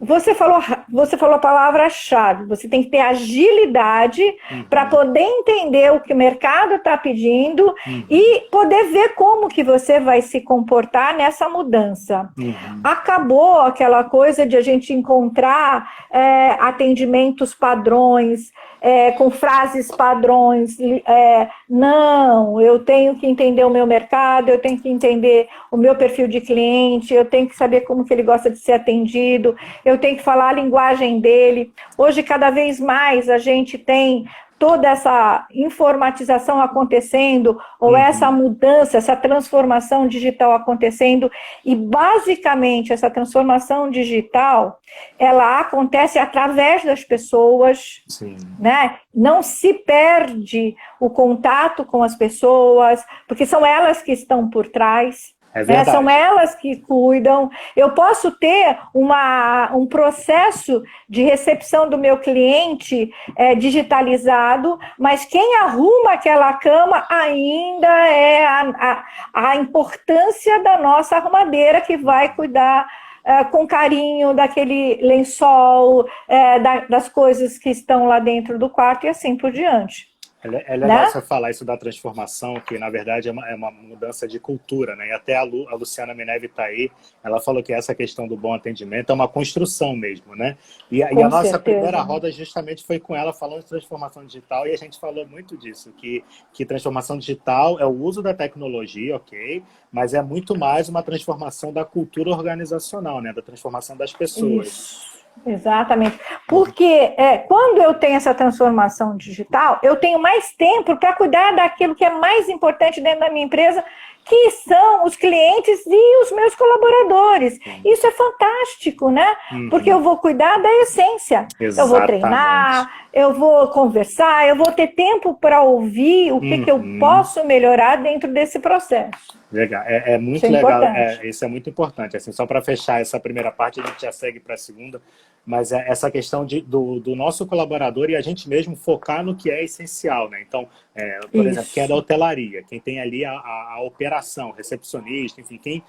Você 0.00 0.34
falou, 0.34 0.60
você 0.88 1.16
falou 1.16 1.36
a 1.36 1.38
palavra-chave. 1.40 2.44
Você 2.46 2.68
tem 2.68 2.82
que 2.82 2.90
ter 2.90 3.00
agilidade 3.00 4.22
uhum. 4.50 4.64
para 4.64 4.86
poder 4.86 5.20
entender 5.20 5.92
o 5.92 6.00
que 6.00 6.12
o 6.12 6.16
mercado 6.16 6.74
está 6.74 6.96
pedindo 6.96 7.74
uhum. 7.86 8.04
e 8.10 8.42
poder 8.50 8.84
ver 8.90 9.14
como 9.14 9.48
que 9.48 9.62
você 9.62 10.00
vai 10.00 10.20
se 10.20 10.40
comportar 10.40 11.16
nessa 11.16 11.48
mudança. 11.48 12.28
Uhum. 12.36 12.54
Acabou 12.82 13.60
aquela 13.60 14.04
coisa 14.04 14.44
de 14.44 14.56
a 14.56 14.60
gente 14.60 14.92
encontrar 14.92 15.88
é, 16.10 16.56
atendimentos 16.60 17.54
padrões, 17.54 18.52
é, 18.84 19.12
com 19.12 19.30
frases 19.30 19.90
padrões. 19.90 20.76
É, 20.78 21.48
não, 21.66 22.60
eu 22.60 22.80
tenho 22.80 23.16
que 23.16 23.26
entender 23.26 23.64
o 23.64 23.70
meu 23.70 23.86
mercado, 23.86 24.50
eu 24.50 24.58
tenho 24.58 24.78
que 24.78 24.90
entender 24.90 25.48
o 25.70 25.76
meu 25.78 25.94
perfil 25.94 26.28
de 26.28 26.38
cliente, 26.42 27.14
eu 27.14 27.24
tenho 27.24 27.48
que 27.48 27.56
saber 27.56 27.80
como 27.80 28.04
que 28.04 28.12
ele 28.12 28.22
gosta 28.22 28.50
de 28.50 28.58
ser 28.58 28.72
atendido, 28.72 29.56
eu 29.86 29.96
tenho 29.96 30.18
que 30.18 30.22
falar 30.22 30.50
a 30.50 30.52
linguagem 30.52 31.18
dele. 31.18 31.72
Hoje, 31.96 32.22
cada 32.22 32.50
vez 32.50 32.78
mais, 32.78 33.30
a 33.30 33.38
gente 33.38 33.78
tem 33.78 34.26
toda 34.64 34.88
essa 34.88 35.46
informatização 35.52 36.58
acontecendo, 36.58 37.60
ou 37.78 37.90
uhum. 37.90 37.96
essa 37.98 38.30
mudança, 38.30 38.96
essa 38.96 39.14
transformação 39.14 40.08
digital 40.08 40.52
acontecendo, 40.52 41.30
e 41.62 41.76
basicamente 41.76 42.90
essa 42.90 43.10
transformação 43.10 43.90
digital, 43.90 44.80
ela 45.18 45.60
acontece 45.60 46.18
através 46.18 46.82
das 46.82 47.04
pessoas, 47.04 48.02
Sim. 48.08 48.38
né? 48.58 48.96
Não 49.14 49.42
se 49.42 49.74
perde 49.74 50.74
o 50.98 51.10
contato 51.10 51.84
com 51.84 52.02
as 52.02 52.16
pessoas, 52.16 53.04
porque 53.28 53.44
são 53.44 53.66
elas 53.66 54.00
que 54.00 54.12
estão 54.12 54.48
por 54.48 54.68
trás. 54.68 55.33
É 55.54 55.64
né? 55.64 55.84
São 55.84 56.10
elas 56.10 56.54
que 56.56 56.76
cuidam. 56.76 57.48
Eu 57.76 57.92
posso 57.92 58.32
ter 58.32 58.76
uma, 58.92 59.70
um 59.72 59.86
processo 59.86 60.82
de 61.08 61.22
recepção 61.22 61.88
do 61.88 61.96
meu 61.96 62.18
cliente 62.18 63.12
é, 63.36 63.54
digitalizado, 63.54 64.78
mas 64.98 65.24
quem 65.24 65.56
arruma 65.58 66.12
aquela 66.12 66.52
cama 66.54 67.06
ainda 67.08 67.88
é 68.08 68.44
a, 68.44 69.04
a, 69.32 69.50
a 69.50 69.56
importância 69.56 70.62
da 70.62 70.76
nossa 70.78 71.16
arrumadeira 71.16 71.80
que 71.80 71.96
vai 71.96 72.34
cuidar 72.34 72.86
é, 73.24 73.44
com 73.44 73.66
carinho 73.66 74.34
daquele 74.34 74.96
lençol, 75.00 76.06
é, 76.28 76.58
da, 76.58 76.80
das 76.80 77.08
coisas 77.08 77.56
que 77.58 77.70
estão 77.70 78.06
lá 78.06 78.18
dentro 78.18 78.58
do 78.58 78.68
quarto 78.68 79.06
e 79.06 79.08
assim 79.08 79.36
por 79.36 79.52
diante. 79.52 80.13
É, 80.44 80.74
é 80.74 80.76
legal 80.76 80.98
né? 80.98 81.10
você 81.10 81.22
falar 81.22 81.50
isso 81.50 81.64
da 81.64 81.76
transformação, 81.76 82.60
que 82.60 82.78
na 82.78 82.90
verdade 82.90 83.28
é 83.28 83.32
uma, 83.32 83.48
é 83.48 83.54
uma 83.54 83.70
mudança 83.70 84.28
de 84.28 84.38
cultura, 84.38 84.94
né? 84.94 85.08
E 85.08 85.12
até 85.12 85.36
a, 85.36 85.42
Lu, 85.42 85.66
a 85.70 85.74
Luciana 85.74 86.14
Mineve 86.14 86.46
está 86.46 86.64
aí, 86.64 86.90
ela 87.22 87.40
falou 87.40 87.62
que 87.62 87.72
essa 87.72 87.94
questão 87.94 88.28
do 88.28 88.36
bom 88.36 88.52
atendimento 88.52 89.10
é 89.10 89.14
uma 89.14 89.26
construção 89.26 89.96
mesmo, 89.96 90.36
né? 90.36 90.58
E, 90.90 90.98
e 90.98 91.02
a 91.02 91.28
nossa 91.28 91.58
primeira 91.58 92.00
roda 92.02 92.30
justamente 92.30 92.84
foi 92.84 93.00
com 93.00 93.16
ela 93.16 93.32
falando 93.32 93.62
de 93.62 93.68
transformação 93.68 94.24
digital 94.26 94.66
e 94.66 94.72
a 94.72 94.76
gente 94.76 95.00
falou 95.00 95.26
muito 95.26 95.56
disso, 95.56 95.92
que, 95.96 96.22
que 96.52 96.66
transformação 96.66 97.16
digital 97.16 97.80
é 97.80 97.86
o 97.86 98.02
uso 98.02 98.22
da 98.22 98.34
tecnologia, 98.34 99.16
ok? 99.16 99.62
Mas 99.90 100.12
é 100.12 100.20
muito 100.20 100.56
mais 100.58 100.90
uma 100.90 101.02
transformação 101.02 101.72
da 101.72 101.84
cultura 101.84 102.30
organizacional, 102.30 103.22
né? 103.22 103.32
Da 103.32 103.40
transformação 103.40 103.96
das 103.96 104.12
pessoas. 104.12 104.66
Isso. 104.66 105.14
Exatamente. 105.46 106.18
Porque 106.46 107.14
é, 107.16 107.38
quando 107.38 107.82
eu 107.82 107.94
tenho 107.94 108.16
essa 108.16 108.34
transformação 108.34 109.16
digital, 109.16 109.78
eu 109.82 109.96
tenho 109.96 110.18
mais 110.18 110.52
tempo 110.52 110.96
para 110.96 111.12
cuidar 111.14 111.54
daquilo 111.54 111.94
que 111.94 112.04
é 112.04 112.10
mais 112.10 112.48
importante 112.48 113.00
dentro 113.00 113.20
da 113.20 113.30
minha 113.30 113.44
empresa, 113.44 113.84
que 114.24 114.50
são 114.50 115.04
os 115.04 115.14
clientes 115.16 115.84
e 115.86 116.22
os 116.22 116.32
meus 116.32 116.54
colaboradores. 116.54 117.58
Isso 117.84 118.06
é 118.06 118.10
fantástico, 118.10 119.10
né? 119.10 119.26
Uhum. 119.52 119.68
Porque 119.68 119.90
eu 119.90 120.00
vou 120.00 120.16
cuidar 120.18 120.58
da 120.58 120.72
essência. 120.82 121.46
Exatamente. 121.60 121.78
Eu 121.78 121.86
vou 121.86 122.06
treinar, 122.06 122.90
eu 123.12 123.34
vou 123.34 123.68
conversar, 123.68 124.48
eu 124.48 124.56
vou 124.56 124.72
ter 124.72 124.88
tempo 124.88 125.34
para 125.34 125.62
ouvir 125.62 126.32
o 126.32 126.40
que, 126.40 126.54
uhum. 126.54 126.64
que 126.64 126.70
eu 126.70 126.76
uhum. 126.76 126.98
posso 126.98 127.44
melhorar 127.44 127.96
dentro 127.96 128.32
desse 128.32 128.58
processo. 128.58 129.38
Legal, 129.52 129.82
é, 129.86 130.14
é 130.14 130.18
muito 130.18 130.38
isso 130.38 130.46
é 130.46 130.50
legal. 130.50 130.82
É, 130.82 131.26
isso 131.26 131.44
é 131.44 131.48
muito 131.48 131.68
importante. 131.70 132.16
Assim, 132.16 132.32
só 132.32 132.46
para 132.46 132.62
fechar 132.62 133.00
essa 133.00 133.20
primeira 133.20 133.52
parte, 133.52 133.80
a 133.80 133.86
gente 133.86 134.02
já 134.02 134.10
segue 134.10 134.40
para 134.40 134.54
a 134.54 134.58
segunda 134.58 135.00
mas 135.44 135.72
é 135.72 135.88
essa 135.88 136.10
questão 136.10 136.44
de, 136.44 136.60
do, 136.60 136.98
do, 137.00 137.14
nosso 137.14 137.46
colaborador 137.46 138.08
e 138.08 138.16
a 138.16 138.20
gente 138.20 138.48
mesmo 138.48 138.74
focar 138.74 139.22
no 139.22 139.34
que 139.34 139.50
é 139.50 139.62
essencial, 139.62 140.30
né? 140.30 140.42
Então, 140.46 140.68
é, 140.94 141.20
por 141.20 141.40
Isso. 141.40 141.48
exemplo, 141.48 141.70
quem 141.74 141.82
é 141.82 141.88
da 141.88 141.94
hotelaria, 141.94 142.62
quem 142.62 142.80
tem 142.80 143.00
ali 143.00 143.24
a, 143.24 143.32
a, 143.32 143.74
a 143.74 143.82
operação, 143.82 144.52
recepcionista, 144.52 145.40
enfim, 145.40 145.58
quem 145.58 145.82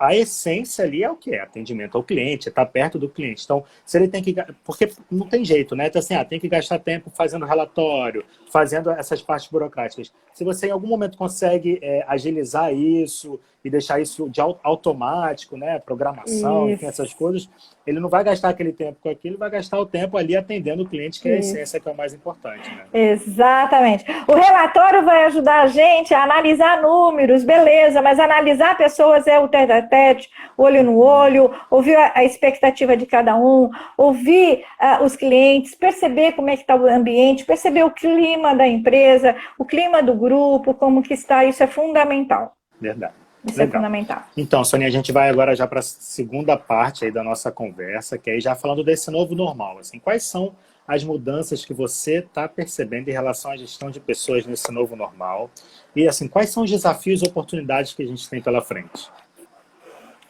a 0.00 0.16
essência 0.16 0.84
ali 0.84 1.02
é 1.02 1.10
o 1.10 1.16
que 1.16 1.34
é 1.34 1.40
atendimento 1.40 1.96
ao 1.96 2.02
cliente, 2.02 2.48
estar 2.48 2.64
tá 2.64 2.70
perto 2.70 2.98
do 2.98 3.08
cliente. 3.08 3.44
Então, 3.44 3.64
se 3.84 3.96
ele 3.96 4.08
tem 4.08 4.22
que. 4.22 4.34
Porque 4.64 4.90
não 5.10 5.28
tem 5.28 5.44
jeito, 5.44 5.76
né? 5.76 5.86
Então, 5.86 6.00
assim, 6.00 6.14
ah, 6.14 6.24
tem 6.24 6.40
que 6.40 6.48
gastar 6.48 6.78
tempo 6.78 7.10
fazendo 7.10 7.44
relatório, 7.44 8.24
fazendo 8.50 8.90
essas 8.90 9.22
partes 9.22 9.48
burocráticas. 9.48 10.12
Se 10.32 10.44
você 10.44 10.68
em 10.68 10.70
algum 10.70 10.88
momento 10.88 11.16
consegue 11.16 11.78
é, 11.82 12.04
agilizar 12.08 12.72
isso 12.74 13.38
e 13.66 13.70
deixar 13.70 14.00
isso 14.00 14.30
de 14.30 14.40
automático, 14.40 15.56
né? 15.56 15.80
Programação, 15.80 16.70
enfim, 16.70 16.86
essas 16.86 17.12
coisas, 17.12 17.50
ele 17.84 17.98
não 17.98 18.08
vai 18.08 18.22
gastar 18.22 18.50
aquele 18.50 18.72
tempo 18.72 18.96
com 19.02 19.08
aquilo, 19.08 19.36
vai 19.36 19.50
gastar 19.50 19.80
o 19.80 19.84
tempo 19.84 20.16
ali 20.16 20.36
atendendo 20.36 20.84
o 20.84 20.88
cliente, 20.88 21.20
que 21.20 21.28
é 21.28 21.32
a 21.32 21.38
essência 21.38 21.80
que 21.80 21.88
é 21.88 21.90
o 21.90 21.96
mais 21.96 22.14
importante. 22.14 22.70
Né? 22.70 22.84
Exatamente. 22.92 24.04
O 24.28 24.34
relatório 24.34 25.04
vai 25.04 25.24
ajudar 25.24 25.62
a 25.62 25.66
gente 25.66 26.14
a 26.14 26.22
analisar 26.22 26.80
números, 26.80 27.42
beleza, 27.42 28.00
mas 28.00 28.20
analisar 28.20 28.78
pessoas 28.78 29.26
é 29.26 29.36
o 29.40 29.48
tete 29.48 29.72
a 29.72 29.82
tete, 29.82 30.30
olho 30.56 30.84
no 30.84 30.98
olho, 30.98 31.52
ouvir 31.68 31.96
a 31.96 32.24
expectativa 32.24 32.96
de 32.96 33.04
cada 33.04 33.36
um, 33.36 33.68
ouvir 33.98 34.64
uh, 34.80 35.02
os 35.02 35.16
clientes, 35.16 35.74
perceber 35.74 36.32
como 36.32 36.50
é 36.50 36.54
que 36.54 36.62
está 36.62 36.76
o 36.76 36.86
ambiente, 36.86 37.44
perceber 37.44 37.82
o 37.82 37.90
clima 37.90 38.54
da 38.54 38.68
empresa, 38.68 39.34
o 39.58 39.64
clima 39.64 40.00
do 40.00 40.14
grupo, 40.14 40.72
como 40.72 41.02
que 41.02 41.14
está, 41.14 41.44
isso 41.44 41.64
é 41.64 41.66
fundamental. 41.66 42.54
Verdade. 42.80 43.25
Isso 43.46 43.60
é 43.60 43.64
Legal. 43.64 43.80
é 43.80 43.84
fundamental. 43.84 44.22
Então, 44.36 44.64
Sônia, 44.64 44.88
a 44.88 44.90
gente 44.90 45.12
vai 45.12 45.30
agora 45.30 45.54
já 45.54 45.66
para 45.66 45.78
a 45.78 45.82
segunda 45.82 46.56
parte 46.56 47.04
aí 47.04 47.12
da 47.12 47.22
nossa 47.22 47.52
conversa, 47.52 48.18
que 48.18 48.30
é 48.30 48.40
já 48.40 48.56
falando 48.56 48.82
desse 48.82 49.10
novo 49.10 49.34
normal. 49.36 49.78
Assim, 49.78 50.00
quais 50.00 50.24
são 50.24 50.56
as 50.86 51.04
mudanças 51.04 51.64
que 51.64 51.72
você 51.72 52.18
está 52.18 52.48
percebendo 52.48 53.08
em 53.08 53.12
relação 53.12 53.52
à 53.52 53.56
gestão 53.56 53.90
de 53.90 54.00
pessoas 54.00 54.44
nesse 54.46 54.70
novo 54.72 54.96
normal? 54.96 55.48
E 55.94 56.08
assim, 56.08 56.26
quais 56.26 56.50
são 56.50 56.64
os 56.64 56.70
desafios 56.70 57.22
e 57.22 57.26
oportunidades 57.26 57.94
que 57.94 58.02
a 58.02 58.06
gente 58.06 58.28
tem 58.28 58.42
pela 58.42 58.60
frente? 58.60 59.10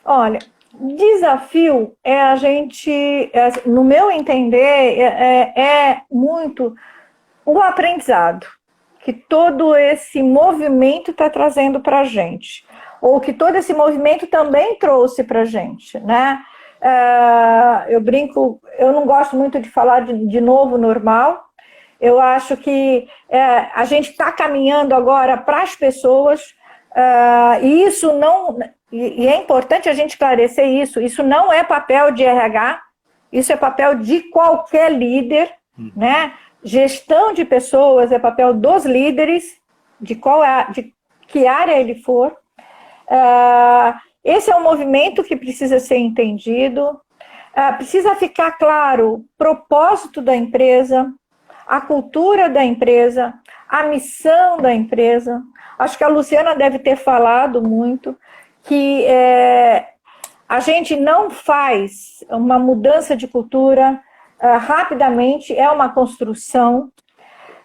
Olha, 0.05 0.39
desafio 0.79 1.97
é 2.05 2.21
a 2.21 2.37
gente, 2.37 2.91
é, 3.33 3.67
no 3.67 3.83
meu 3.83 4.11
entender, 4.11 4.59
é, 4.59 5.53
é, 5.55 5.62
é 5.62 6.03
muito 6.11 6.77
o 7.47 7.61
aprendizado 7.61 8.47
que 9.01 9.12
todo 9.12 9.75
esse 9.77 10.23
movimento 10.23 11.12
está 11.12 11.31
trazendo 11.31 11.81
para 11.81 12.01
a 12.01 12.05
gente 12.05 12.66
ou 13.07 13.21
que 13.21 13.33
todo 13.33 13.55
esse 13.55 13.73
movimento 13.73 14.27
também 14.27 14.75
trouxe 14.81 15.23
para 15.23 15.43
a 15.43 15.45
gente, 15.45 15.97
né? 16.01 16.43
Uh, 16.81 17.89
eu 17.89 18.01
brinco, 18.01 18.61
eu 18.77 18.93
não 18.93 19.07
gosto 19.07 19.37
muito 19.37 19.61
de 19.61 19.71
falar 19.71 20.01
de, 20.01 20.27
de 20.27 20.41
novo 20.41 20.77
normal. 20.77 21.45
Eu 22.01 22.21
acho 22.21 22.57
que 22.57 23.09
uh, 23.29 23.71
a 23.75 23.85
gente 23.85 24.11
está 24.11 24.33
caminhando 24.33 24.93
agora 24.93 25.37
para 25.37 25.63
as 25.63 25.77
pessoas 25.77 26.41
uh, 26.91 27.63
e 27.63 27.85
isso 27.85 28.13
não 28.13 28.59
e, 28.91 29.23
e 29.23 29.29
é 29.29 29.37
importante 29.37 29.89
a 29.89 29.95
gente 29.95 30.11
esclarecer 30.11 30.67
isso. 30.67 31.01
Isso 31.01 31.23
não 31.23 31.53
é 31.53 31.63
papel 31.63 32.11
de 32.11 32.25
RH, 32.25 32.83
isso 33.33 33.53
é 33.53 33.57
papel 33.57 33.95
de 33.95 34.21
qualquer 34.31 34.93
líder, 34.93 35.53
uhum. 35.79 35.93
né? 35.95 36.33
Gestão 36.61 37.33
de 37.33 37.45
pessoas 37.45 38.11
é 38.11 38.19
papel 38.19 38.53
dos 38.53 38.85
líderes, 38.85 39.45
de 40.01 40.17
qual 40.17 40.43
é, 40.43 40.67
de 40.73 40.93
que 41.29 41.47
área 41.47 41.79
ele 41.79 41.95
for. 42.03 42.37
Uh, 43.09 43.95
esse 44.25 44.51
é 44.51 44.57
um 44.57 44.63
movimento 44.63 45.23
que 45.23 45.37
precisa 45.37 45.79
ser 45.79 45.99
entendido. 45.99 47.01
Uh, 47.57 47.77
precisa 47.77 48.15
ficar 48.17 48.53
claro 48.53 49.15
o 49.15 49.25
propósito 49.39 50.21
da 50.21 50.35
empresa, 50.35 51.13
a 51.67 51.81
cultura 51.81 52.49
da 52.49 52.65
empresa, 52.65 53.35
a 53.69 53.85
missão 53.85 54.59
da 54.59 54.73
empresa. 54.73 55.43
Acho 55.79 55.97
que 55.97 56.05
a 56.05 56.09
Luciana 56.09 56.55
deve 56.55 56.79
ter 56.79 56.97
falado 56.97 57.63
muito 57.63 58.17
que 58.67 59.05
é, 59.07 59.87
a 60.49 60.61
gente 60.61 60.97
não 60.97 61.31
faz 61.31 62.25
uma 62.29 62.59
mudança 62.59 63.17
de 63.17 63.27
cultura 63.27 64.01
uh, 64.41 64.59
rapidamente, 64.59 65.57
é 65.57 65.71
uma 65.71 65.89
construção. 65.89 66.91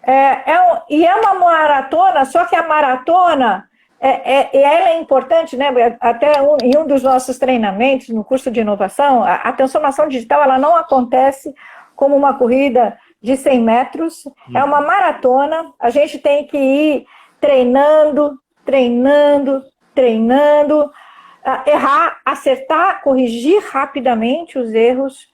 É, 0.04 0.52
é 0.52 0.60
um, 0.60 0.78
e 0.90 1.06
é 1.06 1.14
uma 1.14 1.34
maratona, 1.34 2.24
só 2.24 2.44
que 2.44 2.56
a 2.56 2.66
maratona 2.66 3.68
é, 4.04 4.34
é, 4.34 4.50
ela 4.60 4.88
é 4.90 4.98
importante, 4.98 5.56
né? 5.56 5.68
Até 6.00 6.42
um, 6.42 6.56
em 6.60 6.76
um 6.76 6.84
dos 6.84 7.04
nossos 7.04 7.38
treinamentos, 7.38 8.08
no 8.08 8.24
curso 8.24 8.50
de 8.50 8.60
inovação, 8.60 9.22
a, 9.22 9.36
a, 9.36 9.52
transformação 9.52 10.08
digital 10.08 10.42
ela 10.42 10.58
não 10.58 10.74
acontece 10.74 11.54
como 11.94 12.16
uma 12.16 12.34
corrida 12.34 12.98
de 13.22 13.36
100 13.36 13.60
metros, 13.60 14.24
é 14.52 14.64
uma 14.64 14.80
uhum. 14.80 14.86
maratona. 14.88 15.72
A 15.78 15.88
gente 15.90 16.18
tem 16.18 16.44
que 16.48 16.58
ir 16.58 17.06
treinando, 17.40 18.36
treinando, 18.64 19.62
treinando, 19.94 20.90
errar, 21.64 22.18
acertar, 22.24 23.02
corrigir 23.02 23.62
rapidamente 23.70 24.58
os 24.58 24.74
erros, 24.74 25.28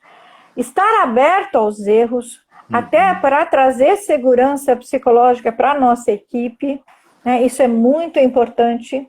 estar 0.55 1.03
aberto 1.03 1.57
aos 1.57 1.87
erros, 1.87 2.45
uhum. 2.69 2.77
até 2.77 3.15
para 3.15 3.47
trazer 3.47 3.97
segurança 3.97 4.77
psicológica 4.77 5.51
para 5.51 5.71
a 5.71 5.81
nossa 5.81 6.13
equipe. 6.13 6.83
Né? 7.29 7.43
Isso 7.43 7.61
é 7.61 7.69
muito 7.69 8.19
importante. 8.19 9.07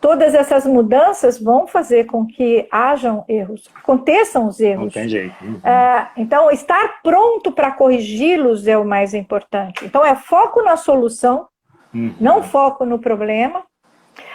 Todas 0.00 0.34
essas 0.34 0.64
mudanças 0.64 1.38
vão 1.38 1.66
fazer 1.66 2.06
com 2.06 2.26
que 2.26 2.66
hajam 2.72 3.22
erros, 3.28 3.68
aconteçam 3.74 4.46
os 4.48 4.58
erros. 4.58 4.84
Não 4.84 4.90
tem 4.90 5.06
jeito. 5.06 5.34
Uhum. 5.44 5.60
É, 5.62 6.08
então, 6.16 6.50
estar 6.50 7.02
pronto 7.02 7.52
para 7.52 7.72
corrigi-los 7.72 8.66
é 8.66 8.78
o 8.78 8.86
mais 8.86 9.12
importante. 9.12 9.84
Então, 9.84 10.02
é 10.02 10.16
foco 10.16 10.62
na 10.62 10.78
solução, 10.78 11.46
uhum. 11.92 12.14
não 12.18 12.42
foco 12.42 12.86
no 12.86 12.98
problema, 12.98 13.64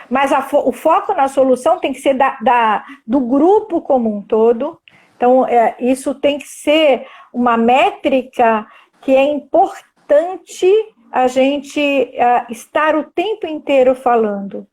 mas 0.08 0.32
a, 0.32 0.48
o 0.54 0.72
foco 0.72 1.12
na 1.16 1.28
solução 1.28 1.80
tem 1.80 1.92
que 1.92 2.00
ser 2.00 2.14
da, 2.14 2.38
da 2.40 2.86
do 3.08 3.20
grupo 3.20 3.82
como 3.82 4.16
um 4.16 4.22
todo. 4.22 4.80
Então, 5.18 5.48
é, 5.48 5.76
isso 5.80 6.14
tem 6.14 6.38
que 6.38 6.48
ser 6.48 7.08
uma 7.34 7.58
métrica 7.58 8.68
que 9.02 9.16
é 9.16 9.24
importante 9.24 10.68
a 11.12 11.28
gente 11.28 11.80
uh, 11.80 12.52
estar 12.52 12.96
o 12.96 13.04
tempo 13.04 13.48
inteiro 13.48 13.96
falando. 13.96 14.68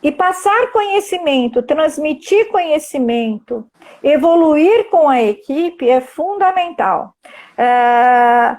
E 0.00 0.12
passar 0.12 0.70
conhecimento, 0.70 1.62
transmitir 1.62 2.48
conhecimento, 2.48 3.66
evoluir 4.02 4.88
com 4.90 5.08
a 5.08 5.20
equipe 5.20 5.88
é 5.88 6.00
fundamental. 6.00 7.14
Uh, 7.58 8.56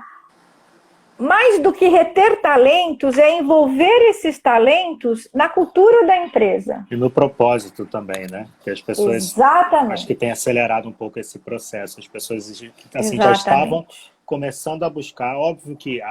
mais 1.19 1.59
do 1.59 1.73
que 1.73 1.87
reter 1.89 2.41
talentos, 2.41 3.17
é 3.17 3.37
envolver 3.37 4.09
esses 4.09 4.39
talentos 4.39 5.27
na 5.33 5.49
cultura 5.49 6.07
da 6.07 6.15
empresa. 6.15 6.87
E 6.89 6.95
no 6.95 7.09
propósito 7.09 7.85
também, 7.85 8.25
né? 8.31 8.47
Que 8.63 8.69
as 8.69 8.81
pessoas. 8.81 9.33
Exatamente. 9.33 9.93
Acho 9.93 10.07
que 10.07 10.15
tem 10.15 10.31
acelerado 10.31 10.87
um 10.87 10.93
pouco 10.93 11.19
esse 11.19 11.37
processo. 11.37 11.99
As 11.99 12.07
pessoas 12.07 12.49
assim, 12.95 13.17
já 13.17 13.31
estavam 13.33 13.85
começando 14.25 14.83
a 14.83 14.89
buscar. 14.89 15.35
Óbvio 15.35 15.75
que 15.75 16.01
a, 16.01 16.07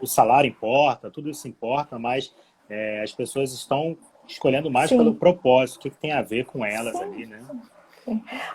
o 0.00 0.06
salário 0.06 0.48
importa, 0.48 1.10
tudo 1.10 1.30
isso 1.30 1.46
importa, 1.48 1.98
mas 1.98 2.34
é, 2.68 3.02
as 3.02 3.12
pessoas 3.12 3.52
estão 3.52 3.96
escolhendo 4.26 4.70
mais 4.70 4.88
Sim. 4.88 4.96
pelo 4.98 5.14
propósito, 5.14 5.76
o 5.76 5.80
que, 5.80 5.90
que, 5.90 5.98
tem 5.98 6.12
a 6.12 6.22
ver 6.22 6.44
com 6.46 6.64
elas 6.64 6.96
Sim. 6.96 7.04
ali, 7.04 7.26
né? 7.26 7.40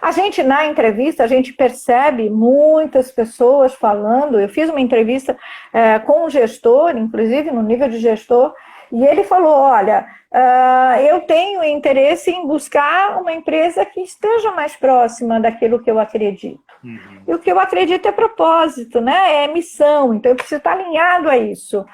A 0.02 0.12
gente, 0.12 0.42
na 0.44 0.66
entrevista, 0.66 1.24
a 1.24 1.28
gente 1.28 1.52
percebe 1.52 2.30
muitas 2.30 3.12
pessoas 3.12 3.74
falando. 3.74 4.39
Eu 4.39 4.48
fiz 4.48 4.70
uma 4.70 4.80
entrevista 4.80 5.38
é, 5.74 6.00
com 6.00 6.26
um 6.26 6.30
gestor, 6.30 6.96
inclusive 6.98 7.52
no 7.52 7.62
nível 7.62 7.89
de 7.89 8.00
gestor, 8.00 8.54
e 8.92 9.06
ele 9.06 9.24
falou: 9.24 9.54
Olha, 9.54 10.06
uh, 10.32 11.00
eu 11.02 11.22
tenho 11.22 11.64
interesse 11.64 12.30
em 12.30 12.46
buscar 12.46 13.20
uma 13.22 13.32
empresa 13.32 13.86
que 13.86 14.02
esteja 14.02 14.52
mais 14.52 14.76
próxima 14.76 15.39
daquilo 15.39 15.82
que 15.82 15.89
eu 15.89 16.00
acredito. 16.00 16.62
Uhum. 16.84 17.00
E 17.28 17.34
o 17.34 17.39
que 17.39 17.52
eu 17.52 17.60
acredito 17.60 18.08
é 18.08 18.12
propósito, 18.12 19.00
né? 19.00 19.44
é 19.44 19.48
missão, 19.48 20.14
então 20.14 20.32
eu 20.32 20.36
preciso 20.36 20.58
estar 20.58 20.74
alinhado 20.74 21.30
a 21.30 21.38
isso. 21.38 21.86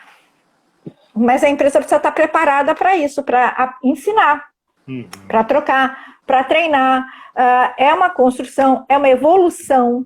Mas 1.13 1.43
a 1.43 1.49
empresa 1.49 1.79
precisa 1.79 1.97
estar 1.97 2.11
preparada 2.11 2.73
para 2.73 2.95
isso, 2.95 3.23
para 3.23 3.77
ensinar, 3.83 4.47
uhum. 4.87 5.07
para 5.27 5.43
trocar, 5.43 6.17
para 6.25 6.43
treinar. 6.43 7.05
Uh, 7.35 7.73
é 7.77 7.93
uma 7.93 8.09
construção, 8.09 8.85
é 8.89 8.97
uma 8.97 9.09
evolução. 9.09 10.05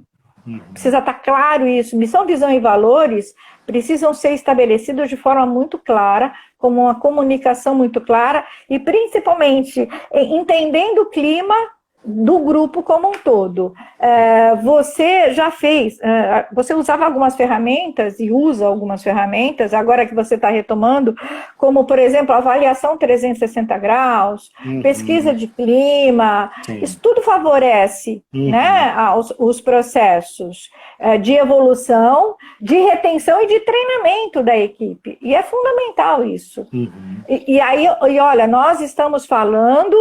Precisa 0.72 1.00
estar 1.00 1.14
claro 1.16 1.68
isso. 1.68 1.98
Missão, 1.98 2.26
visão 2.26 2.52
e 2.52 2.60
valores 2.60 3.34
precisam 3.66 4.14
ser 4.14 4.34
estabelecidos 4.34 5.10
de 5.10 5.16
forma 5.16 5.46
muito 5.46 5.78
clara, 5.78 6.34
como 6.58 6.82
uma 6.82 6.96
comunicação 6.96 7.76
muito 7.76 8.02
clara 8.02 8.46
e 8.70 8.80
principalmente 8.80 9.88
entendendo 10.14 11.00
o 11.00 11.10
clima 11.10 11.56
do 12.04 12.40
grupo 12.40 12.82
como 12.82 13.10
um 13.10 13.12
todo. 13.12 13.74
É, 14.00 14.56
você 14.56 15.32
já 15.34 15.52
fez, 15.52 16.00
é, 16.02 16.48
você 16.52 16.74
usava 16.74 17.06
algumas 17.06 17.36
ferramentas 17.36 18.20
e 18.20 18.32
usa 18.32 18.66
algumas 18.66 19.04
ferramentas, 19.04 19.74
agora 19.74 20.06
que 20.06 20.16
você 20.16 20.36
está 20.36 20.50
retomando, 20.50 21.16
como, 21.58 21.86
por 21.86 22.00
exemplo, 22.00 22.34
avaliação 22.34 22.98
360 22.98 23.78
graus, 23.78 24.52
uhum. 24.66 24.82
pesquisa 24.82 25.34
de 25.34 25.46
clima, 25.46 26.52
Sim. 26.66 26.80
isso 26.82 27.00
tudo 27.00 27.22
favorece 27.22 28.24
uhum. 28.34 28.50
né, 28.50 28.96
os, 29.16 29.34
os 29.38 29.62
processos 29.62 30.72
é, 30.98 31.18
de 31.20 31.34
evolução, 31.34 32.36
de 32.60 32.76
retenção 32.76 33.42
e 33.44 33.48
de 33.48 33.60
treinamento 33.60 34.42
da 34.42 34.58
equipe. 34.58 35.20
E 35.22 35.36
é 35.36 35.44
fundamental 35.44 36.26
isso. 36.26 36.68
Uhum. 36.74 37.22
E, 37.30 37.56
e, 37.56 37.62
aí, 37.62 37.86
e 37.86 38.20
olha, 38.20 38.48
nós 38.48 38.82
estamos 38.82 39.28
falando 39.28 39.96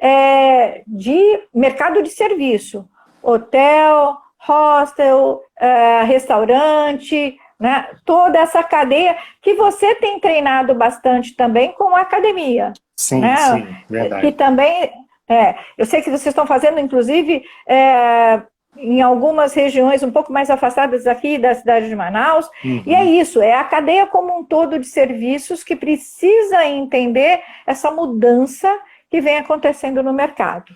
é, 0.00 0.82
de 0.86 1.43
mercado 1.52 2.02
de 2.02 2.10
serviço, 2.10 2.88
hotel, 3.22 4.16
hostel, 4.38 5.40
é, 5.58 6.02
restaurante, 6.04 7.38
né? 7.58 7.88
toda 8.04 8.38
essa 8.38 8.62
cadeia 8.62 9.16
que 9.40 9.54
você 9.54 9.94
tem 9.94 10.20
treinado 10.20 10.74
bastante 10.74 11.34
também 11.34 11.72
com 11.72 11.94
a 11.96 12.00
academia. 12.00 12.72
Sim, 12.96 13.20
né? 13.20 13.36
sim, 13.36 13.76
verdade. 13.88 14.26
E 14.26 14.32
também, 14.32 14.90
é, 15.28 15.54
eu 15.78 15.86
sei 15.86 16.00
que 16.02 16.10
vocês 16.10 16.26
estão 16.26 16.46
fazendo, 16.46 16.78
inclusive, 16.78 17.42
é, 17.66 18.42
em 18.76 19.00
algumas 19.00 19.54
regiões 19.54 20.02
um 20.02 20.10
pouco 20.10 20.32
mais 20.32 20.50
afastadas 20.50 21.06
aqui 21.06 21.38
da 21.38 21.54
cidade 21.54 21.88
de 21.88 21.96
Manaus. 21.96 22.48
Uhum. 22.64 22.82
E 22.86 22.94
é 22.94 23.04
isso, 23.04 23.40
é 23.40 23.54
a 23.54 23.64
cadeia 23.64 24.06
como 24.06 24.38
um 24.38 24.44
todo 24.44 24.78
de 24.78 24.86
serviços 24.86 25.62
que 25.62 25.76
precisa 25.76 26.66
entender 26.66 27.40
essa 27.66 27.90
mudança 27.90 28.70
que 29.10 29.20
vem 29.20 29.36
acontecendo 29.36 30.02
no 30.02 30.12
mercado. 30.12 30.74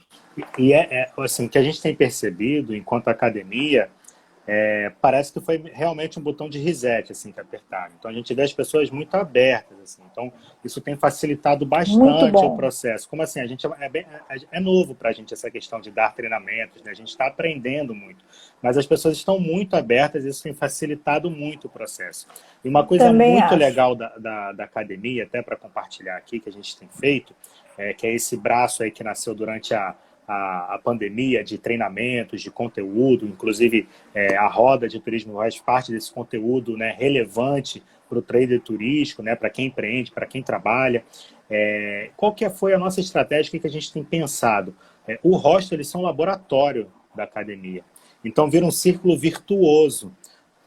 E 0.58 0.72
é, 0.72 0.88
é 0.90 1.12
assim, 1.18 1.46
o 1.46 1.48
que 1.48 1.58
a 1.58 1.62
gente 1.62 1.80
tem 1.80 1.94
percebido 1.94 2.74
enquanto 2.74 3.08
academia 3.08 3.90
é, 4.50 4.90
parece 5.02 5.30
que 5.30 5.40
foi 5.42 5.62
realmente 5.74 6.18
um 6.18 6.22
botão 6.22 6.48
de 6.48 6.58
reset 6.58 7.12
assim 7.12 7.30
que 7.30 7.38
apertaram. 7.38 7.92
Então 7.98 8.10
a 8.10 8.14
gente 8.14 8.32
vê 8.32 8.40
as 8.40 8.52
pessoas 8.52 8.88
muito 8.88 9.14
abertas, 9.14 9.78
assim. 9.78 10.00
Então 10.10 10.32
isso 10.64 10.80
tem 10.80 10.96
facilitado 10.96 11.66
bastante 11.66 12.42
o 12.46 12.56
processo. 12.56 13.06
Como 13.10 13.20
assim? 13.20 13.40
A 13.40 13.46
gente 13.46 13.66
é, 13.66 13.70
é 13.78 13.88
bem, 13.90 14.06
é, 14.30 14.36
é 14.52 14.58
novo 14.58 14.94
para 14.94 15.10
a 15.10 15.12
gente 15.12 15.34
essa 15.34 15.50
questão 15.50 15.82
de 15.82 15.90
dar 15.90 16.14
treinamentos, 16.14 16.82
né? 16.82 16.90
A 16.90 16.94
gente 16.94 17.08
está 17.08 17.26
aprendendo 17.26 17.94
muito, 17.94 18.24
mas 18.62 18.78
as 18.78 18.86
pessoas 18.86 19.18
estão 19.18 19.38
muito 19.38 19.76
abertas. 19.76 20.24
Isso 20.24 20.42
tem 20.42 20.54
facilitado 20.54 21.30
muito 21.30 21.66
o 21.66 21.70
processo. 21.70 22.26
E 22.64 22.70
uma 22.70 22.86
coisa 22.86 23.04
Também 23.04 23.32
muito 23.32 23.44
acho. 23.44 23.56
legal 23.56 23.94
da, 23.94 24.16
da, 24.16 24.52
da 24.52 24.64
academia, 24.64 25.24
até 25.24 25.42
para 25.42 25.56
compartilhar 25.56 26.16
aqui 26.16 26.40
que 26.40 26.48
a 26.48 26.52
gente 26.52 26.74
tem 26.74 26.88
feito, 26.88 27.34
é 27.76 27.92
que 27.92 28.06
é 28.06 28.14
esse 28.14 28.34
braço 28.34 28.82
aí 28.82 28.90
que 28.90 29.04
nasceu 29.04 29.34
durante 29.34 29.74
a 29.74 29.94
a, 30.28 30.74
a, 30.74 30.78
pandemia 30.78 31.42
de 31.42 31.56
treinamentos, 31.56 32.42
de 32.42 32.50
conteúdo, 32.50 33.26
inclusive 33.26 33.88
é, 34.14 34.36
a 34.36 34.46
roda 34.46 34.86
de 34.86 35.00
turismo 35.00 35.34
faz 35.34 35.58
parte 35.58 35.90
desse 35.90 36.12
conteúdo 36.12 36.76
né, 36.76 36.94
relevante 36.96 37.82
para 38.08 38.18
o 38.18 38.22
trader 38.22 38.60
turístico, 38.60 39.22
né, 39.22 39.34
para 39.34 39.48
quem 39.48 39.66
empreende, 39.66 40.12
para 40.12 40.26
quem 40.26 40.42
trabalha. 40.42 41.02
É, 41.50 42.10
qual 42.14 42.34
que 42.34 42.48
foi 42.50 42.74
a 42.74 42.78
nossa 42.78 43.00
estratégia, 43.00 43.56
o 43.56 43.60
que 43.60 43.66
a 43.66 43.70
gente 43.70 43.90
tem 43.90 44.04
pensado? 44.04 44.76
É, 45.06 45.18
o 45.22 45.34
hostel, 45.34 45.76
eles 45.76 45.88
são 45.88 46.02
um 46.02 46.04
laboratório 46.04 46.88
da 47.14 47.24
academia. 47.24 47.82
Então, 48.22 48.50
vira 48.50 48.66
um 48.66 48.70
círculo 48.70 49.16
virtuoso. 49.16 50.12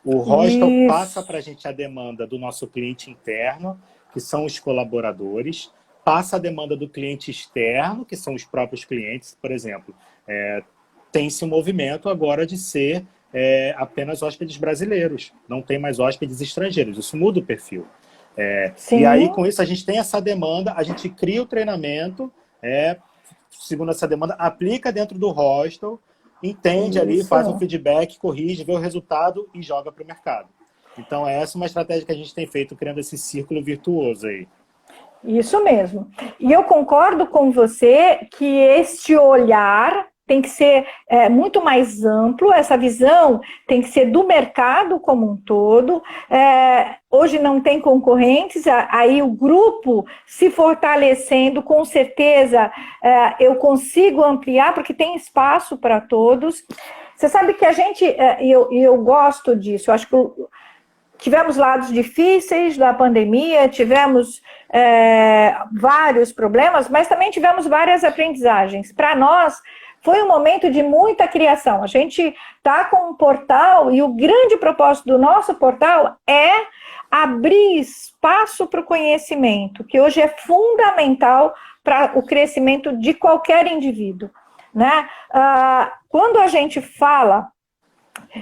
O 0.03 0.17
hostel 0.17 0.69
Isso. 0.69 0.87
passa 0.87 1.21
para 1.21 1.37
a 1.37 1.41
gente 1.41 1.67
a 1.67 1.71
demanda 1.71 2.25
do 2.25 2.39
nosso 2.39 2.67
cliente 2.67 3.11
interno, 3.11 3.79
que 4.11 4.19
são 4.19 4.45
os 4.45 4.59
colaboradores, 4.59 5.71
passa 6.03 6.35
a 6.35 6.39
demanda 6.39 6.75
do 6.75 6.89
cliente 6.89 7.29
externo, 7.29 8.05
que 8.05 8.15
são 8.15 8.33
os 8.33 8.43
próprios 8.43 8.85
clientes, 8.85 9.37
por 9.39 9.51
exemplo. 9.51 9.93
É, 10.27 10.63
Tem-se 11.11 11.43
um 11.45 11.47
movimento 11.47 12.09
agora 12.09 12.45
de 12.45 12.57
ser 12.57 13.05
é, 13.33 13.73
apenas 13.77 14.21
hóspedes 14.21 14.57
brasileiros, 14.57 15.33
não 15.47 15.61
tem 15.61 15.79
mais 15.79 15.99
hóspedes 15.99 16.41
estrangeiros. 16.41 16.97
Isso 16.97 17.15
muda 17.15 17.39
o 17.39 17.43
perfil. 17.43 17.85
É, 18.35 18.73
e 18.91 19.05
aí, 19.05 19.29
com 19.29 19.45
isso, 19.45 19.61
a 19.61 19.65
gente 19.65 19.85
tem 19.85 19.99
essa 19.99 20.21
demanda, 20.21 20.73
a 20.73 20.83
gente 20.83 21.09
cria 21.09 21.41
o 21.41 21.45
treinamento, 21.45 22.31
é, 22.61 22.97
segundo 23.49 23.91
essa 23.91 24.07
demanda, 24.07 24.33
aplica 24.35 24.91
dentro 24.91 25.19
do 25.19 25.29
hostel, 25.29 25.99
entende 26.41 26.97
isso. 26.97 27.01
ali, 27.01 27.23
faz 27.23 27.47
um 27.47 27.59
feedback, 27.59 28.17
corrige, 28.17 28.63
vê 28.63 28.71
o 28.71 28.79
resultado 28.79 29.49
e 29.53 29.61
joga 29.61 29.91
para 29.91 30.03
o 30.03 30.07
mercado. 30.07 30.47
Então, 30.97 31.27
essa 31.27 31.55
é 31.55 31.57
uma 31.57 31.65
estratégia 31.65 32.05
que 32.05 32.11
a 32.11 32.15
gente 32.15 32.33
tem 32.33 32.45
feito, 32.47 32.75
criando 32.75 32.99
esse 32.99 33.17
círculo 33.17 33.63
virtuoso 33.63 34.27
aí. 34.27 34.47
Isso 35.23 35.63
mesmo. 35.63 36.09
E 36.39 36.51
eu 36.51 36.63
concordo 36.63 37.27
com 37.27 37.51
você 37.51 38.27
que 38.31 38.45
este 38.45 39.15
olhar 39.15 40.07
tem 40.31 40.41
que 40.41 40.49
ser 40.49 40.87
é, 41.09 41.27
muito 41.27 41.61
mais 41.61 42.05
amplo, 42.05 42.53
essa 42.53 42.77
visão 42.77 43.41
tem 43.67 43.81
que 43.81 43.89
ser 43.89 44.05
do 44.05 44.23
mercado 44.23 44.97
como 44.97 45.29
um 45.29 45.35
todo. 45.35 46.01
É, 46.29 46.95
hoje 47.09 47.37
não 47.37 47.59
tem 47.59 47.81
concorrentes, 47.81 48.63
aí 48.89 49.21
o 49.21 49.27
grupo 49.27 50.05
se 50.25 50.49
fortalecendo, 50.49 51.61
com 51.61 51.83
certeza 51.83 52.71
é, 53.03 53.35
eu 53.41 53.55
consigo 53.55 54.23
ampliar, 54.23 54.73
porque 54.73 54.93
tem 54.93 55.17
espaço 55.17 55.77
para 55.77 55.99
todos. 55.99 56.63
Você 57.13 57.27
sabe 57.27 57.53
que 57.53 57.65
a 57.65 57.73
gente, 57.73 58.05
é, 58.05 58.41
e 58.41 58.49
eu, 58.49 58.71
eu 58.71 58.97
gosto 59.03 59.53
disso, 59.53 59.89
eu 59.89 59.95
acho 59.95 60.07
que 60.07 60.15
tivemos 61.21 61.55
lados 61.55 61.89
difíceis 61.93 62.75
da 62.75 62.93
pandemia, 62.93 63.69
tivemos 63.69 64.41
é, 64.73 65.55
vários 65.71 66.33
problemas, 66.33 66.89
mas 66.89 67.07
também 67.07 67.29
tivemos 67.29 67.67
várias 67.67 68.03
aprendizagens. 68.03 68.91
Para 68.91 69.15
nós, 69.15 69.61
foi 70.01 70.21
um 70.23 70.27
momento 70.27 70.69
de 70.71 70.81
muita 70.81 71.27
criação. 71.27 71.83
A 71.83 71.87
gente 71.87 72.35
está 72.57 72.85
com 72.85 73.11
um 73.11 73.13
portal 73.13 73.91
e 73.91 74.01
o 74.01 74.09
grande 74.09 74.57
propósito 74.57 75.05
do 75.09 75.19
nosso 75.19 75.53
portal 75.53 76.17
é 76.27 76.49
abrir 77.09 77.79
espaço 77.79 78.65
para 78.65 78.79
o 78.79 78.85
conhecimento, 78.85 79.83
que 79.83 80.01
hoje 80.01 80.19
é 80.19 80.27
fundamental 80.27 81.53
para 81.83 82.13
o 82.15 82.23
crescimento 82.23 82.97
de 82.97 83.13
qualquer 83.13 83.67
indivíduo. 83.67 84.29
Né? 84.73 85.07
Ah, 85.31 85.91
quando 86.09 86.39
a 86.39 86.47
gente 86.47 86.81
fala 86.81 87.50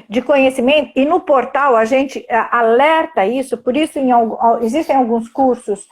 de 0.10 0.22
conhecimento, 0.22 0.92
e 0.96 1.06
no 1.06 1.20
portal 1.20 1.76
a 1.76 1.86
gente 1.86 2.26
alerta 2.52 3.26
isso, 3.26 3.58
por 3.58 3.76
isso 3.76 3.98
em, 3.98 4.10
existem 4.62 4.96
alguns 4.96 5.28
cursos 5.30 5.88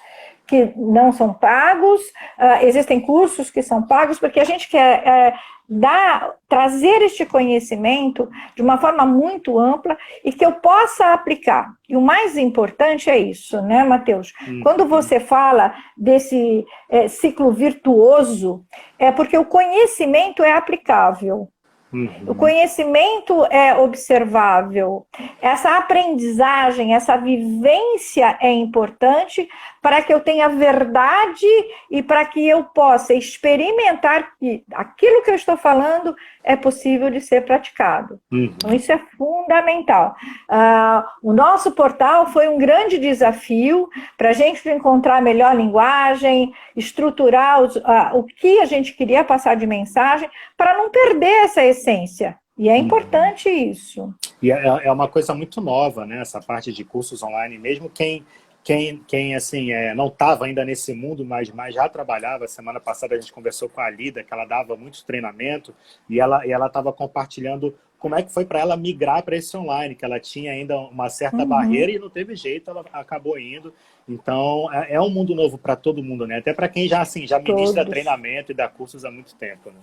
que 0.47 0.71
não 0.77 1.11
são 1.11 1.33
pagos, 1.33 2.01
uh, 2.39 2.63
existem 2.63 3.01
cursos 3.01 3.51
que 3.51 3.61
são 3.61 3.83
pagos, 3.83 4.17
porque 4.17 4.39
a 4.39 4.45
gente 4.45 4.69
quer 4.69 5.03
uh, 5.03 5.37
dar, 5.67 6.31
trazer 6.47 7.01
este 7.01 7.25
conhecimento 7.25 8.29
de 8.55 8.61
uma 8.61 8.77
forma 8.77 9.05
muito 9.05 9.59
ampla 9.59 9.97
e 10.23 10.31
que 10.31 10.45
eu 10.45 10.53
possa 10.53 11.11
aplicar. 11.11 11.69
E 11.89 11.97
o 11.97 12.01
mais 12.01 12.37
importante 12.37 13.09
é 13.09 13.17
isso, 13.17 13.61
né, 13.61 13.83
Matheus? 13.83 14.33
Uhum. 14.47 14.61
Quando 14.63 14.85
você 14.85 15.19
fala 15.19 15.75
desse 15.97 16.65
é, 16.89 17.09
ciclo 17.09 17.51
virtuoso, 17.51 18.63
é 18.97 19.11
porque 19.11 19.37
o 19.37 19.45
conhecimento 19.45 20.41
é 20.41 20.53
aplicável. 20.53 21.49
Uhum. 21.91 22.09
O 22.27 22.35
conhecimento 22.35 23.45
é 23.45 23.73
observável. 23.77 25.07
Essa 25.41 25.77
aprendizagem, 25.77 26.93
essa 26.93 27.15
vivência 27.15 28.37
é 28.41 28.51
importante 28.51 29.47
para 29.87 30.01
que 30.01 30.13
eu 30.13 30.19
tenha 30.19 30.49
verdade 30.49 31.47
e 31.89 32.03
para 32.03 32.25
que 32.25 32.45
eu 32.45 32.61
possa 32.61 33.13
experimentar 33.13 34.35
que 34.37 34.61
aquilo 34.73 35.23
que 35.23 35.31
eu 35.31 35.35
estou 35.35 35.55
falando 35.55 36.13
é 36.43 36.57
possível 36.57 37.09
de 37.09 37.21
ser 37.21 37.45
praticado. 37.45 38.19
Uhum. 38.29 38.51
Então, 38.53 38.73
isso 38.73 38.91
é 38.91 38.99
fundamental. 39.17 40.13
Uh, 40.51 41.07
o 41.23 41.31
nosso 41.31 41.71
portal 41.71 42.27
foi 42.33 42.49
um 42.49 42.57
grande 42.57 42.97
desafio 42.97 43.87
para 44.17 44.31
a 44.31 44.33
gente 44.33 44.67
encontrar 44.67 45.19
a 45.19 45.21
melhor 45.21 45.55
linguagem, 45.55 46.53
estruturar 46.75 47.61
os, 47.61 47.77
uh, 47.77 48.11
o 48.13 48.25
que 48.25 48.59
a 48.59 48.65
gente 48.65 48.91
queria 48.91 49.23
passar 49.23 49.55
de 49.55 49.65
mensagem, 49.65 50.29
para 50.57 50.77
não 50.77 50.89
perder 50.89 51.45
essa 51.45 51.63
essência. 51.63 52.37
E 52.57 52.67
é 52.67 52.73
uhum. 52.73 52.79
importante 52.79 53.47
isso. 53.47 54.13
E 54.41 54.51
é, 54.51 54.65
é 54.65 54.91
uma 54.91 55.07
coisa 55.07 55.33
muito 55.33 55.61
nova, 55.61 56.05
né? 56.05 56.19
Essa 56.19 56.41
parte 56.41 56.73
de 56.73 56.83
cursos 56.83 57.23
online, 57.23 57.57
mesmo 57.57 57.89
quem 57.89 58.25
quem, 58.67 59.01
quem 59.07 59.33
assim, 59.33 59.71
é, 59.71 59.95
não 59.95 60.07
estava 60.07 60.43
ainda 60.43 60.65
nesse 60.65 60.93
mundo, 60.93 61.23
mas, 61.23 61.49
mas 61.51 61.73
já 61.73 61.87
trabalhava. 61.87 62.49
Semana 62.49 62.81
passada 62.81 63.15
a 63.15 63.17
gente 63.17 63.31
conversou 63.31 63.69
com 63.69 63.79
a 63.79 63.89
Lida, 63.89 64.25
que 64.25 64.33
ela 64.33 64.43
dava 64.43 64.75
muito 64.75 65.05
treinamento, 65.05 65.73
e 66.09 66.19
ela 66.19 66.45
e 66.45 66.51
estava 66.51 66.91
compartilhando 66.91 67.73
como 67.97 68.15
é 68.15 68.21
que 68.21 68.33
foi 68.33 68.43
para 68.43 68.59
ela 68.59 68.75
migrar 68.75 69.23
para 69.23 69.37
esse 69.37 69.55
online, 69.55 69.95
que 69.95 70.03
ela 70.03 70.19
tinha 70.19 70.51
ainda 70.51 70.77
uma 70.77 71.09
certa 71.09 71.37
uhum. 71.37 71.47
barreira 71.47 71.93
e 71.93 71.97
não 71.97 72.09
teve 72.09 72.35
jeito, 72.35 72.69
ela 72.69 72.83
acabou 72.91 73.39
indo. 73.39 73.73
Então, 74.05 74.67
é, 74.73 74.95
é 74.95 75.01
um 75.01 75.09
mundo 75.09 75.33
novo 75.33 75.57
para 75.57 75.77
todo 75.77 76.03
mundo, 76.03 76.27
né? 76.27 76.39
Até 76.39 76.53
para 76.53 76.67
quem 76.67 76.89
já, 76.89 76.99
assim, 76.99 77.25
já 77.25 77.39
ministra 77.39 77.85
Todos. 77.85 77.89
treinamento 77.89 78.51
e 78.51 78.55
dá 78.55 78.67
cursos 78.67 79.05
há 79.05 79.09
muito 79.09 79.33
tempo, 79.35 79.69
né? 79.69 79.79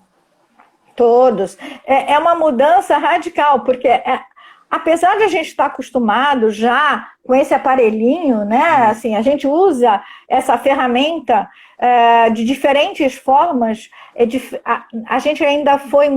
Todos. 0.94 1.56
É, 1.86 2.12
é 2.12 2.18
uma 2.18 2.34
mudança 2.34 2.98
radical, 2.98 3.64
porque 3.64 3.88
é, 3.88 4.20
apesar 4.74 5.16
de 5.18 5.22
a 5.22 5.28
gente 5.28 5.46
estar 5.46 5.66
acostumado 5.66 6.50
já 6.50 7.08
com 7.22 7.32
esse 7.32 7.54
aparelhinho, 7.54 8.44
né? 8.44 8.88
Assim, 8.88 9.14
a 9.14 9.22
gente 9.22 9.46
usa 9.46 10.02
essa 10.28 10.58
ferramenta 10.58 11.48
é, 11.78 12.28
de 12.30 12.44
diferentes 12.44 13.14
formas. 13.14 13.88
É, 14.16 14.24
a, 14.64 14.84
a, 15.06 15.18
gente 15.20 15.44
ainda 15.44 15.78
foi 15.78 16.08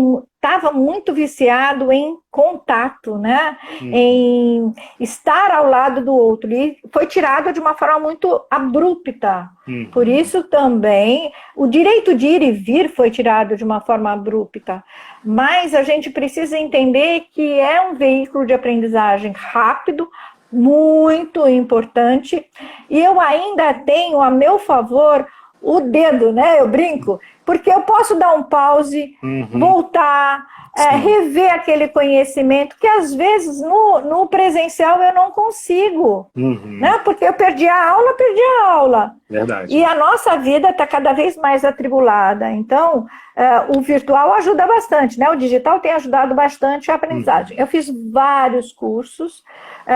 estava 0.48 0.72
muito 0.72 1.14
viciado 1.14 1.92
em 1.92 2.18
contato, 2.32 3.18
né? 3.18 3.58
Uhum. 3.82 3.92
Em 3.94 4.74
estar 5.00 5.52
ao 5.52 5.70
lado 5.70 6.04
do 6.04 6.14
outro 6.14 6.52
e 6.52 6.78
foi 6.92 7.06
tirado 7.06 7.52
de 7.52 7.60
uma 7.60 7.74
forma 7.74 8.00
muito 8.00 8.42
abrupta. 8.50 9.50
Uhum. 9.68 9.90
Por 9.92 10.08
isso 10.08 10.44
também 10.44 11.32
o 11.56 11.68
direito 11.68 12.16
de 12.16 12.28
ir 12.28 12.42
e 12.42 12.52
vir 12.52 12.90
foi 12.90 13.12
tirado 13.12 13.56
de 13.58 13.64
uma 13.64 13.82
forma 13.82 14.12
abrupta. 14.12 14.84
Mas 15.24 15.76
a 15.76 15.84
gente 15.84 16.10
precisa 16.10 16.58
entender 16.58 17.26
que 17.32 17.60
é 17.60 17.82
um 17.82 17.96
veículo 17.96 18.46
de 18.46 18.54
aprendizagem 18.54 19.34
rápido, 19.34 20.10
muito 20.50 21.46
importante, 21.46 22.46
e 22.90 22.98
eu 22.98 23.20
ainda 23.20 23.74
tenho 23.74 24.22
a 24.22 24.30
meu 24.32 24.58
favor 24.58 25.28
o 25.62 25.82
dedo, 25.82 26.32
né? 26.32 26.60
Eu 26.60 26.68
brinco, 26.68 27.20
porque 27.46 27.70
eu 27.70 27.82
posso 27.82 28.16
dar 28.16 28.34
um 28.34 28.44
pause, 28.44 29.16
uhum. 29.24 29.48
voltar, 29.54 30.46
é, 30.78 30.96
rever 30.96 31.52
aquele 31.52 31.88
conhecimento 31.88 32.76
que 32.80 32.86
às 32.86 33.14
vezes 33.14 33.60
no, 33.60 34.00
no 34.02 34.28
presencial 34.28 35.02
eu 35.02 35.14
não 35.14 35.32
consigo, 35.32 36.30
uhum. 36.36 36.78
né? 36.80 37.02
Porque 37.04 37.26
eu 37.26 37.34
perdi 37.34 37.68
a 37.68 37.90
aula, 37.90 38.14
perdi 38.14 38.42
a 38.42 38.70
aula. 38.70 39.16
Verdade. 39.28 39.76
E 39.76 39.84
a 39.84 39.96
nossa 39.96 40.38
vida 40.38 40.70
está 40.70 40.86
cada 40.86 41.14
vez 41.14 41.36
mais 41.36 41.66
atribulada. 41.66 42.52
Então, 42.52 43.08
é, 43.36 43.66
o 43.76 43.82
virtual 43.82 44.34
ajuda 44.34 44.68
bastante, 44.68 45.18
né? 45.18 45.30
O 45.32 45.36
digital 45.36 45.80
tem 45.80 45.94
ajudado 45.94 46.36
bastante 46.36 46.92
a 46.92 46.96
aprendizagem. 46.96 47.58
Uhum. 47.58 47.64
Eu 47.64 47.68
fiz 47.68 47.92
vários 48.12 48.72
cursos, 48.72 49.44
é, 49.86 49.96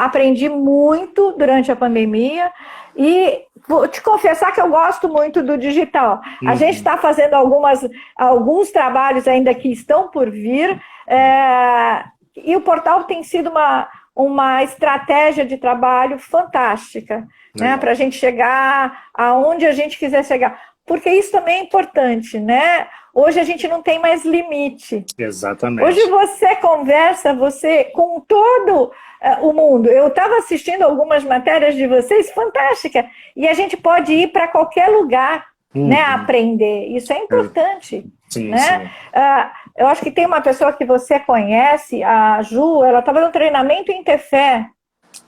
aprendi 0.00 0.48
muito 0.48 1.32
durante 1.32 1.72
a 1.72 1.76
pandemia. 1.76 2.52
E 2.96 3.42
vou 3.68 3.86
te 3.88 4.00
confessar 4.02 4.52
que 4.52 4.60
eu 4.60 4.68
gosto 4.68 5.08
muito 5.08 5.42
do 5.42 5.56
digital. 5.56 6.20
Uhum. 6.42 6.48
A 6.48 6.54
gente 6.54 6.76
está 6.76 6.96
fazendo 6.96 7.34
algumas, 7.34 7.88
alguns 8.16 8.70
trabalhos 8.70 9.26
ainda 9.28 9.54
que 9.54 9.70
estão 9.70 10.08
por 10.08 10.30
vir, 10.30 10.80
é, 11.06 12.04
e 12.36 12.56
o 12.56 12.60
portal 12.60 13.04
tem 13.04 13.22
sido 13.22 13.50
uma, 13.50 13.88
uma 14.14 14.62
estratégia 14.62 15.44
de 15.44 15.56
trabalho 15.56 16.18
fantástica, 16.18 17.26
né, 17.54 17.76
para 17.76 17.90
a 17.90 17.94
gente 17.94 18.16
chegar 18.16 19.04
aonde 19.12 19.66
a 19.66 19.72
gente 19.72 19.98
quiser 19.98 20.24
chegar. 20.24 20.58
Porque 20.86 21.10
isso 21.10 21.30
também 21.30 21.60
é 21.60 21.62
importante, 21.62 22.40
né? 22.40 22.88
Hoje 23.14 23.38
a 23.38 23.44
gente 23.44 23.68
não 23.68 23.82
tem 23.82 23.98
mais 23.98 24.24
limite. 24.24 25.04
Exatamente. 25.18 25.86
Hoje 25.86 26.08
você 26.08 26.56
conversa, 26.56 27.34
você 27.34 27.84
com 27.84 28.20
todo 28.20 28.90
uh, 29.22 29.46
o 29.46 29.52
mundo. 29.52 29.88
Eu 29.88 30.08
estava 30.08 30.36
assistindo 30.38 30.82
algumas 30.82 31.24
matérias 31.24 31.74
de 31.74 31.86
vocês, 31.86 32.30
fantástica. 32.32 33.08
E 33.36 33.46
a 33.48 33.54
gente 33.54 33.76
pode 33.76 34.12
ir 34.12 34.28
para 34.32 34.48
qualquer 34.48 34.88
lugar, 34.88 35.46
uhum. 35.74 35.88
né, 35.88 36.02
aprender. 36.02 36.88
Isso 36.88 37.12
é 37.12 37.18
importante, 37.18 38.04
sim, 38.28 38.48
né? 38.48 38.58
Sim. 38.58 38.84
Uh, 38.86 39.50
eu 39.78 39.86
acho 39.88 40.02
que 40.02 40.10
tem 40.10 40.26
uma 40.26 40.40
pessoa 40.40 40.72
que 40.72 40.84
você 40.84 41.18
conhece, 41.20 42.02
a 42.02 42.42
Ju, 42.42 42.84
ela 42.84 42.98
estava 42.98 43.20
no 43.20 43.30
treinamento 43.30 43.90
em 43.90 44.02
Tefé. 44.02 44.66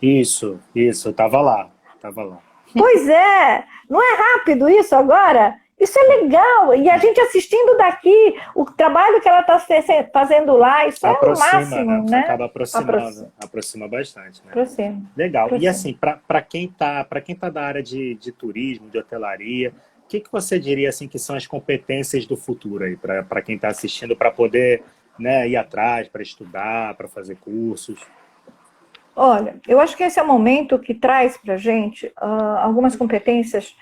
Isso, 0.00 0.58
isso, 0.74 1.08
eu 1.08 1.10
estava 1.12 1.40
lá, 1.40 1.68
estava 1.94 2.22
lá. 2.22 2.38
Pois 2.76 3.08
é, 3.08 3.64
não 3.88 4.00
é 4.02 4.16
rápido 4.16 4.68
isso 4.68 4.94
agora? 4.96 5.54
Isso 5.78 5.98
é 5.98 6.02
legal. 6.20 6.74
E 6.74 6.88
a 6.88 6.98
gente 6.98 7.20
assistindo 7.20 7.76
daqui, 7.76 8.36
o 8.54 8.64
trabalho 8.64 9.20
que 9.20 9.28
ela 9.28 9.40
está 9.40 9.58
fazendo 10.12 10.56
lá, 10.56 10.86
isso 10.86 11.04
aproxima, 11.06 11.46
é 11.46 11.50
o 11.50 11.60
máximo, 11.60 12.04
né? 12.04 12.10
né? 12.10 12.18
Acaba 12.20 12.44
aproximando, 12.46 12.90
aproxima, 12.90 13.32
aproxima 13.38 13.88
bastante. 13.88 14.42
Né? 14.44 14.50
Aproxima. 14.50 15.02
Legal. 15.16 15.46
Aproxima. 15.46 15.64
E 15.64 15.68
assim, 15.68 15.92
para 15.94 16.42
quem 16.42 16.66
está 16.66 17.06
quem 17.24 17.34
tá 17.34 17.50
da 17.50 17.62
área 17.62 17.82
de, 17.82 18.14
de 18.14 18.30
turismo, 18.30 18.88
de 18.88 18.98
hotelaria, 18.98 19.74
o 20.04 20.08
que, 20.08 20.20
que 20.20 20.30
você 20.30 20.58
diria 20.58 20.88
assim 20.88 21.08
que 21.08 21.18
são 21.18 21.34
as 21.34 21.46
competências 21.46 22.24
do 22.24 22.36
futuro 22.36 22.84
aí, 22.84 22.96
para 22.96 23.42
quem 23.42 23.56
está 23.56 23.68
assistindo, 23.68 24.14
para 24.14 24.30
poder 24.30 24.82
né, 25.18 25.48
ir 25.48 25.56
atrás, 25.56 26.08
para 26.08 26.22
estudar, 26.22 26.94
para 26.94 27.08
fazer 27.08 27.36
cursos? 27.36 28.00
Olha, 29.16 29.56
eu 29.66 29.80
acho 29.80 29.96
que 29.96 30.02
esse 30.02 30.18
é 30.18 30.22
o 30.22 30.26
momento 30.26 30.78
que 30.78 30.92
traz 30.92 31.36
para 31.36 31.54
a 31.54 31.56
gente 31.56 32.06
uh, 32.20 32.58
algumas 32.58 32.96
competências 32.96 33.74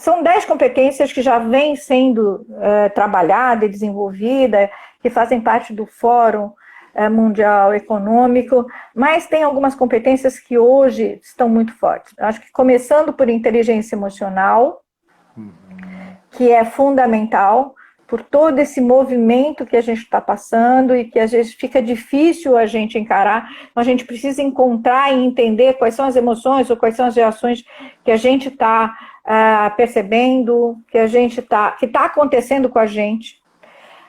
são 0.00 0.22
dez 0.22 0.46
competências 0.46 1.12
que 1.12 1.20
já 1.20 1.38
vêm 1.38 1.76
sendo 1.76 2.46
é, 2.58 2.88
trabalhada 2.88 3.66
e 3.66 3.68
desenvolvida, 3.68 4.70
que 5.02 5.10
fazem 5.10 5.40
parte 5.40 5.74
do 5.74 5.84
Fórum 5.84 6.52
é, 6.94 7.06
Mundial 7.08 7.74
Econômico, 7.74 8.66
mas 8.94 9.26
tem 9.26 9.42
algumas 9.42 9.74
competências 9.74 10.38
que 10.38 10.58
hoje 10.58 11.20
estão 11.22 11.50
muito 11.50 11.74
fortes. 11.74 12.14
Acho 12.18 12.40
que 12.40 12.50
começando 12.50 13.12
por 13.12 13.28
inteligência 13.28 13.94
emocional, 13.94 14.82
que 16.30 16.50
é 16.50 16.64
fundamental 16.64 17.74
por 18.10 18.22
todo 18.22 18.58
esse 18.58 18.80
movimento 18.80 19.64
que 19.64 19.76
a 19.76 19.80
gente 19.80 20.02
está 20.02 20.20
passando 20.20 20.96
e 20.96 21.04
que 21.04 21.18
às 21.18 21.30
vezes 21.30 21.54
fica 21.54 21.80
difícil 21.80 22.56
a 22.56 22.66
gente 22.66 22.98
encarar. 22.98 23.48
Então, 23.70 23.80
a 23.80 23.84
gente 23.84 24.04
precisa 24.04 24.42
encontrar 24.42 25.12
e 25.12 25.24
entender 25.24 25.74
quais 25.74 25.94
são 25.94 26.06
as 26.06 26.16
emoções 26.16 26.68
ou 26.68 26.76
quais 26.76 26.96
são 26.96 27.06
as 27.06 27.14
reações 27.14 27.62
que 28.04 28.10
a 28.10 28.16
gente 28.16 28.48
está 28.48 28.98
uh, 29.26 29.74
percebendo, 29.76 30.76
que 30.90 30.98
a 30.98 31.06
gente 31.06 31.40
está, 31.40 31.72
que 31.72 31.86
está 31.86 32.04
acontecendo 32.04 32.68
com 32.68 32.78
a 32.78 32.86
gente. 32.86 33.40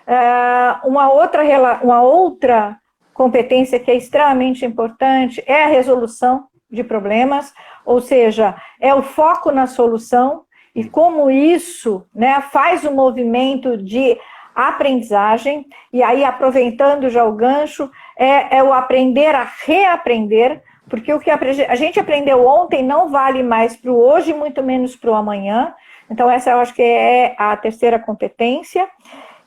Uh, 0.07 0.87
uma, 0.87 1.11
outra, 1.11 1.43
uma 1.81 2.01
outra 2.01 2.77
competência 3.13 3.79
que 3.79 3.91
é 3.91 3.95
extremamente 3.95 4.65
importante 4.65 5.43
é 5.45 5.63
a 5.63 5.67
resolução 5.67 6.47
de 6.69 6.83
problemas, 6.83 7.53
ou 7.85 8.01
seja, 8.01 8.55
é 8.79 8.93
o 8.95 9.03
foco 9.03 9.51
na 9.51 9.67
solução 9.67 10.43
e 10.73 10.85
como 10.85 11.29
isso 11.29 12.05
né, 12.15 12.41
faz 12.51 12.83
o 12.85 12.91
movimento 12.91 13.77
de 13.77 14.17
aprendizagem, 14.55 15.65
e 15.91 16.03
aí 16.03 16.23
aproveitando 16.23 17.09
já 17.09 17.25
o 17.25 17.33
gancho, 17.33 17.89
é, 18.17 18.57
é 18.57 18.63
o 18.63 18.73
aprender 18.73 19.33
a 19.33 19.49
reaprender, 19.65 20.61
porque 20.91 21.13
o 21.13 21.21
que 21.21 21.31
a 21.31 21.75
gente 21.75 21.97
aprendeu 22.01 22.45
ontem 22.45 22.83
não 22.83 23.07
vale 23.07 23.41
mais 23.41 23.77
para 23.77 23.89
o 23.89 23.97
hoje, 23.97 24.33
muito 24.33 24.61
menos 24.61 24.93
para 24.93 25.09
o 25.09 25.15
amanhã. 25.15 25.73
Então, 26.09 26.29
essa 26.29 26.51
eu 26.51 26.59
acho 26.59 26.73
que 26.73 26.81
é 26.81 27.33
a 27.37 27.55
terceira 27.55 27.97
competência. 27.97 28.85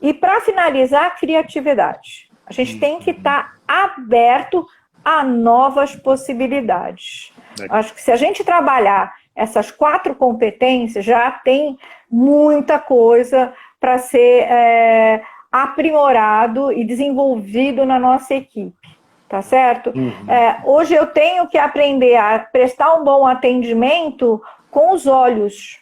E 0.01 0.15
para 0.15 0.41
finalizar, 0.41 1.05
a 1.05 1.11
criatividade. 1.11 2.31
A 2.47 2.53
gente 2.55 2.81
tem 2.81 2.99
que 2.99 3.11
estar 3.11 3.59
tá 3.67 3.85
aberto 3.85 4.67
a 5.05 5.23
novas 5.23 5.95
possibilidades. 5.95 7.31
Acho 7.69 7.93
que 7.93 8.01
se 8.01 8.11
a 8.11 8.17
gente 8.17 8.43
trabalhar 8.43 9.13
essas 9.37 9.71
quatro 9.71 10.15
competências, 10.15 11.05
já 11.05 11.31
tem 11.31 11.79
muita 12.11 12.79
coisa 12.79 13.53
para 13.79 13.99
ser 13.99 14.47
é, 14.49 15.23
aprimorado 15.53 16.73
e 16.73 16.87
desenvolvido 16.87 17.85
na 17.85 17.99
nossa 17.99 18.35
equipe 18.35 18.94
tá 19.29 19.43
certo? 19.43 19.91
Uhum. 19.95 20.13
É, 20.29 20.61
hoje 20.65 20.95
eu 20.95 21.07
tenho 21.07 21.49
que 21.49 21.59
aprender 21.59 22.17
a 22.17 22.39
prestar 22.39 22.95
um 22.95 23.05
bom 23.05 23.27
atendimento 23.27 24.43
com 24.71 24.93
os 24.93 25.07
olhos. 25.07 25.81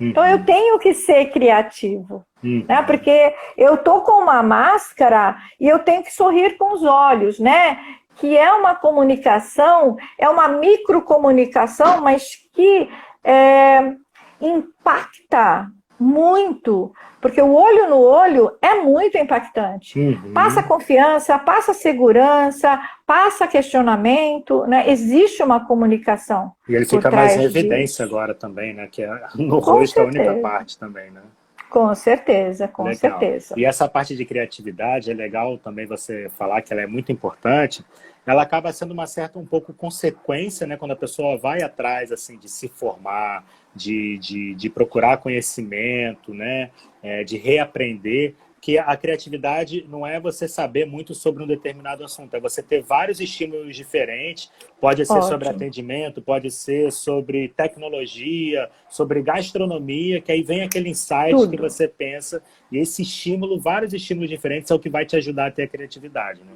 Uhum. 0.00 0.08
Então 0.08 0.24
eu 0.26 0.44
tenho 0.44 0.78
que 0.78 0.94
ser 0.94 1.26
criativo, 1.26 2.24
uhum. 2.42 2.64
né? 2.68 2.82
Porque 2.82 3.34
eu 3.56 3.76
tô 3.76 4.02
com 4.02 4.22
uma 4.22 4.42
máscara 4.42 5.36
e 5.60 5.66
eu 5.66 5.78
tenho 5.78 6.02
que 6.02 6.12
sorrir 6.12 6.56
com 6.56 6.72
os 6.72 6.84
olhos, 6.84 7.38
né? 7.38 7.78
que 8.16 8.36
é 8.36 8.50
uma 8.52 8.74
comunicação, 8.74 9.96
é 10.18 10.28
uma 10.28 10.48
microcomunicação, 10.48 12.00
mas 12.00 12.36
que 12.52 12.88
é, 13.22 13.92
impacta 14.40 15.70
muito, 15.98 16.92
porque 17.20 17.40
o 17.40 17.52
olho 17.52 17.88
no 17.88 18.00
olho 18.00 18.52
é 18.60 18.82
muito 18.82 19.16
impactante. 19.16 19.98
Uhum. 19.98 20.32
Passa 20.32 20.62
confiança, 20.62 21.38
passa 21.38 21.72
segurança, 21.72 22.80
passa 23.06 23.46
questionamento, 23.46 24.64
né? 24.66 24.90
Existe 24.90 25.42
uma 25.42 25.66
comunicação. 25.66 26.52
E 26.68 26.74
ele 26.74 26.84
fica 26.84 27.10
mais 27.10 27.36
em 27.36 27.44
evidência 27.44 28.04
agora 28.04 28.34
também, 28.34 28.74
né? 28.74 28.88
Que 28.90 29.02
é 29.02 29.10
no 29.36 29.60
com 29.60 29.72
rosto 29.72 29.94
certeza. 29.94 30.18
a 30.20 30.32
única 30.32 30.48
parte 30.48 30.78
também, 30.78 31.10
né? 31.10 31.22
Com 31.70 31.94
certeza, 31.94 32.68
com 32.68 32.84
legal. 32.84 32.98
certeza. 32.98 33.54
E 33.56 33.64
essa 33.64 33.88
parte 33.88 34.16
de 34.16 34.24
criatividade 34.24 35.10
é 35.10 35.14
legal 35.14 35.58
também 35.58 35.86
você 35.86 36.28
falar 36.30 36.62
que 36.62 36.72
ela 36.72 36.82
é 36.82 36.86
muito 36.86 37.10
importante. 37.10 37.84
Ela 38.26 38.42
acaba 38.42 38.72
sendo 38.72 38.92
uma 38.92 39.06
certa 39.06 39.38
um 39.38 39.46
pouco 39.46 39.72
consequência, 39.72 40.66
né? 40.66 40.76
Quando 40.76 40.92
a 40.92 40.96
pessoa 40.96 41.36
vai 41.36 41.62
atrás 41.62 42.10
assim 42.10 42.38
de 42.38 42.48
se 42.48 42.68
formar, 42.68 43.44
de, 43.74 44.18
de, 44.18 44.54
de 44.54 44.70
procurar 44.70 45.18
conhecimento, 45.18 46.32
né? 46.34 46.70
É, 47.02 47.22
de 47.22 47.36
reaprender 47.36 48.34
que 48.60 48.78
a 48.78 48.96
criatividade 48.96 49.86
não 49.88 50.06
é 50.06 50.18
você 50.18 50.48
saber 50.48 50.86
muito 50.86 51.14
sobre 51.14 51.42
um 51.42 51.46
determinado 51.46 52.02
assunto, 52.02 52.34
é 52.34 52.40
você 52.40 52.62
ter 52.62 52.82
vários 52.82 53.20
estímulos 53.20 53.76
diferentes. 53.76 54.50
Pode 54.80 55.04
ser 55.04 55.12
Ótimo. 55.12 55.28
sobre 55.28 55.48
atendimento, 55.48 56.20
pode 56.22 56.50
ser 56.50 56.90
sobre 56.90 57.48
tecnologia, 57.48 58.70
sobre 58.88 59.22
gastronomia, 59.22 60.20
que 60.20 60.32
aí 60.32 60.42
vem 60.42 60.62
aquele 60.62 60.88
insight 60.88 61.30
Tudo. 61.30 61.50
que 61.50 61.60
você 61.60 61.86
pensa. 61.86 62.42
E 62.72 62.78
esse 62.78 63.02
estímulo, 63.02 63.60
vários 63.60 63.92
estímulos 63.92 64.28
diferentes, 64.28 64.70
é 64.70 64.74
o 64.74 64.78
que 64.78 64.90
vai 64.90 65.04
te 65.04 65.16
ajudar 65.16 65.46
a 65.46 65.50
ter 65.50 65.64
a 65.64 65.68
criatividade. 65.68 66.42
Né? 66.42 66.52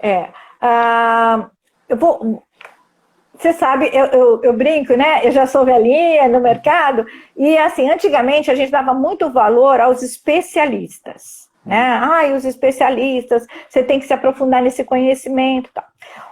É. 0.00 0.32
Uh, 0.60 1.50
eu 1.88 1.96
vou 1.96 2.42
você 3.38 3.52
sabe, 3.52 3.88
eu, 3.92 4.06
eu, 4.06 4.40
eu, 4.42 4.52
brinco, 4.52 4.94
né? 4.94 5.20
Eu 5.22 5.30
já 5.30 5.46
sou 5.46 5.64
velhinha 5.64 6.28
no 6.28 6.40
mercado, 6.40 7.06
e 7.36 7.56
assim, 7.56 7.88
antigamente 7.88 8.50
a 8.50 8.54
gente 8.54 8.70
dava 8.70 8.92
muito 8.92 9.30
valor 9.30 9.80
aos 9.80 10.02
especialistas. 10.02 11.48
Né? 11.64 11.78
Ah, 11.78 12.34
os 12.34 12.44
especialistas, 12.44 13.46
você 13.68 13.82
tem 13.82 14.00
que 14.00 14.06
se 14.06 14.12
aprofundar 14.14 14.62
nesse 14.62 14.82
conhecimento. 14.84 15.70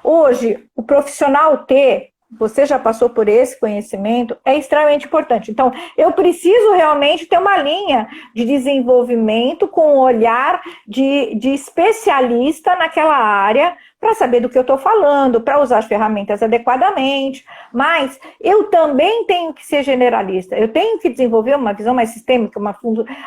Hoje, 0.02 0.66
o 0.74 0.82
profissional 0.82 1.58
ter, 1.58 2.10
você 2.38 2.66
já 2.66 2.78
passou 2.78 3.10
por 3.10 3.28
esse 3.28 3.58
conhecimento, 3.60 4.36
é 4.44 4.56
extremamente 4.56 5.06
importante. 5.06 5.50
Então, 5.50 5.70
eu 5.96 6.10
preciso 6.12 6.72
realmente 6.72 7.26
ter 7.26 7.38
uma 7.38 7.56
linha 7.58 8.08
de 8.34 8.44
desenvolvimento 8.44 9.68
com 9.68 9.96
um 9.96 9.98
olhar 9.98 10.60
de, 10.86 11.34
de 11.34 11.50
especialista 11.50 12.74
naquela 12.76 13.16
área, 13.16 13.76
para 14.00 14.14
saber 14.14 14.40
do 14.40 14.48
que 14.48 14.58
eu 14.58 14.62
estou 14.62 14.76
falando, 14.76 15.40
para 15.40 15.60
usar 15.60 15.78
as 15.78 15.86
ferramentas 15.86 16.42
adequadamente, 16.42 17.44
mas 17.72 18.18
eu 18.40 18.64
também 18.64 19.24
tenho 19.26 19.54
que 19.54 19.64
ser 19.64 19.82
generalista, 19.82 20.56
eu 20.56 20.68
tenho 20.68 20.98
que 20.98 21.08
desenvolver 21.08 21.56
uma 21.56 21.72
visão 21.72 21.94
mais 21.94 22.10
sistêmica, 22.10 22.58
uma, 22.58 22.76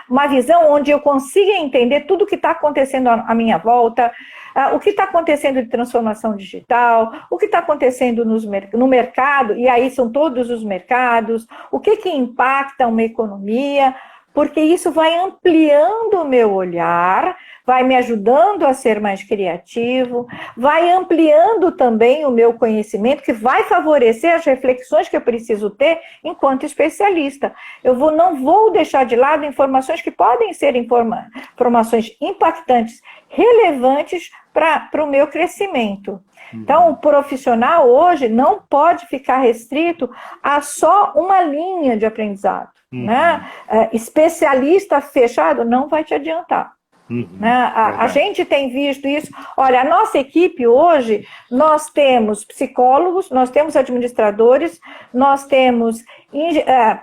uma 0.09 0.27
visão 0.27 0.71
onde 0.71 0.91
eu 0.91 0.99
consiga 0.99 1.51
entender 1.53 2.01
tudo 2.01 2.23
o 2.23 2.27
que 2.27 2.35
está 2.35 2.51
acontecendo 2.51 3.09
à 3.09 3.33
minha 3.33 3.57
volta, 3.57 4.11
uh, 4.55 4.75
o 4.75 4.79
que 4.79 4.91
está 4.91 5.03
acontecendo 5.05 5.61
de 5.61 5.69
transformação 5.69 6.35
digital, 6.35 7.11
o 7.31 7.37
que 7.37 7.45
está 7.45 7.59
acontecendo 7.59 8.23
nos, 8.23 8.45
no 8.73 8.87
mercado, 8.87 9.55
e 9.55 9.67
aí 9.67 9.89
são 9.89 10.11
todos 10.11 10.51
os 10.51 10.63
mercados, 10.63 11.47
o 11.71 11.79
que, 11.79 11.97
que 11.97 12.09
impacta 12.09 12.87
uma 12.87 13.03
economia, 13.03 13.95
porque 14.39 14.61
isso 14.61 14.89
vai 14.89 15.13
ampliando 15.17 16.13
o 16.13 16.23
meu 16.25 16.53
olhar, 16.53 17.37
vai 17.65 17.83
me 17.83 17.93
ajudando 17.97 18.63
a 18.63 18.73
ser 18.73 19.01
mais 19.01 19.21
criativo, 19.21 20.25
vai 20.55 20.89
ampliando 20.91 21.73
também 21.73 22.25
o 22.25 22.31
meu 22.31 22.53
conhecimento, 22.53 23.21
que 23.21 23.33
vai 23.33 23.65
favorecer 23.65 24.33
as 24.33 24.45
reflexões 24.45 25.09
que 25.09 25.17
eu 25.17 25.19
preciso 25.19 25.69
ter 25.69 25.99
enquanto 26.23 26.65
especialista. 26.65 27.53
Eu 27.83 27.95
vou, 27.95 28.11
não 28.11 28.41
vou 28.41 28.71
deixar 28.71 29.05
de 29.05 29.17
lado 29.17 29.43
informações 29.43 30.01
que 30.01 30.09
podem 30.09 30.53
ser 30.53 30.73
informa, 30.77 31.27
informações 31.53 32.15
impactantes, 32.21 33.01
relevantes 33.27 34.31
para 34.53 35.03
o 35.03 35.07
meu 35.07 35.27
crescimento. 35.27 36.21
Então, 36.53 36.89
o 36.89 36.97
profissional 36.97 37.87
hoje 37.87 38.27
não 38.27 38.61
pode 38.67 39.05
ficar 39.05 39.37
restrito 39.37 40.09
a 40.41 40.61
só 40.61 41.13
uma 41.15 41.41
linha 41.41 41.95
de 41.95 42.05
aprendizado. 42.05 42.69
Uhum. 42.91 43.05
Né? 43.05 43.47
É, 43.67 43.89
especialista 43.95 44.99
fechado 44.99 45.63
não 45.63 45.87
vai 45.87 46.03
te 46.03 46.13
adiantar. 46.13 46.73
Uhum, 47.09 47.27
né? 47.39 47.51
a, 47.51 48.03
a, 48.03 48.07
gente 48.07 48.45
tem 48.45 48.69
visto 48.69 49.07
isso. 49.07 49.31
Olha, 49.57 49.81
a 49.81 49.83
nossa 49.83 50.19
equipe 50.19 50.67
hoje, 50.67 51.27
nós 51.49 51.89
temos 51.89 52.45
psicólogos, 52.45 53.31
nós 53.31 53.49
temos 53.49 53.75
administradores, 53.75 54.79
nós 55.11 55.45
temos 55.45 56.03
é, 56.33 56.99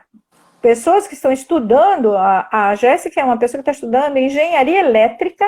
pessoas 0.63 1.09
que 1.09 1.15
estão 1.15 1.33
estudando. 1.33 2.17
A, 2.17 2.49
a 2.51 2.75
Jéssica 2.77 3.21
é 3.21 3.25
uma 3.25 3.37
pessoa 3.37 3.63
que 3.63 3.69
está 3.69 3.73
estudando 3.73 4.17
engenharia 4.17 4.81
elétrica. 4.81 5.45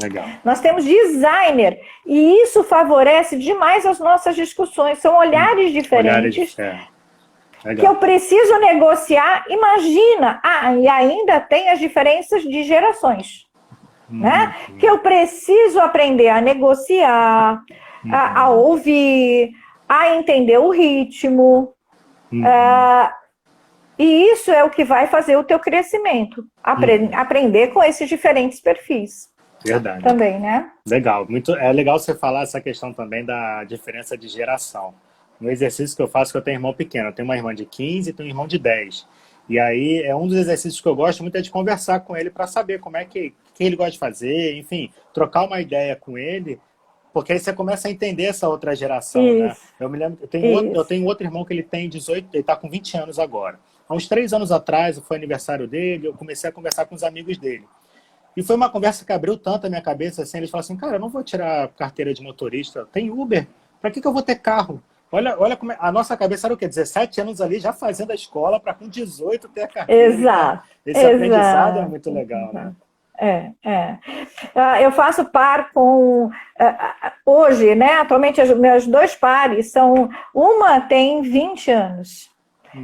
Legal. 0.00 0.26
Nós 0.44 0.60
temos 0.60 0.84
designer, 0.84 1.78
e 2.06 2.42
isso 2.42 2.62
favorece 2.62 3.36
demais 3.36 3.84
as 3.84 3.98
nossas 3.98 4.34
discussões. 4.36 4.98
São 4.98 5.16
olhares 5.18 5.70
hum, 5.70 5.72
diferentes. 5.72 6.58
Olhares, 6.58 6.88
é. 7.64 7.74
Que 7.74 7.86
eu 7.86 7.96
preciso 7.96 8.58
negociar, 8.58 9.44
imagina, 9.48 10.40
ah, 10.42 10.74
e 10.74 10.88
ainda 10.88 11.40
tem 11.40 11.68
as 11.68 11.78
diferenças 11.78 12.42
de 12.42 12.62
gerações 12.62 13.50
né? 14.10 14.54
Uhum. 14.68 14.76
Que 14.76 14.86
eu 14.86 14.98
preciso 14.98 15.80
aprender 15.80 16.28
a 16.28 16.40
negociar, 16.40 17.62
uhum. 18.04 18.14
a, 18.14 18.40
a, 18.40 18.48
ouvir, 18.50 19.52
a 19.88 20.16
entender 20.16 20.58
o 20.58 20.70
ritmo. 20.70 21.74
Uh, 22.32 23.10
e 23.98 24.32
isso 24.32 24.50
é 24.50 24.64
o 24.64 24.70
que 24.70 24.84
vai 24.84 25.06
fazer 25.06 25.36
o 25.36 25.44
teu 25.44 25.58
crescimento. 25.58 26.44
Apre 26.62 26.98
uhum. 26.98 27.10
Aprender 27.12 27.68
com 27.68 27.82
esses 27.82 28.08
diferentes 28.08 28.60
perfis. 28.60 29.30
Verdade. 29.64 30.02
Também, 30.02 30.40
né? 30.40 30.70
Legal. 30.86 31.26
Muito, 31.28 31.54
é 31.54 31.72
legal 31.72 31.98
você 31.98 32.14
falar 32.14 32.42
essa 32.42 32.60
questão 32.60 32.92
também 32.92 33.24
da 33.24 33.64
diferença 33.64 34.16
de 34.16 34.28
geração. 34.28 34.94
No 35.40 35.50
exercício 35.50 35.96
que 35.96 36.02
eu 36.02 36.08
faço, 36.08 36.32
que 36.32 36.38
eu 36.38 36.42
tenho 36.42 36.56
irmão 36.56 36.72
pequeno, 36.74 37.08
eu 37.08 37.12
tenho 37.12 37.26
uma 37.26 37.36
irmã 37.36 37.54
de 37.54 37.64
15 37.64 38.10
e 38.10 38.12
tenho 38.12 38.26
um 38.26 38.30
irmão 38.30 38.46
de 38.46 38.58
10. 38.58 39.06
E 39.48 39.58
aí 39.58 40.02
é 40.02 40.14
um 40.14 40.26
dos 40.26 40.36
exercícios 40.36 40.80
que 40.80 40.86
eu 40.86 40.94
gosto 40.94 41.22
muito 41.22 41.34
é 41.36 41.40
de 41.40 41.50
conversar 41.50 42.00
com 42.00 42.16
ele 42.16 42.30
para 42.30 42.46
saber 42.46 42.78
como 42.78 42.96
é 42.96 43.04
que, 43.04 43.34
que 43.54 43.64
ele 43.64 43.74
gosta 43.74 43.92
de 43.92 43.98
fazer, 43.98 44.56
enfim, 44.56 44.90
trocar 45.12 45.44
uma 45.44 45.60
ideia 45.60 45.96
com 45.96 46.16
ele, 46.16 46.60
porque 47.12 47.32
aí 47.32 47.38
você 47.40 47.52
começa 47.52 47.88
a 47.88 47.90
entender 47.90 48.24
essa 48.24 48.48
outra 48.48 48.76
geração, 48.76 49.22
né? 49.22 49.50
Isso. 49.50 49.60
né? 49.60 49.74
Eu 49.80 49.88
me 49.88 49.98
lembro, 49.98 50.18
eu 50.22 50.28
tenho, 50.28 50.52
outro, 50.52 50.72
eu 50.72 50.84
tenho 50.84 51.04
outro 51.06 51.26
irmão 51.26 51.44
que 51.44 51.52
ele 51.52 51.62
tem 51.62 51.88
18, 51.88 52.28
ele 52.32 52.40
está 52.40 52.54
com 52.54 52.70
20 52.70 52.96
anos 52.96 53.18
agora. 53.18 53.58
Há 53.88 53.94
uns 53.94 54.06
três 54.06 54.32
anos 54.32 54.52
atrás, 54.52 54.98
foi 55.00 55.16
aniversário 55.16 55.66
dele, 55.66 56.06
eu 56.06 56.14
comecei 56.14 56.48
a 56.48 56.52
conversar 56.52 56.84
com 56.84 56.94
os 56.94 57.02
amigos 57.02 57.36
dele. 57.36 57.64
E 58.36 58.42
foi 58.42 58.56
uma 58.56 58.70
conversa 58.70 59.04
que 59.04 59.12
abriu 59.12 59.36
tanto 59.36 59.66
a 59.66 59.70
minha 59.70 59.82
cabeça, 59.82 60.22
assim, 60.22 60.38
eles 60.38 60.50
falaram 60.50 60.64
assim, 60.64 60.76
cara, 60.76 60.96
eu 60.96 61.00
não 61.00 61.08
vou 61.08 61.22
tirar 61.22 61.68
carteira 61.68 62.14
de 62.14 62.22
motorista, 62.22 62.86
tem 62.92 63.10
Uber, 63.10 63.46
para 63.80 63.90
que, 63.90 64.00
que 64.00 64.06
eu 64.06 64.12
vou 64.12 64.22
ter 64.22 64.36
carro? 64.36 64.82
Olha, 65.12 65.36
olha 65.38 65.56
como 65.56 65.72
é, 65.72 65.76
a 65.80 65.90
nossa 65.90 66.16
cabeça 66.16 66.46
era 66.46 66.54
o 66.54 66.56
quê? 66.56 66.68
17 66.68 67.20
anos 67.20 67.40
ali 67.40 67.58
já 67.58 67.72
fazendo 67.72 68.12
a 68.12 68.14
escola 68.14 68.60
para 68.60 68.74
com 68.74 68.88
18 68.88 69.48
ter 69.48 69.62
a 69.62 69.68
carteira. 69.68 70.14
Exato. 70.14 70.68
Esse 70.86 71.00
Exato. 71.00 71.14
aprendizado 71.16 71.78
é 71.78 71.88
muito 71.88 72.10
legal, 72.12 72.52
né? 72.54 72.72
É, 73.18 73.50
é. 73.64 73.98
Ah, 74.54 74.80
eu 74.80 74.92
faço 74.92 75.26
par 75.26 75.72
com. 75.72 76.30
Ah, 76.58 76.94
ah, 77.02 77.12
hoje, 77.26 77.74
né? 77.74 77.96
Atualmente, 77.96 78.42
meus 78.54 78.86
dois 78.86 79.14
pares 79.14 79.70
são. 79.72 80.08
Uma 80.32 80.80
tem 80.80 81.20
20 81.20 81.70
anos 81.70 82.29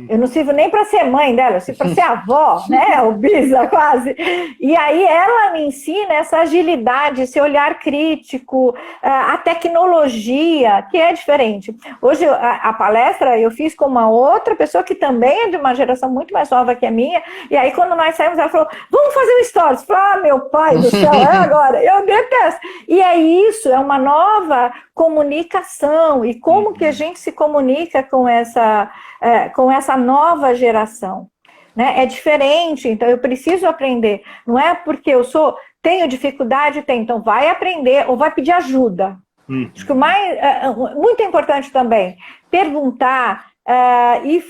eu 0.08 0.18
não 0.18 0.26
sirvo 0.26 0.52
nem 0.52 0.68
para 0.68 0.84
ser 0.84 1.04
mãe 1.04 1.34
dela, 1.34 1.56
eu 1.56 1.60
sirvo 1.60 1.78
para 1.78 1.94
ser 1.94 2.00
avó, 2.02 2.64
né? 2.68 3.00
O 3.02 3.12
bisa 3.12 3.66
quase. 3.68 4.14
E 4.60 4.76
aí 4.76 5.04
ela 5.04 5.52
me 5.52 5.66
ensina 5.66 6.14
essa 6.14 6.38
agilidade, 6.40 7.22
esse 7.22 7.40
olhar 7.40 7.78
crítico, 7.78 8.74
a 9.02 9.36
tecnologia, 9.38 10.86
que 10.90 10.98
é 10.98 11.12
diferente. 11.12 11.74
Hoje 12.00 12.24
a, 12.26 12.72
palestra 12.72 13.38
eu 13.38 13.50
fiz 13.50 13.74
com 13.74 13.86
uma 13.86 14.08
outra 14.08 14.54
pessoa 14.54 14.82
que 14.82 14.94
também 14.94 15.44
é 15.44 15.48
de 15.48 15.56
uma 15.56 15.74
geração 15.74 16.10
muito 16.10 16.32
mais 16.32 16.50
nova 16.50 16.74
que 16.74 16.86
a 16.86 16.90
minha. 16.90 17.22
E 17.50 17.56
aí 17.56 17.72
quando 17.72 17.94
nós 17.94 18.14
saímos, 18.14 18.38
ela 18.38 18.48
falou: 18.48 18.68
"Vamos 18.90 19.14
fazer 19.14 19.40
um 19.40 19.44
stories". 19.44 19.80
Eu 19.80 19.86
falei, 19.86 20.02
ah, 20.02 20.16
meu 20.22 20.40
pai 20.40 20.76
do 20.76 20.90
céu, 20.90 21.12
é 21.14 21.36
agora. 21.36 21.82
Eu 21.82 22.04
detesto. 22.04 22.60
E 22.88 23.00
é 23.00 23.16
isso, 23.16 23.68
é 23.68 23.78
uma 23.78 23.98
nova 23.98 24.72
comunicação 24.94 26.24
e 26.24 26.34
como 26.40 26.72
que 26.72 26.84
a 26.84 26.90
gente 26.90 27.18
se 27.18 27.30
comunica 27.30 28.02
com 28.02 28.26
essa 28.26 28.90
é, 29.20 29.48
com 29.50 29.70
essa 29.70 29.75
nova 29.96 30.54
geração. 30.54 31.28
Né? 31.74 32.02
É 32.02 32.06
diferente, 32.06 32.88
então 32.88 33.08
eu 33.08 33.18
preciso 33.18 33.66
aprender. 33.66 34.22
Não 34.46 34.58
é 34.58 34.74
porque 34.74 35.10
eu 35.10 35.22
sou, 35.22 35.56
tenho 35.82 36.08
dificuldade, 36.08 36.82
tem, 36.82 37.02
então 37.02 37.22
vai 37.22 37.48
aprender 37.48 38.08
ou 38.08 38.16
vai 38.16 38.30
pedir 38.30 38.52
ajuda. 38.52 39.18
Uhum. 39.48 39.70
Acho 39.74 39.84
que 39.84 39.92
o 39.92 39.96
mais, 39.96 40.36
é, 40.38 40.66
é 40.66 40.94
muito 40.94 41.22
importante 41.22 41.70
também, 41.70 42.16
perguntar, 42.50 43.50
uh, 43.66 44.26
ir 44.26 44.44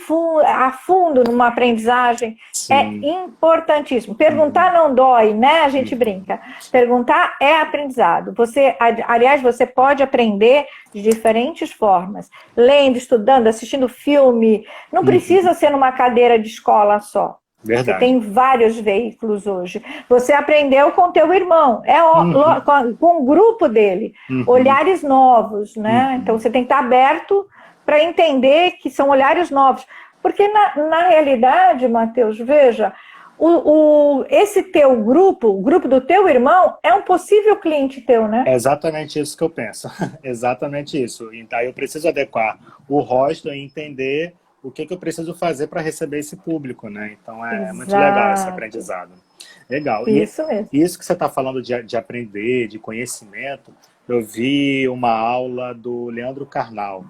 a 0.44 0.70
fundo 0.72 1.24
numa 1.24 1.48
aprendizagem 1.48 2.36
Sim. 2.52 2.74
é 2.74 2.82
importantíssimo. 3.22 4.14
Perguntar 4.14 4.72
não 4.72 4.94
dói, 4.94 5.32
né? 5.32 5.62
A 5.62 5.68
gente 5.68 5.94
brinca. 5.94 6.40
Perguntar 6.70 7.36
é 7.40 7.60
aprendizado. 7.60 8.32
Você, 8.34 8.76
aliás, 9.06 9.40
você 9.40 9.66
pode 9.66 10.02
aprender 10.02 10.66
de 10.92 11.02
diferentes 11.02 11.72
formas. 11.72 12.30
Lendo, 12.56 12.98
estudando, 12.98 13.46
assistindo 13.46 13.88
filme. 13.88 14.66
Não 14.92 15.00
uhum. 15.00 15.06
precisa 15.06 15.54
ser 15.54 15.70
numa 15.70 15.92
cadeira 15.92 16.38
de 16.38 16.48
escola 16.48 17.00
só. 17.00 17.38
Verdade. 17.64 17.86
Você 17.86 17.98
tem 17.98 18.20
vários 18.20 18.78
veículos 18.78 19.46
hoje. 19.46 19.82
Você 20.08 20.32
aprendeu 20.32 20.92
com 20.92 21.10
teu 21.10 21.32
irmão, 21.32 21.82
é 21.84 22.00
uhum. 22.00 22.60
com, 22.60 22.96
com 22.96 23.22
o 23.22 23.24
grupo 23.24 23.66
dele, 23.66 24.14
uhum. 24.30 24.44
olhares 24.46 25.02
novos, 25.02 25.74
né? 25.74 26.10
Uhum. 26.10 26.16
Então 26.16 26.38
você 26.38 26.48
tem 26.48 26.62
que 26.62 26.72
estar 26.72 26.84
aberto 26.84 27.44
para 27.86 28.02
entender 28.02 28.72
que 28.72 28.90
são 28.90 29.08
olhares 29.08 29.48
novos. 29.48 29.86
Porque 30.20 30.46
na, 30.48 30.88
na 30.88 31.08
realidade, 31.08 31.86
Mateus, 31.86 32.36
veja, 32.36 32.92
o, 33.38 33.48
o, 34.18 34.26
esse 34.28 34.64
teu 34.64 35.02
grupo, 35.04 35.48
o 35.48 35.60
grupo 35.60 35.86
do 35.86 36.00
teu 36.00 36.28
irmão, 36.28 36.76
é 36.82 36.92
um 36.92 37.02
possível 37.02 37.56
cliente 37.56 38.00
teu, 38.00 38.26
né? 38.26 38.44
É 38.46 38.54
exatamente 38.54 39.20
isso 39.20 39.36
que 39.36 39.44
eu 39.44 39.50
penso. 39.50 39.88
exatamente 40.24 41.02
isso. 41.02 41.32
Então 41.32 41.60
eu 41.60 41.72
preciso 41.72 42.08
adequar 42.08 42.58
o 42.88 43.00
rosto 43.00 43.48
e 43.48 43.62
entender 43.62 44.34
o 44.62 44.70
que, 44.70 44.84
que 44.84 44.92
eu 44.92 44.98
preciso 44.98 45.32
fazer 45.32 45.68
para 45.68 45.80
receber 45.80 46.18
esse 46.18 46.36
público, 46.36 46.88
né? 46.88 47.16
Então 47.22 47.46
é 47.46 47.56
Exato. 47.56 47.76
muito 47.76 47.92
legal 47.92 48.34
esse 48.34 48.48
aprendizado. 48.48 49.12
Legal. 49.70 50.08
Isso 50.08 50.42
e, 50.42 50.46
mesmo. 50.46 50.68
Isso 50.72 50.98
que 50.98 51.04
você 51.04 51.12
está 51.12 51.28
falando 51.28 51.62
de, 51.62 51.82
de 51.82 51.96
aprender, 51.96 52.66
de 52.66 52.78
conhecimento, 52.78 53.72
eu 54.08 54.24
vi 54.24 54.88
uma 54.88 55.10
aula 55.10 55.74
do 55.74 56.06
Leandro 56.06 56.46
Carnal. 56.46 57.04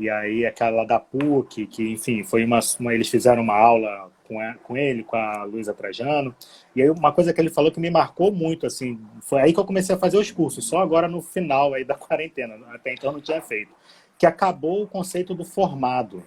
E 0.00 0.08
aí 0.08 0.46
aquela 0.46 0.84
da 0.86 0.98
PUC, 0.98 1.66
que 1.66 1.92
enfim, 1.92 2.24
foi 2.24 2.42
uma, 2.42 2.58
uma 2.80 2.94
eles 2.94 3.10
fizeram 3.10 3.42
uma 3.42 3.54
aula 3.54 4.10
com, 4.26 4.40
a, 4.40 4.54
com 4.54 4.74
ele, 4.74 5.04
com 5.04 5.14
a 5.14 5.44
Luísa 5.44 5.74
Trajano. 5.74 6.34
E 6.74 6.80
aí 6.80 6.88
uma 6.88 7.12
coisa 7.12 7.34
que 7.34 7.40
ele 7.40 7.50
falou 7.50 7.70
que 7.70 7.78
me 7.78 7.90
marcou 7.90 8.32
muito, 8.32 8.66
assim, 8.66 8.98
foi 9.20 9.42
aí 9.42 9.52
que 9.52 9.60
eu 9.60 9.64
comecei 9.64 9.94
a 9.94 9.98
fazer 9.98 10.16
os 10.16 10.30
cursos, 10.30 10.66
só 10.66 10.78
agora 10.78 11.06
no 11.06 11.20
final 11.20 11.74
aí 11.74 11.84
da 11.84 11.94
quarentena, 12.00 12.58
até 12.72 12.94
então 12.94 13.12
não 13.12 13.20
tinha 13.20 13.42
feito, 13.42 13.72
que 14.16 14.24
acabou 14.24 14.84
o 14.84 14.88
conceito 14.88 15.34
do 15.34 15.44
formado. 15.44 16.22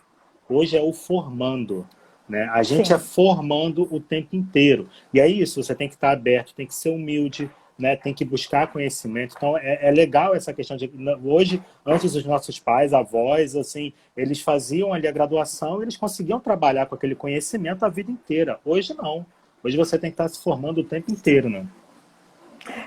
Hoje 0.47 0.77
é 0.77 0.81
o 0.81 0.93
formando. 0.93 1.87
Né? 2.29 2.47
A 2.53 2.61
gente 2.61 2.89
Sim. 2.89 2.93
é 2.93 2.99
formando 2.99 3.87
o 3.91 3.99
tempo 3.99 4.35
inteiro. 4.35 4.87
E 5.11 5.19
é 5.19 5.27
isso, 5.27 5.63
você 5.63 5.73
tem 5.73 5.87
que 5.87 5.95
estar 5.95 6.11
aberto, 6.11 6.53
tem 6.53 6.67
que 6.67 6.75
ser 6.75 6.89
humilde, 6.89 7.49
né, 7.77 7.95
tem 7.95 8.13
que 8.13 8.23
buscar 8.23 8.67
conhecimento. 8.67 9.33
Então, 9.35 9.57
é, 9.57 9.87
é, 9.87 9.91
legal 9.91 10.35
essa 10.35 10.53
questão 10.53 10.77
de... 10.77 10.91
Hoje, 11.23 11.61
antes 11.85 12.13
dos 12.13 12.25
nossos 12.25 12.59
pais, 12.59 12.93
avós, 12.93 13.55
assim, 13.55 13.93
eles 14.15 14.41
faziam 14.41 14.93
ali 14.93 15.07
a 15.07 15.11
graduação 15.11 15.81
eles 15.81 15.97
conseguiam 15.97 16.39
trabalhar 16.39 16.85
com 16.85 16.95
aquele 16.95 17.15
conhecimento 17.15 17.83
a 17.85 17.89
vida 17.89 18.11
inteira. 18.11 18.59
Hoje, 18.63 18.93
não. 18.93 19.25
Hoje 19.63 19.77
você 19.77 19.97
tem 19.97 20.09
que 20.09 20.15
estar 20.15 20.27
se 20.27 20.43
formando 20.43 20.81
o 20.81 20.83
tempo 20.83 21.11
inteiro, 21.11 21.49
né? 21.49 21.65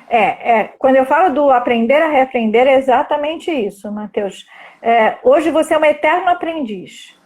É, 0.09 0.51
é 0.61 0.65
quando 0.79 0.97
eu 0.97 1.05
falo 1.05 1.35
do 1.35 1.51
aprender 1.51 2.01
a 2.03 2.09
reaprender, 2.09 2.67
é 2.67 2.77
exatamente 2.77 3.51
isso, 3.51 3.91
Matheus. 3.91 4.47
É, 4.81 5.19
hoje 5.23 5.51
você 5.51 5.75
é 5.75 5.79
um 5.79 5.85
eterno 5.85 6.29
aprendiz. 6.29 7.19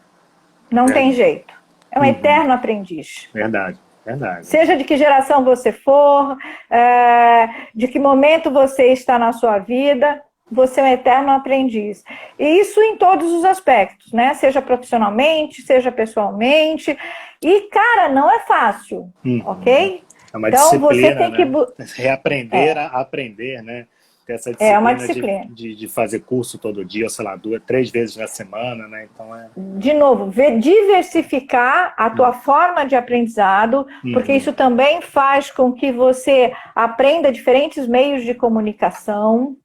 Não 0.71 0.87
é. 0.87 0.93
tem 0.93 1.13
jeito. 1.13 1.53
É 1.91 1.99
um 1.99 2.03
uhum. 2.03 2.09
eterno 2.09 2.53
aprendiz. 2.53 3.29
Verdade. 3.35 3.79
Verdade. 4.05 4.47
Seja 4.47 4.77
de 4.77 4.85
que 4.85 4.97
geração 4.97 5.45
você 5.45 5.73
for, 5.73 6.37
é, 6.71 7.49
de 7.75 7.87
que 7.89 7.99
momento 7.99 8.51
você 8.51 8.87
está 8.93 9.19
na 9.19 9.33
sua 9.33 9.59
vida, 9.59 10.23
você 10.51 10.81
é 10.81 10.85
um 10.85 10.89
eterno 10.89 11.31
aprendiz. 11.31 12.03
E 12.39 12.61
isso 12.61 12.81
em 12.81 12.97
todos 12.97 13.31
os 13.33 13.45
aspectos, 13.45 14.13
né? 14.13 14.35
Seja 14.35 14.61
profissionalmente, 14.61 15.63
seja 15.63 15.93
pessoalmente. 15.93 16.97
E, 17.43 17.61
cara, 17.69 18.09
não 18.09 18.31
é 18.31 18.41
fácil, 18.41 19.13
uhum. 19.25 19.43
ok? 19.47 20.03
É 20.33 20.37
uma 20.37 20.49
então, 20.49 20.79
você 20.79 21.15
tem 21.15 21.31
né? 21.31 21.37
que. 21.37 22.03
Reaprender 22.03 22.77
é. 22.77 22.81
a 22.81 23.01
aprender, 23.01 23.63
né? 23.63 23.87
Ter 24.31 24.35
essa 24.35 24.51
disciplina, 24.51 24.73
é 24.73 24.79
uma 24.79 24.95
disciplina. 24.95 25.47
De, 25.47 25.55
de, 25.55 25.75
de, 25.75 25.89
fazer 25.89 26.21
curso 26.21 26.59
todo 26.59 26.85
dia, 26.85 27.05
ou 27.05 27.11
sei 27.11 27.25
lá, 27.25 27.37
duas, 27.37 27.63
três 27.67 27.91
vezes 27.91 28.17
na 28.17 28.27
semana, 28.27 28.87
né? 28.87 29.09
Então 29.13 29.35
é. 29.35 29.49
De 29.57 29.93
novo, 29.93 30.31
ver, 30.31 30.59
diversificar 30.59 31.95
a 31.97 32.11
tua 32.11 32.29
uhum. 32.29 32.41
forma 32.41 32.85
de 32.85 32.95
aprendizado, 32.95 33.87
uhum. 34.05 34.13
porque 34.13 34.33
isso 34.33 34.53
também 34.53 35.01
faz 35.01 35.51
com 35.51 35.73
que 35.73 35.91
você 35.91 36.53
aprenda 36.75 37.33
diferentes 37.33 37.87
meios 37.87 38.25
de 38.25 38.35
comunicação, 38.35 39.57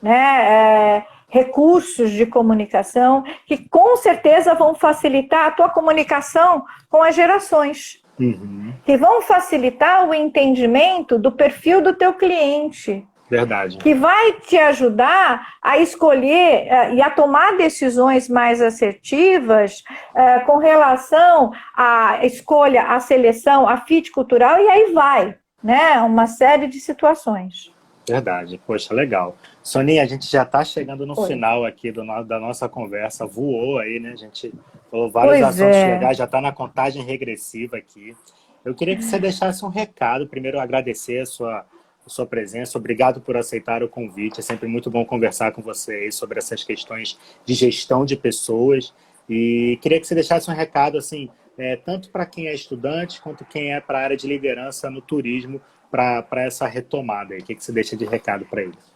né? 0.00 0.98
É, 0.98 1.06
recursos 1.28 2.10
de 2.10 2.26
comunicação 2.26 3.24
que 3.46 3.56
com 3.68 3.96
certeza 3.96 4.54
vão 4.54 4.74
facilitar 4.74 5.46
a 5.46 5.50
tua 5.50 5.70
comunicação 5.70 6.64
com 6.90 7.02
as 7.02 7.14
gerações. 7.14 8.02
Uhum. 8.20 8.74
Que 8.84 8.96
vão 8.98 9.22
facilitar 9.22 10.06
o 10.06 10.12
entendimento 10.12 11.18
do 11.18 11.32
perfil 11.32 11.80
do 11.80 11.94
teu 11.94 12.12
cliente. 12.12 13.06
Verdade. 13.28 13.78
Que 13.78 13.94
vai 13.94 14.32
te 14.40 14.58
ajudar 14.58 15.54
a 15.62 15.78
escolher 15.78 16.66
uh, 16.66 16.94
e 16.94 17.00
a 17.00 17.10
tomar 17.10 17.56
decisões 17.56 18.28
mais 18.28 18.60
assertivas 18.60 19.82
uh, 20.14 20.44
com 20.44 20.58
relação 20.58 21.50
à 21.74 22.24
escolha, 22.24 22.88
à 22.88 23.00
seleção, 23.00 23.66
à 23.66 23.78
fit 23.78 24.10
cultural, 24.10 24.58
e 24.58 24.68
aí 24.68 24.92
vai, 24.92 25.34
né? 25.62 26.00
Uma 26.02 26.26
série 26.26 26.66
de 26.66 26.78
situações. 26.78 27.72
Verdade, 28.06 28.60
poxa, 28.66 28.92
legal. 28.92 29.36
Soninha, 29.62 30.02
a 30.02 30.06
gente 30.06 30.30
já 30.30 30.42
está 30.42 30.64
chegando 30.64 31.06
no 31.06 31.18
Oi. 31.18 31.28
final 31.28 31.64
aqui 31.64 31.92
do, 31.92 32.04
da 32.24 32.38
nossa 32.38 32.68
conversa, 32.68 33.26
voou 33.26 33.78
aí, 33.78 34.00
né? 34.00 34.10
A 34.12 34.16
gente 34.16 34.52
falou 34.90 35.10
vários 35.10 35.38
pois 35.38 35.44
assuntos 35.44 35.76
é. 35.76 35.94
legais, 35.94 36.18
já 36.18 36.24
está 36.24 36.40
na 36.40 36.52
contagem 36.52 37.02
regressiva 37.02 37.76
aqui. 37.76 38.16
Eu 38.64 38.74
queria 38.74 38.96
que 38.96 39.02
você 39.02 39.18
deixasse 39.18 39.64
um 39.64 39.68
recado, 39.68 40.26
primeiro 40.26 40.58
agradecer 40.60 41.20
a 41.20 41.26
sua 41.26 41.64
sua 42.06 42.26
presença. 42.26 42.78
Obrigado 42.78 43.20
por 43.20 43.36
aceitar 43.36 43.82
o 43.82 43.88
convite. 43.88 44.40
É 44.40 44.42
sempre 44.42 44.68
muito 44.68 44.90
bom 44.90 45.04
conversar 45.04 45.52
com 45.52 45.62
você 45.62 46.10
sobre 46.10 46.38
essas 46.38 46.64
questões 46.64 47.18
de 47.44 47.54
gestão 47.54 48.04
de 48.04 48.16
pessoas. 48.16 48.94
E 49.28 49.78
queria 49.80 50.00
que 50.00 50.06
você 50.06 50.14
deixasse 50.14 50.50
um 50.50 50.54
recado, 50.54 50.98
assim, 50.98 51.30
é, 51.56 51.76
tanto 51.76 52.10
para 52.10 52.26
quem 52.26 52.48
é 52.48 52.54
estudante 52.54 53.20
quanto 53.20 53.44
quem 53.44 53.72
é 53.72 53.80
para 53.80 53.98
a 53.98 54.02
área 54.02 54.16
de 54.16 54.26
liderança 54.26 54.90
no 54.90 55.00
turismo, 55.00 55.60
para 55.90 56.42
essa 56.44 56.66
retomada. 56.66 57.34
O 57.34 57.38
que, 57.38 57.54
que 57.54 57.62
você 57.62 57.72
deixa 57.72 57.96
de 57.96 58.04
recado 58.04 58.44
para 58.46 58.62
eles? 58.62 58.92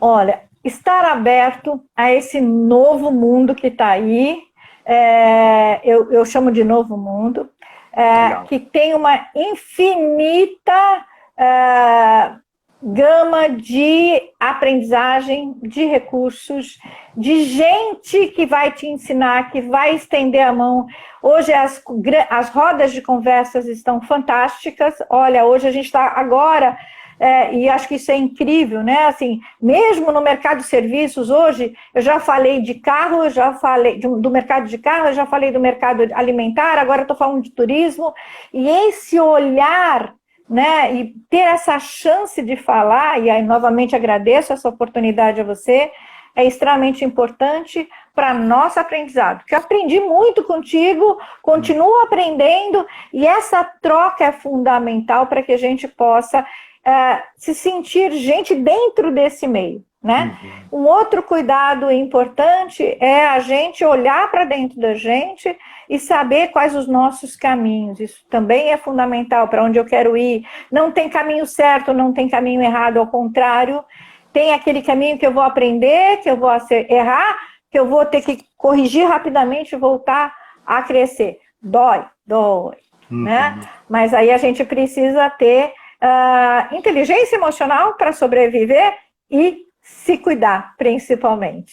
Olha, 0.00 0.42
estar 0.62 1.04
aberto 1.06 1.82
a 1.96 2.12
esse 2.12 2.40
novo 2.40 3.10
mundo 3.10 3.54
que 3.54 3.68
está 3.68 3.88
aí, 3.88 4.42
é, 4.84 5.80
eu, 5.82 6.12
eu, 6.12 6.24
chamo 6.26 6.52
de 6.52 6.62
novo 6.62 6.96
mundo, 6.96 7.48
é, 7.92 8.44
que 8.46 8.58
tem 8.58 8.92
uma 8.94 9.28
infinita 9.34 11.06
uh, 11.38 12.44
gama 12.84 13.48
de 13.48 14.20
aprendizagem, 14.38 15.54
de 15.62 15.86
recursos, 15.86 16.78
de 17.16 17.44
gente 17.44 18.28
que 18.28 18.44
vai 18.44 18.72
te 18.72 18.86
ensinar, 18.86 19.50
que 19.50 19.62
vai 19.62 19.94
estender 19.94 20.46
a 20.46 20.52
mão. 20.52 20.86
Hoje 21.22 21.52
as, 21.52 21.82
as 22.28 22.50
rodas 22.50 22.92
de 22.92 23.00
conversas 23.00 23.66
estão 23.66 24.02
fantásticas. 24.02 24.96
Olha, 25.08 25.46
hoje 25.46 25.66
a 25.66 25.72
gente 25.72 25.86
está 25.86 26.12
agora. 26.14 26.76
É, 27.18 27.54
e 27.54 27.68
acho 27.68 27.86
que 27.86 27.94
isso 27.94 28.10
é 28.10 28.16
incrível, 28.16 28.82
né? 28.82 29.06
Assim, 29.06 29.40
mesmo 29.62 30.10
no 30.10 30.20
mercado 30.20 30.58
de 30.58 30.64
serviços, 30.64 31.30
hoje, 31.30 31.72
eu 31.94 32.02
já 32.02 32.18
falei 32.18 32.60
de 32.60 32.74
carro, 32.74 33.24
eu 33.24 33.30
já 33.30 33.54
falei 33.54 33.98
de, 33.98 34.08
do 34.08 34.30
mercado 34.30 34.66
de 34.66 34.76
carro, 34.76 35.06
eu 35.06 35.14
já 35.14 35.24
falei 35.24 35.52
do 35.52 35.60
mercado 35.60 36.08
alimentar, 36.12 36.76
agora 36.76 37.02
estou 37.02 37.16
falando 37.16 37.42
de 37.42 37.52
turismo, 37.52 38.12
e 38.52 38.68
esse 38.68 39.18
olhar 39.20 40.12
né, 40.54 40.94
e 40.94 41.14
ter 41.28 41.38
essa 41.38 41.80
chance 41.80 42.40
de 42.40 42.54
falar, 42.54 43.20
e 43.20 43.28
aí 43.28 43.42
novamente 43.42 43.96
agradeço 43.96 44.52
essa 44.52 44.68
oportunidade 44.68 45.40
a 45.40 45.44
você, 45.44 45.90
é 46.36 46.44
extremamente 46.44 47.04
importante 47.04 47.88
para 48.14 48.32
nosso 48.32 48.78
aprendizado. 48.78 49.44
Que 49.44 49.52
eu 49.52 49.58
aprendi 49.58 49.98
muito 49.98 50.44
contigo, 50.44 51.18
continuo 51.42 52.02
aprendendo, 52.02 52.86
e 53.12 53.26
essa 53.26 53.64
troca 53.82 54.26
é 54.26 54.30
fundamental 54.30 55.26
para 55.26 55.42
que 55.42 55.50
a 55.50 55.56
gente 55.56 55.88
possa 55.88 56.46
é, 56.86 57.20
se 57.36 57.52
sentir 57.52 58.12
gente 58.12 58.54
dentro 58.54 59.10
desse 59.10 59.48
meio. 59.48 59.84
Né? 60.00 60.38
Uhum. 60.70 60.82
Um 60.82 60.86
outro 60.86 61.20
cuidado 61.20 61.90
importante 61.90 62.96
é 63.00 63.26
a 63.26 63.40
gente 63.40 63.84
olhar 63.84 64.30
para 64.30 64.44
dentro 64.44 64.78
da 64.78 64.94
gente 64.94 65.58
e 65.88 65.98
saber 65.98 66.48
quais 66.48 66.74
os 66.74 66.86
nossos 66.86 67.36
caminhos. 67.36 68.00
Isso 68.00 68.24
também 68.28 68.72
é 68.72 68.76
fundamental 68.76 69.48
para 69.48 69.62
onde 69.62 69.78
eu 69.78 69.84
quero 69.84 70.16
ir. 70.16 70.46
Não 70.70 70.90
tem 70.90 71.08
caminho 71.08 71.46
certo, 71.46 71.92
não 71.92 72.12
tem 72.12 72.28
caminho 72.28 72.62
errado, 72.62 72.98
ao 72.98 73.06
contrário, 73.06 73.84
tem 74.32 74.52
aquele 74.52 74.82
caminho 74.82 75.16
que 75.16 75.24
eu 75.24 75.32
vou 75.32 75.44
aprender, 75.44 76.16
que 76.18 76.28
eu 76.28 76.36
vou 76.36 76.50
errar, 76.88 77.38
que 77.70 77.78
eu 77.78 77.86
vou 77.86 78.04
ter 78.04 78.20
que 78.20 78.44
corrigir 78.56 79.06
rapidamente 79.06 79.74
e 79.74 79.78
voltar 79.78 80.34
a 80.66 80.82
crescer. 80.82 81.38
Dói, 81.62 82.04
dói, 82.26 82.76
uhum. 83.10 83.22
né? 83.24 83.60
Mas 83.88 84.12
aí 84.12 84.32
a 84.32 84.36
gente 84.36 84.64
precisa 84.64 85.30
ter 85.30 85.72
uh, 86.02 86.74
inteligência 86.74 87.36
emocional 87.36 87.94
para 87.94 88.12
sobreviver 88.12 88.96
e 89.30 89.64
se 89.80 90.18
cuidar, 90.18 90.74
principalmente. 90.76 91.62